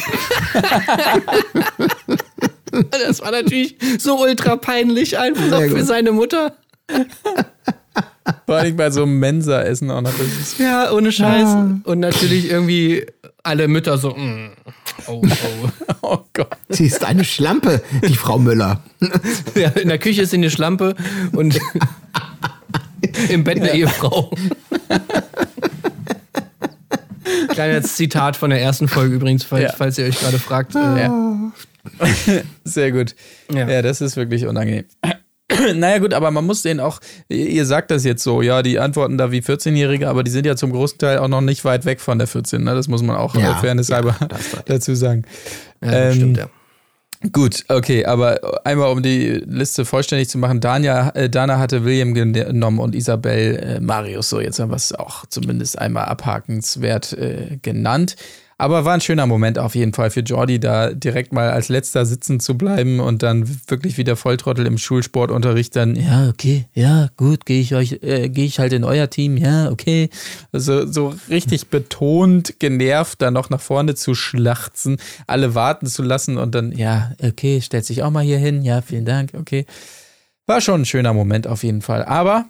das 2.90 3.20
war 3.20 3.30
natürlich 3.30 3.76
so 3.98 4.20
ultra 4.20 4.56
peinlich 4.56 5.16
einfach 5.16 5.60
für 5.60 5.84
seine 5.84 6.10
Mutter. 6.10 6.56
Vor 8.46 8.56
allem 8.56 8.76
bei 8.76 8.90
so 8.90 9.02
einem 9.02 9.18
Mensa-Essen 9.18 9.90
auch 9.90 10.00
noch. 10.00 10.12
Das 10.16 10.26
ist 10.26 10.58
Ja, 10.58 10.90
ohne 10.92 11.12
Scheiß. 11.12 11.56
Und 11.84 12.00
natürlich 12.00 12.50
irgendwie 12.50 13.04
alle 13.42 13.68
Mütter 13.68 13.98
so, 13.98 14.10
mm, 14.14 14.50
oh, 15.08 15.22
oh. 15.22 15.68
oh 16.02 16.18
Gott. 16.32 16.48
Sie 16.70 16.86
ist 16.86 17.04
eine 17.04 17.24
Schlampe, 17.24 17.82
die 18.06 18.16
Frau 18.16 18.38
Müller. 18.38 18.80
Ja, 19.54 19.68
in 19.70 19.88
der 19.88 19.98
Küche 19.98 20.22
ist 20.22 20.30
sie 20.30 20.38
eine 20.38 20.50
Schlampe 20.50 20.94
und 21.32 21.58
im 23.28 23.44
Bett 23.44 23.58
eine 23.60 23.74
Ehefrau. 23.74 24.32
Kleines 27.50 27.96
Zitat 27.96 28.36
von 28.36 28.50
der 28.50 28.60
ersten 28.60 28.88
Folge 28.88 29.14
übrigens, 29.16 29.44
falls, 29.44 29.62
Ja. 29.64 29.72
falls 29.76 29.98
ihr 29.98 30.06
euch 30.06 30.18
gerade 30.18 30.38
fragt. 30.38 30.74
Äh, 30.74 31.08
Sehr 32.64 32.92
gut. 32.92 33.14
Ja. 33.52 33.68
Ja. 33.68 33.82
das 33.82 34.00
ist 34.00 34.16
wirklich 34.16 34.46
unangenehm. 34.46 34.84
naja, 35.74 35.98
gut, 35.98 36.14
aber 36.14 36.30
man 36.30 36.46
muss 36.46 36.62
denen 36.62 36.80
auch, 36.80 37.00
ihr 37.28 37.66
sagt 37.66 37.90
das 37.90 38.04
jetzt 38.04 38.22
so, 38.22 38.40
ja, 38.40 38.62
die 38.62 38.78
antworten 38.78 39.18
da 39.18 39.30
wie 39.30 39.40
14-Jährige, 39.40 40.08
aber 40.08 40.24
die 40.24 40.30
sind 40.30 40.46
ja 40.46 40.56
zum 40.56 40.72
großen 40.72 40.98
Teil 40.98 41.18
auch 41.18 41.28
noch 41.28 41.42
nicht 41.42 41.64
weit 41.64 41.84
weg 41.84 42.00
von 42.00 42.18
der 42.18 42.26
14, 42.26 42.62
ne? 42.62 42.74
Das 42.74 42.88
muss 42.88 43.02
man 43.02 43.16
auch 43.16 43.34
Ja, 43.34 43.40
ja, 43.40 43.54
Fairness 43.56 43.88
ja, 43.88 43.96
halber 43.96 44.16
dazu 44.66 44.94
sagen. 44.94 45.24
ja, 45.82 45.92
Ähm, 45.92 46.14
stimmt, 46.14 46.36
ja. 46.38 46.48
Gut, 47.32 47.64
okay, 47.68 48.04
aber 48.04 48.66
einmal 48.66 48.92
um 48.92 49.02
die 49.02 49.42
Liste 49.46 49.86
vollständig 49.86 50.28
zu 50.28 50.36
machen, 50.36 50.60
Dania, 50.60 51.10
äh, 51.10 51.30
Dana 51.30 51.58
hatte 51.58 51.84
William 51.84 52.12
genommen 52.12 52.78
und 52.78 52.94
Isabel 52.94 53.56
äh, 53.56 53.80
Marius, 53.80 54.28
so 54.28 54.40
jetzt 54.40 54.58
haben 54.58 54.70
wir 54.70 54.76
es 54.76 54.92
auch 54.92 55.24
zumindest 55.26 55.78
einmal 55.78 56.04
abhakenswert 56.04 57.14
äh, 57.14 57.58
genannt. 57.62 58.16
Aber 58.56 58.84
war 58.84 58.94
ein 58.94 59.00
schöner 59.00 59.26
Moment 59.26 59.58
auf 59.58 59.74
jeden 59.74 59.92
Fall 59.92 60.10
für 60.10 60.20
Jordi, 60.20 60.60
da 60.60 60.92
direkt 60.92 61.32
mal 61.32 61.50
als 61.50 61.68
letzter 61.68 62.06
sitzen 62.06 62.40
zu 62.40 62.56
bleiben 62.56 63.00
und 63.00 63.22
dann 63.22 63.48
wirklich 63.68 63.98
wieder 63.98 64.16
Volltrottel 64.16 64.66
im 64.66 64.78
Schulsportunterricht 64.78 65.74
dann, 65.74 65.96
ja, 65.96 66.28
okay, 66.28 66.66
ja, 66.72 67.08
gut, 67.16 67.46
gehe 67.46 67.60
ich 67.60 67.74
euch, 67.74 67.98
äh, 68.02 68.28
gehe 68.28 68.46
ich 68.46 68.58
halt 68.58 68.72
in 68.72 68.84
euer 68.84 69.10
Team, 69.10 69.36
ja, 69.36 69.70
okay. 69.70 70.08
Also 70.52 70.86
so 70.86 71.14
richtig 71.28 71.66
betont, 71.70 72.60
genervt, 72.60 73.20
da 73.20 73.30
noch 73.30 73.50
nach 73.50 73.60
vorne 73.60 73.94
zu 73.94 74.14
schlachzen, 74.14 74.98
alle 75.26 75.54
warten 75.54 75.86
zu 75.86 76.02
lassen 76.02 76.38
und 76.38 76.54
dann, 76.54 76.72
ja, 76.72 77.12
okay, 77.22 77.60
stellt 77.60 77.84
sich 77.84 78.02
auch 78.02 78.10
mal 78.10 78.24
hier 78.24 78.38
hin, 78.38 78.62
ja, 78.62 78.82
vielen 78.82 79.04
Dank, 79.04 79.32
okay. 79.34 79.66
War 80.46 80.60
schon 80.60 80.82
ein 80.82 80.86
schöner 80.86 81.14
Moment 81.14 81.46
auf 81.46 81.62
jeden 81.64 81.80
Fall. 81.80 82.04
Aber 82.04 82.46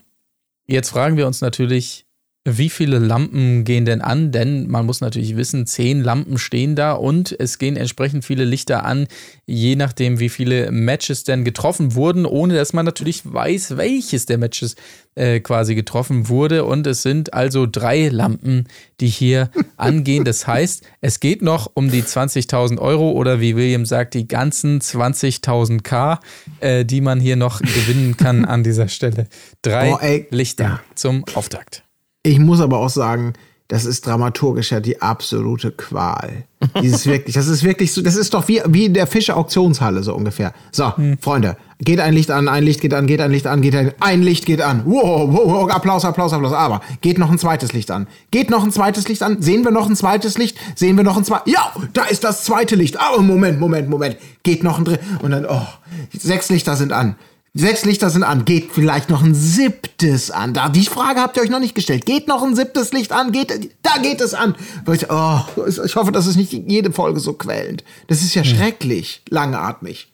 jetzt 0.67 0.91
fragen 0.91 1.17
wir 1.17 1.27
uns 1.27 1.41
natürlich, 1.41 2.07
wie 2.45 2.69
viele 2.69 2.99
Lampen 2.99 3.65
gehen 3.65 3.87
denn 3.87 4.03
an? 4.03 4.31
Denn 4.31 4.69
man 4.69 4.85
muss 4.85 5.01
natürlich 5.01 5.35
wissen, 5.37 5.67
zehn 5.67 6.03
Lampen 6.03 6.37
stehen 6.37 6.77
da 6.77 6.93
und 6.93 7.35
es 7.39 7.59
gehen 7.59 7.77
entsprechend 7.77 8.25
viele 8.25 8.45
Lichter 8.45 8.85
an, 8.85 9.07
je 9.47 9.77
nachdem, 9.77 10.21
wie 10.21 10.29
viele 10.29 10.71
Matches 10.71 11.25
denn 11.25 11.45
getroffen 11.45 11.95
wurden, 11.95 12.27
ohne 12.27 12.55
dass 12.55 12.75
man 12.75 12.85
natürlich 12.85 13.23
weiß, 13.25 13.79
welches 13.79 14.27
der 14.27 14.37
Matches 14.37 14.77
äh, 15.15 15.41
quasi 15.41 15.75
getroffen 15.75 16.29
wurde. 16.29 16.65
Und 16.65 16.87
es 16.87 17.01
sind 17.01 17.33
also 17.33 17.67
drei 17.71 18.09
Lampen, 18.09 18.69
die 19.01 19.09
hier 19.09 19.51
angehen. 19.79 20.25
Das 20.25 20.47
heißt, 20.47 20.85
es 21.01 21.21
geht 21.21 21.41
noch 21.41 21.71
um 21.73 21.91
die 21.91 22.03
20.000 22.03 22.79
Euro 22.79 23.13
oder 23.13 23.41
wie 23.41 23.57
William 23.57 23.87
sagt, 23.87 24.13
die 24.13 24.29
ganzen 24.29 24.81
20.000 24.83 25.83
K, 25.83 26.21
äh, 26.61 26.85
die 26.85 27.01
man 27.01 27.21
hier 27.21 27.37
noch 27.37 27.61
gewinnen 27.61 28.19
kann 28.19 28.45
an 28.45 28.63
dieser 28.63 28.89
Stelle. 28.89 29.29
Drei 29.63 29.93
ey. 30.01 30.27
Lichter 30.31 30.81
zum 30.95 31.25
Auftakt. 31.35 31.84
Ich 32.27 32.39
muss 32.39 32.61
aber 32.61 32.79
auch 32.79 32.89
sagen, 32.89 33.35
das 33.69 33.85
ist 33.85 34.07
dramaturgisch 34.07 34.73
ja 34.73 34.81
die 34.81 35.01
absolute 35.01 35.71
Qual. 35.71 36.45
Dieses 36.83 37.07
wirklich, 37.07 37.35
das 37.35 37.49
ist 37.49 37.65
wirklich 37.65 37.93
so, 37.93 38.03
das 38.03 38.17
ist 38.17 38.33
doch 38.33 38.49
wie, 38.49 38.63
wie 38.67 38.87
in 38.87 38.95
der 38.95 39.07
Fische-Auktionshalle 39.07 40.03
so 40.03 40.15
ungefähr. 40.15 40.53
So, 40.73 40.93
Freunde, 41.21 41.57
geht 41.81 42.01
ein 42.01 42.15
Licht 42.15 42.31
an, 42.31 42.49
ein 42.49 42.63
Licht 42.63 42.81
geht 42.81 42.95
an, 42.95 43.07
geht 43.07 43.21
ein 43.21 43.31
Licht 43.31 43.47
an, 43.47 43.61
geht 43.63 43.75
ein, 43.75 43.93
ein 44.01 44.23
Licht 44.23 44.47
geht 44.47 44.63
an. 44.63 44.83
Wow, 44.87 45.29
wow, 45.33 45.43
wow, 45.45 45.71
Applaus, 45.71 46.05
Applaus, 46.05 46.33
Applaus. 46.33 46.53
Aber 46.53 46.81
geht 47.03 47.19
noch 47.19 47.31
ein 47.31 47.39
zweites 47.39 47.73
Licht 47.73 47.91
an. 47.91 48.07
Geht 48.31 48.51
noch 48.51 48.65
ein 48.65 48.73
zweites 48.73 49.09
Licht 49.09 49.23
an. 49.23 49.43
Sehen 49.43 49.65
wir 49.65 49.71
noch 49.71 49.89
ein 49.89 49.97
zweites 49.97 50.39
Licht? 50.39 50.57
Sehen 50.75 50.97
wir 50.97 51.05
noch 51.05 51.17
ein 51.17 51.25
zweites? 51.25 51.53
Ja, 51.53 51.73
da 51.93 52.05
ist 52.05 52.25
das 52.25 52.45
zweite 52.45 52.75
Licht. 52.75 52.99
Aber 53.01 53.23
Moment, 53.23 53.61
Moment, 53.61 53.91
Moment. 53.91 54.17
Geht 54.43 54.63
noch 54.63 54.79
ein 54.79 54.85
drittes. 54.85 55.07
Und 55.23 55.31
dann, 55.31 55.47
oh, 55.47 55.67
sechs 56.13 56.51
Lichter 56.51 56.77
sind 56.77 56.93
an. 56.93 57.17
Sechs 57.57 57.85
Lichter 57.85 58.11
sind 58.11 58.25
an. 58.25 58.45
Geht 58.45 58.73
vielleicht 58.73 59.11
noch 59.11 59.23
ein 59.23 59.33
siebtes 59.33 60.33
an? 60.33 60.55
Da, 60.55 60.69
die 60.69 60.85
Frage 60.87 61.21
habt 61.21 61.37
ihr 61.37 61.43
euch 61.45 61.51
noch 61.51 61.61
nicht 61.61 61.77
gestellt. 61.77 62.05
Geht 62.05 62.27
noch 62.27 62.43
ein 62.43 62.57
siebtes 62.57 62.93
Licht 62.93 63.13
an? 63.13 63.31
Geht, 63.31 63.71
da 63.83 64.03
geht 64.03 64.21
es 64.21 64.35
an. 64.35 64.57
Ich, 64.93 65.09
oh, 65.09 65.41
ich 65.65 65.95
hoffe, 65.95 66.11
das 66.11 66.27
ist 66.27 66.35
nicht 66.35 66.53
jede 66.53 66.93
Folge 66.93 67.21
so 67.21 67.35
quälend. 67.35 67.85
Das 68.09 68.23
ist 68.23 68.35
ja 68.35 68.43
schrecklich 68.43 69.23
langatmig. 69.31 70.13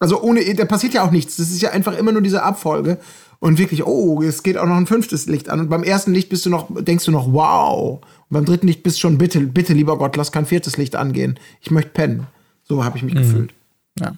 Also 0.00 0.20
ohne, 0.20 0.52
da 0.56 0.64
passiert 0.64 0.94
ja 0.94 1.06
auch 1.06 1.12
nichts. 1.12 1.36
Das 1.36 1.50
ist 1.50 1.62
ja 1.62 1.70
einfach 1.70 1.96
immer 1.96 2.10
nur 2.10 2.22
diese 2.22 2.42
Abfolge. 2.42 2.98
Und 3.38 3.58
wirklich, 3.58 3.86
oh, 3.86 4.20
es 4.22 4.42
geht 4.42 4.58
auch 4.58 4.66
noch 4.66 4.76
ein 4.76 4.88
fünftes 4.88 5.26
Licht 5.26 5.50
an. 5.50 5.60
Und 5.60 5.68
beim 5.68 5.84
ersten 5.84 6.12
Licht 6.12 6.28
bist 6.28 6.44
du 6.44 6.50
noch, 6.50 6.66
denkst 6.70 7.04
du 7.04 7.12
noch, 7.12 7.32
wow. 7.32 8.00
Und 8.00 8.30
beim 8.30 8.44
dritten 8.44 8.66
Licht 8.66 8.82
bist 8.82 8.96
du 8.96 9.02
schon, 9.02 9.18
bitte, 9.18 9.38
bitte, 9.40 9.74
lieber 9.74 9.96
Gott, 9.96 10.16
lass 10.16 10.32
kein 10.32 10.46
viertes 10.46 10.76
Licht 10.76 10.96
angehen. 10.96 11.38
Ich 11.60 11.70
möchte 11.70 11.90
pennen. 11.90 12.26
So 12.64 12.84
habe 12.84 12.96
ich 12.96 13.04
mich 13.04 13.14
gefühlt. 13.14 13.54
Ja. 14.00 14.14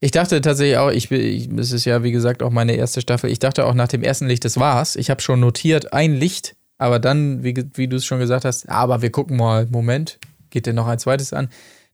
Ich 0.00 0.10
dachte 0.10 0.40
tatsächlich 0.40 0.76
auch, 0.76 0.90
ich, 0.90 1.10
ich, 1.10 1.48
es 1.52 1.72
ist 1.72 1.84
ja 1.86 2.02
wie 2.02 2.12
gesagt 2.12 2.42
auch 2.42 2.50
meine 2.50 2.74
erste 2.74 3.00
Staffel, 3.00 3.30
ich 3.30 3.38
dachte 3.38 3.64
auch 3.64 3.74
nach 3.74 3.88
dem 3.88 4.02
ersten 4.02 4.26
Licht, 4.26 4.44
das 4.44 4.58
war's. 4.58 4.96
Ich 4.96 5.10
habe 5.10 5.22
schon 5.22 5.40
notiert, 5.40 5.92
ein 5.92 6.14
Licht, 6.14 6.54
aber 6.78 6.98
dann, 6.98 7.42
wie, 7.42 7.54
wie 7.74 7.88
du 7.88 7.96
es 7.96 8.04
schon 8.04 8.18
gesagt 8.18 8.44
hast, 8.44 8.68
aber 8.68 9.00
wir 9.00 9.10
gucken 9.10 9.36
mal, 9.36 9.66
Moment, 9.70 10.18
geht 10.50 10.66
denn 10.66 10.76
noch 10.76 10.86
ein 10.86 10.98
zweites 10.98 11.32
an? 11.32 11.48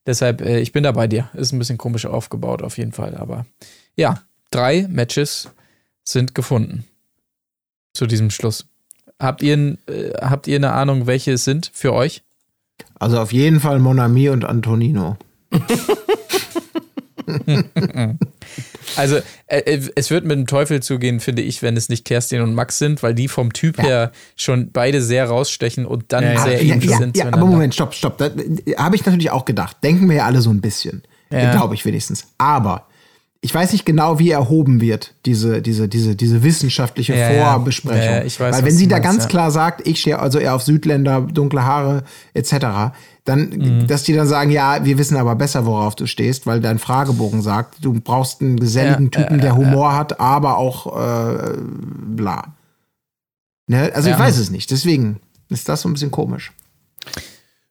Deshalb, 0.04 0.40
äh, 0.40 0.60
ich 0.60 0.72
bin 0.72 0.82
da 0.82 0.92
bei 0.92 1.06
dir. 1.06 1.30
Ist 1.34 1.52
ein 1.52 1.58
bisschen 1.58 1.78
komisch 1.78 2.06
aufgebaut 2.06 2.62
auf 2.62 2.76
jeden 2.76 2.92
Fall, 2.92 3.16
aber 3.16 3.46
ja, 3.94 4.22
drei 4.50 4.86
Matches 4.88 5.48
sind 6.04 6.34
gefunden 6.34 6.84
zu 7.92 8.06
diesem 8.06 8.30
Schluss. 8.30 8.66
Habt 9.20 9.42
ihr, 9.42 9.78
äh, 9.86 10.12
habt 10.20 10.48
ihr 10.48 10.56
eine 10.56 10.72
Ahnung, 10.72 11.06
welche 11.06 11.32
es 11.32 11.44
sind 11.44 11.70
für 11.72 11.92
euch? 11.92 12.22
Also 12.98 13.20
auf 13.20 13.32
jeden 13.32 13.60
Fall 13.60 13.78
Monami 13.78 14.28
und 14.28 14.44
Antonino. 14.44 15.16
Also, 18.96 19.16
äh, 19.46 19.58
äh, 19.60 19.90
es 19.94 20.10
wird 20.10 20.24
mit 20.24 20.36
dem 20.36 20.46
Teufel 20.46 20.82
zugehen, 20.82 21.20
finde 21.20 21.42
ich, 21.42 21.62
wenn 21.62 21.76
es 21.76 21.88
nicht 21.88 22.04
Kerstin 22.04 22.42
und 22.42 22.54
Max 22.54 22.78
sind, 22.78 23.02
weil 23.02 23.14
die 23.14 23.28
vom 23.28 23.52
Typ 23.52 23.80
her 23.80 24.12
schon 24.36 24.70
beide 24.72 25.00
sehr 25.00 25.26
rausstechen 25.26 25.86
und 25.86 26.12
dann 26.12 26.24
Ja, 26.24 26.32
ja. 26.32 26.42
sehr 26.42 26.62
ja, 26.62 26.74
ähnlich 26.74 26.90
ja, 26.90 26.98
sind 26.98 27.16
ja, 27.16 27.26
aber. 27.26 27.46
Moment, 27.46 27.74
stopp, 27.74 27.94
stopp. 27.94 28.18
Da 28.18 28.30
habe 28.76 28.96
ich 28.96 29.06
natürlich 29.06 29.30
auch 29.30 29.44
gedacht. 29.44 29.78
Denken 29.82 30.08
wir 30.08 30.16
ja 30.16 30.26
alle 30.26 30.40
so 30.40 30.50
ein 30.50 30.60
bisschen. 30.60 31.02
Ja. 31.30 31.52
Glaube 31.52 31.74
ich 31.74 31.84
wenigstens. 31.86 32.26
Aber 32.36 32.86
ich 33.44 33.52
weiß 33.52 33.72
nicht 33.72 33.84
genau, 33.84 34.20
wie 34.20 34.30
erhoben 34.30 34.80
wird, 34.80 35.14
diese, 35.26 35.62
diese, 35.62 35.88
diese, 35.88 36.14
diese 36.14 36.44
wissenschaftliche 36.44 37.14
Ja, 37.14 37.32
ja. 37.32 37.52
Vorbesprechung. 37.52 38.00
Ja, 38.00 38.18
ja, 38.18 38.24
weiß, 38.24 38.38
Weil 38.38 38.64
wenn 38.64 38.74
sie 38.74 38.86
da 38.86 38.96
meinst, 38.96 39.08
ganz 39.10 39.22
ja. 39.24 39.28
klar 39.28 39.50
sagt, 39.50 39.86
ich 39.86 40.00
stehe 40.00 40.20
also 40.20 40.38
eher 40.38 40.54
auf 40.54 40.62
Südländer, 40.62 41.22
dunkle 41.22 41.64
Haare 41.64 42.04
etc., 42.34 42.92
dann, 43.24 43.50
Mhm. 43.50 43.86
dass 43.86 44.02
die 44.02 44.14
dann 44.14 44.26
sagen, 44.26 44.50
ja, 44.50 44.84
wir 44.84 44.98
wissen 44.98 45.16
aber 45.16 45.34
besser, 45.36 45.64
worauf 45.66 45.94
du 45.94 46.06
stehst, 46.06 46.44
weil 46.46 46.60
dein 46.60 46.78
Fragebogen 46.78 47.40
sagt, 47.42 47.84
du 47.84 47.92
brauchst 48.00 48.40
einen 48.40 48.58
geselligen 48.58 49.10
Ja, 49.14 49.20
Typen, 49.22 49.40
der 49.40 49.56
Humor 49.56 49.94
hat, 49.94 50.18
aber 50.20 50.58
auch 50.58 50.86
äh, 50.98 51.52
bla. 51.58 52.54
Ne? 53.68 53.92
Also 53.94 54.08
Ja. 54.08 54.16
ich 54.16 54.20
weiß 54.20 54.38
es 54.38 54.50
nicht. 54.50 54.70
Deswegen 54.70 55.20
ist 55.48 55.68
das 55.68 55.82
so 55.82 55.88
ein 55.88 55.92
bisschen 55.92 56.10
komisch. 56.10 56.52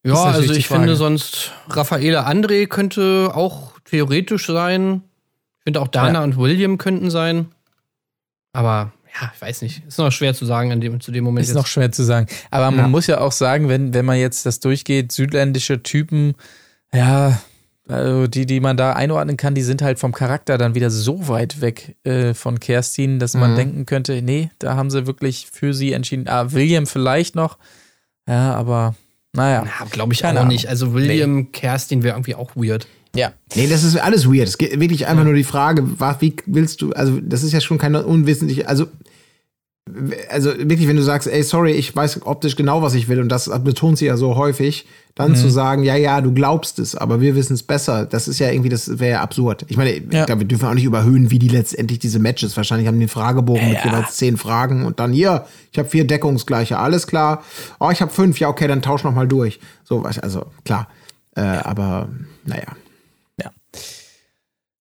Ja, 0.04 0.16
also 0.24 0.54
ich 0.54 0.68
finde 0.68 0.96
sonst, 0.96 1.52
Raffaele 1.70 2.26
André 2.28 2.66
könnte 2.68 3.32
auch 3.36 3.74
theoretisch 3.86 4.48
sein. 4.48 5.04
Ich 5.60 5.64
finde 5.66 5.82
auch 5.82 5.88
Dana 5.90 6.20
Ja. 6.20 6.24
und 6.24 6.38
William 6.38 6.78
könnten 6.78 7.12
sein. 7.12 7.50
Aber 8.54 8.92
ja, 9.20 9.32
ich 9.36 9.42
weiß 9.42 9.62
nicht. 9.64 9.84
Ist 9.88 9.98
noch 9.98 10.12
schwer 10.12 10.34
zu 10.34 10.46
sagen 10.46 10.72
an 10.72 10.80
dem, 10.82 11.00
zu 11.02 11.12
dem 11.12 11.24
Moment. 11.24 11.46
Ist 11.48 11.54
noch 11.54 11.68
schwer 11.68 11.92
zu 11.92 12.04
sagen. 12.04 12.28
Aber 12.50 12.72
man 12.72 12.80
Ja. 12.80 12.88
muss 12.88 13.08
ja 13.08 13.20
auch 13.20 13.32
sagen, 13.32 13.68
wenn, 13.70 13.94
wenn 13.94 14.06
man 14.06 14.18
jetzt 14.18 14.46
das 14.46 14.60
durchgeht, 14.60 15.12
südländische 15.12 15.84
Typen, 15.84 16.36
ja, 16.94 17.42
also 17.88 18.28
die, 18.28 18.46
die 18.46 18.60
man 18.62 18.78
da 18.78 18.94
einordnen 18.94 19.36
kann, 19.38 19.54
die 19.56 19.64
sind 19.64 19.82
halt 19.82 20.00
vom 20.00 20.14
Charakter 20.14 20.58
dann 20.58 20.76
wieder 20.76 20.90
so 20.90 21.28
weit 21.28 21.60
weg 21.62 21.96
äh, 22.06 22.34
von 22.34 22.60
Kerstin, 22.60 23.20
dass 23.20 23.34
man 23.34 23.52
Mhm. 23.52 23.56
denken 23.56 23.86
könnte, 23.86 24.22
nee, 24.22 24.50
da 24.60 24.76
haben 24.76 24.90
sie 24.90 25.08
wirklich 25.08 25.48
für 25.52 25.74
sie 25.74 25.92
entschieden. 25.92 26.28
Ah, 26.30 26.52
William 26.54 26.88
vielleicht 26.88 27.36
noch. 27.36 27.58
Ja, 28.28 28.54
aber 28.54 28.96
naja. 29.34 29.66
Ja, 29.66 29.86
glaube 29.90 30.14
ich 30.14 30.24
auch 30.24 30.30
Ahnung. 30.30 30.48
nicht. 30.48 30.68
Also 30.70 30.94
William, 30.94 31.52
Kerstin 31.52 32.04
wäre 32.04 32.16
irgendwie 32.16 32.36
auch 32.36 32.56
weird. 32.56 32.88
Ja. 33.16 33.34
Nee, 33.56 33.68
das 33.68 33.84
ist 33.84 33.98
alles 33.98 34.26
weird. 34.28 34.48
Es 34.48 34.58
geht 34.58 34.80
wirklich 34.80 35.08
einfach 35.08 35.24
nur 35.26 35.34
die 35.34 35.44
Frage, 35.44 35.84
wie 36.22 36.36
willst 36.46 36.82
du, 36.82 36.92
also 36.94 37.20
das 37.22 37.44
ist 37.44 37.52
ja 37.52 37.60
schon 37.62 37.78
keine 37.78 38.06
unwissentliche, 38.06 38.68
also 38.70 38.88
also 40.30 40.52
wirklich, 40.58 40.88
wenn 40.88 40.96
du 40.96 41.02
sagst, 41.02 41.28
ey, 41.28 41.44
sorry, 41.44 41.72
ich 41.72 41.94
weiß 41.94 42.22
optisch 42.26 42.56
genau, 42.56 42.82
was 42.82 42.94
ich 42.94 43.10
will, 43.10 43.20
und 43.20 43.30
das 43.30 43.50
betont 43.64 43.98
sie 43.98 44.06
ja 44.06 44.16
so 44.16 44.36
häufig, 44.38 44.86
dann 45.16 45.36
zu 45.36 45.50
sagen, 45.50 45.84
ja, 45.84 45.96
ja, 45.96 46.22
du 46.22 46.32
glaubst 46.34 46.80
es, 46.80 46.96
aber 46.96 47.20
wir 47.20 47.36
wissen 47.36 47.54
es 47.56 47.64
besser, 47.64 48.06
das 48.06 48.28
ist 48.30 48.40
ja 48.40 48.50
irgendwie, 48.52 48.70
das 48.70 49.00
wäre 49.00 49.12
ja 49.14 49.22
absurd. 49.22 49.66
Ich 49.68 49.76
meine, 49.76 49.90
Ja. 49.92 49.98
ich 50.22 50.26
glaube, 50.28 50.42
wir 50.42 50.48
dürfen 50.48 50.68
auch 50.70 50.74
nicht 50.76 50.86
überhöhen, 50.86 51.32
wie 51.32 51.40
die 51.40 51.50
letztendlich 51.50 52.00
diese 52.00 52.20
Matches, 52.20 52.56
wahrscheinlich 52.56 52.88
haben 52.88 52.96
die 53.00 53.04
einen 53.04 53.10
Fragebogen 53.10 53.68
mit 53.70 53.84
jeweils 53.84 54.16
zehn 54.16 54.38
Fragen 54.38 54.86
und 54.86 55.00
dann 55.02 55.12
hier, 55.12 55.46
ich 55.74 55.80
habe 55.80 55.90
vier 55.90 56.06
Deckungsgleiche, 56.08 56.78
alles 56.78 57.08
klar. 57.08 57.44
Oh, 57.80 57.90
ich 57.92 58.02
habe 58.02 58.12
fünf, 58.14 58.40
ja, 58.40 58.48
okay, 58.48 58.68
dann 58.68 58.82
tausch 58.82 59.04
noch 59.04 59.14
mal 59.14 59.28
durch. 59.28 59.60
So, 59.84 60.04
was- 60.04 60.20
also 60.20 60.46
klar. 60.64 60.88
Äh, 61.36 61.42
aber 61.42 62.08
naja. 62.46 62.68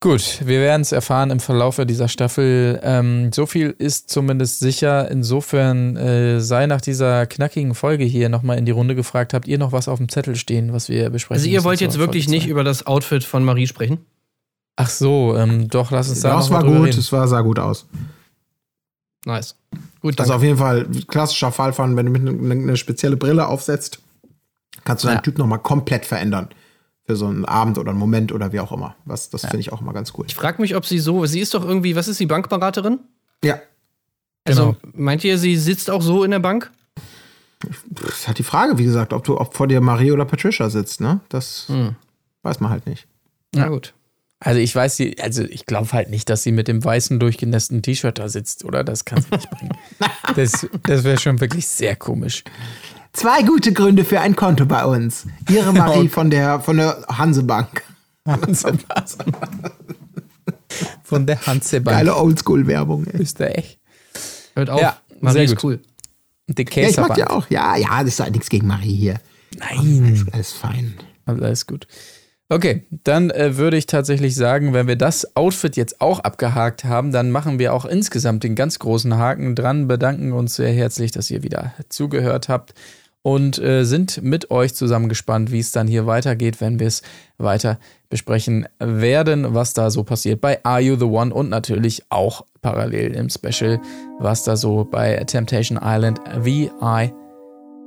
Gut, 0.03 0.41
wir 0.43 0.59
werden 0.59 0.81
es 0.81 0.91
erfahren 0.91 1.31
im 1.31 1.39
Verlaufe 1.39 1.85
dieser 1.85 2.09
Staffel. 2.09 2.77
Ähm, 2.83 3.31
so 3.31 3.45
viel 3.45 3.73
ist 3.77 4.09
zumindest 4.09 4.59
sicher. 4.59 5.09
Insofern 5.09 5.95
äh, 5.95 6.41
sei 6.41 6.65
nach 6.67 6.81
dieser 6.81 7.25
knackigen 7.25 7.73
Folge 7.73 8.03
hier 8.03 8.27
nochmal 8.27 8.57
in 8.57 8.65
die 8.65 8.73
Runde 8.73 8.95
gefragt, 8.95 9.33
habt 9.33 9.47
ihr 9.47 9.57
noch 9.57 9.71
was 9.71 9.87
auf 9.87 9.99
dem 9.99 10.09
Zettel 10.09 10.35
stehen, 10.35 10.73
was 10.73 10.89
wir 10.89 11.09
besprechen 11.09 11.39
Also 11.39 11.49
ihr 11.49 11.63
wollt 11.63 11.79
jetzt 11.79 11.99
wirklich 11.99 12.27
nicht 12.27 12.47
über 12.47 12.65
das 12.65 12.85
Outfit 12.85 13.23
von 13.23 13.45
Marie 13.45 13.65
sprechen? 13.65 13.99
Ach 14.75 14.89
so, 14.89 15.37
ähm, 15.37 15.69
doch, 15.69 15.89
lass 15.91 16.09
uns 16.09 16.19
da 16.19 16.35
Das 16.35 16.49
war 16.51 16.65
gut, 16.65 16.87
reden. 16.87 16.99
es 16.99 17.09
war, 17.13 17.25
sah 17.29 17.39
gut 17.39 17.59
aus. 17.59 17.87
Nice. 19.25 19.55
Gut, 20.01 20.19
Das 20.19 20.25
ist 20.25 20.31
danke. 20.31 20.33
auf 20.35 20.43
jeden 20.43 20.57
Fall 20.57 20.79
ein 20.81 21.07
klassischer 21.07 21.53
Fall 21.53 21.71
von, 21.71 21.95
wenn 21.95 22.07
du 22.07 22.11
mit 22.11 22.27
eine, 22.27 22.51
eine 22.51 22.75
spezielle 22.75 23.15
Brille 23.15 23.47
aufsetzt, 23.47 23.99
kannst 24.83 25.05
du 25.05 25.07
deinen 25.07 25.15
Ja. 25.19 25.21
Typ 25.21 25.37
nochmal 25.37 25.59
komplett 25.59 26.05
verändern. 26.05 26.49
Für 27.05 27.15
so 27.17 27.27
einen 27.27 27.43
Abend 27.45 27.77
oder 27.77 27.89
einen 27.91 27.99
Moment 27.99 28.31
oder 28.31 28.53
wie 28.53 28.59
auch 28.61 28.71
immer. 28.71 28.95
Was, 29.05 29.29
das 29.29 29.41
finde 29.41 29.59
ich 29.59 29.73
auch 29.73 29.81
immer 29.81 29.91
ganz 29.93 30.13
cool. 30.17 30.25
Ich 30.27 30.35
frage 30.35 30.61
mich, 30.61 30.75
ob 30.75 30.85
sie 30.85 30.99
so, 30.99 31.25
sie 31.25 31.41
ist 31.41 31.53
doch 31.53 31.65
irgendwie, 31.65 31.95
was 31.95 32.07
ist 32.07 32.17
sie, 32.17 32.25
Bankberaterin? 32.25 32.99
Ja, 33.43 33.59
Also 34.45 34.77
meint 34.93 35.23
ihr, 35.25 35.37
sie 35.37 35.57
sitzt 35.57 35.89
auch 35.89 36.01
so 36.01 36.23
in 36.23 36.31
der 36.31 36.39
Bank? 36.39 36.71
das 37.89 38.09
ist 38.09 38.27
halt 38.27 38.37
die 38.39 38.43
Frage, 38.43 38.77
wie 38.77 38.83
gesagt, 38.83 39.13
ob 39.13 39.23
du 39.23 39.39
ob 39.39 39.53
vor 39.55 39.67
dir 39.67 39.79
Marie 39.81 40.11
oder 40.11 40.25
Patricia 40.25 40.69
sitzt, 40.69 40.99
ne? 41.01 41.21
Das 41.29 41.65
Hm. 41.69 41.95
weiß 42.41 42.59
man 42.59 42.69
halt 42.71 42.85
nicht. 42.87 43.07
Na 43.55 43.67
gut. 43.69 43.93
Also 44.39 44.59
ich 44.59 44.75
weiß, 44.75 44.97
die, 44.97 45.21
also 45.21 45.43
ich 45.43 45.65
glaube 45.65 45.89
halt 45.93 46.09
nicht, 46.09 46.29
dass 46.29 46.43
sie 46.43 46.51
mit 46.51 46.67
dem 46.67 46.83
weißen 46.83 47.17
durchgenässten 47.21 47.81
T-Shirt 47.81 48.19
da 48.19 48.27
sitzt, 48.27 48.65
oder? 48.65 48.83
Das 48.83 49.05
kann 49.05 49.21
sie 49.21 49.29
nicht 49.31 49.49
bringen. 49.49 49.71
Das, 50.35 50.67
das 50.83 51.03
wäre 51.03 51.19
schon 51.19 51.39
wirklich 51.41 51.67
sehr 51.67 51.95
komisch. 51.95 52.43
Zwei 53.13 53.43
gute 53.43 53.71
Gründe 53.73 54.03
für 54.05 54.19
ein 54.19 54.35
Konto 54.35 54.65
bei 54.65 54.83
uns. 54.85 55.27
Ihre 55.49 55.71
Marie 55.73 56.09
von 56.09 56.29
der, 56.31 56.59
von 56.59 56.77
der 56.77 57.05
Hansebank. 57.07 57.83
Von 61.03 61.27
der 61.27 61.45
Hansebank 61.45 61.97
Geile 61.97 62.15
Oldschool-Werbung. 62.17 63.05
ey. 63.05 63.21
Österreich. 63.21 63.77
Hört 64.55 64.69
auf. 64.71 64.81
Ja, 64.81 64.97
Marie 65.19 65.33
sehr 65.33 65.43
ist 65.43 65.63
cool. 65.63 65.79
Die 66.47 66.65
Ja, 66.73 66.89
ich 66.89 66.97
mag 66.97 67.13
die 67.13 67.23
auch. 67.25 67.47
Ja, 67.49 67.75
ja, 67.75 67.99
das 67.99 68.13
ist 68.13 68.19
halt 68.19 68.31
nichts 68.31 68.49
gegen 68.49 68.65
Marie 68.65 68.95
hier. 68.95 69.19
Nein. 69.59 70.03
Alles, 70.05 70.25
alles 70.33 70.51
fein. 70.53 70.95
Alles 71.25 71.67
gut. 71.67 71.85
Okay, 72.49 72.85
dann 73.03 73.29
äh, 73.29 73.57
würde 73.57 73.77
ich 73.77 73.85
tatsächlich 73.85 74.35
sagen, 74.35 74.73
wenn 74.73 74.87
wir 74.87 74.95
das 74.95 75.35
Outfit 75.35 75.75
jetzt 75.75 76.01
auch 76.01 76.19
abgehakt 76.19 76.85
haben, 76.85 77.11
dann 77.11 77.29
machen 77.29 77.59
wir 77.59 77.73
auch 77.73 77.85
insgesamt 77.85 78.43
den 78.43 78.55
ganz 78.55 78.79
großen 78.79 79.15
Haken 79.17 79.55
dran, 79.55 79.87
bedanken 79.87 80.31
uns 80.31 80.55
sehr 80.55 80.73
herzlich, 80.73 81.11
dass 81.11 81.29
ihr 81.29 81.43
wieder 81.43 81.73
zugehört 81.89 82.49
habt 82.49 82.73
und 83.23 83.57
äh, 83.57 83.85
sind 83.85 84.21
mit 84.21 84.51
euch 84.51 84.75
zusammen 84.75 85.09
gespannt, 85.09 85.51
wie 85.51 85.59
es 85.59 85.71
dann 85.71 85.87
hier 85.87 86.05
weitergeht, 86.05 86.61
wenn 86.61 86.79
wir 86.79 86.87
es 86.87 87.01
weiter 87.37 87.79
besprechen 88.09 88.67
werden, 88.79 89.55
was 89.55 89.73
da 89.73 89.89
so 89.89 90.03
passiert 90.03 90.39
bei 90.39 90.63
Are 90.63 90.81
You 90.81 90.97
the 90.97 91.05
One 91.05 91.33
und 91.33 91.49
natürlich 91.49 92.03
auch 92.09 92.45
parallel 92.61 93.15
im 93.15 93.29
Special, 93.29 93.79
was 94.19 94.43
da 94.43 94.55
so 94.55 94.85
bei 94.89 95.15
Temptation 95.25 95.79
Island 95.81 96.19
VIP 96.41 97.13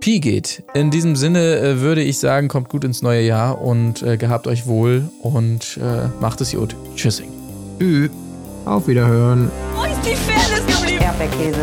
geht. 0.02 0.64
In 0.74 0.90
diesem 0.90 1.16
Sinne 1.16 1.58
äh, 1.58 1.80
würde 1.80 2.02
ich 2.02 2.18
sagen, 2.18 2.48
kommt 2.48 2.70
gut 2.70 2.84
ins 2.84 3.02
neue 3.02 3.22
Jahr 3.22 3.60
und 3.60 4.02
äh, 4.02 4.16
gehabt 4.16 4.46
euch 4.46 4.66
wohl 4.66 5.08
und 5.20 5.78
äh, 5.82 6.08
macht 6.20 6.40
es 6.40 6.52
gut. 6.52 6.74
Tschüssing. 6.96 7.28
Tschüss. 7.78 8.10
Auf 8.64 8.88
Wiederhören. 8.88 9.50
Wo 9.76 9.84
ist 9.84 10.00
die 10.04 10.16
Fairness 10.16 10.66
geblieben? 10.66 11.02
Erdbeerkäse. 11.02 11.62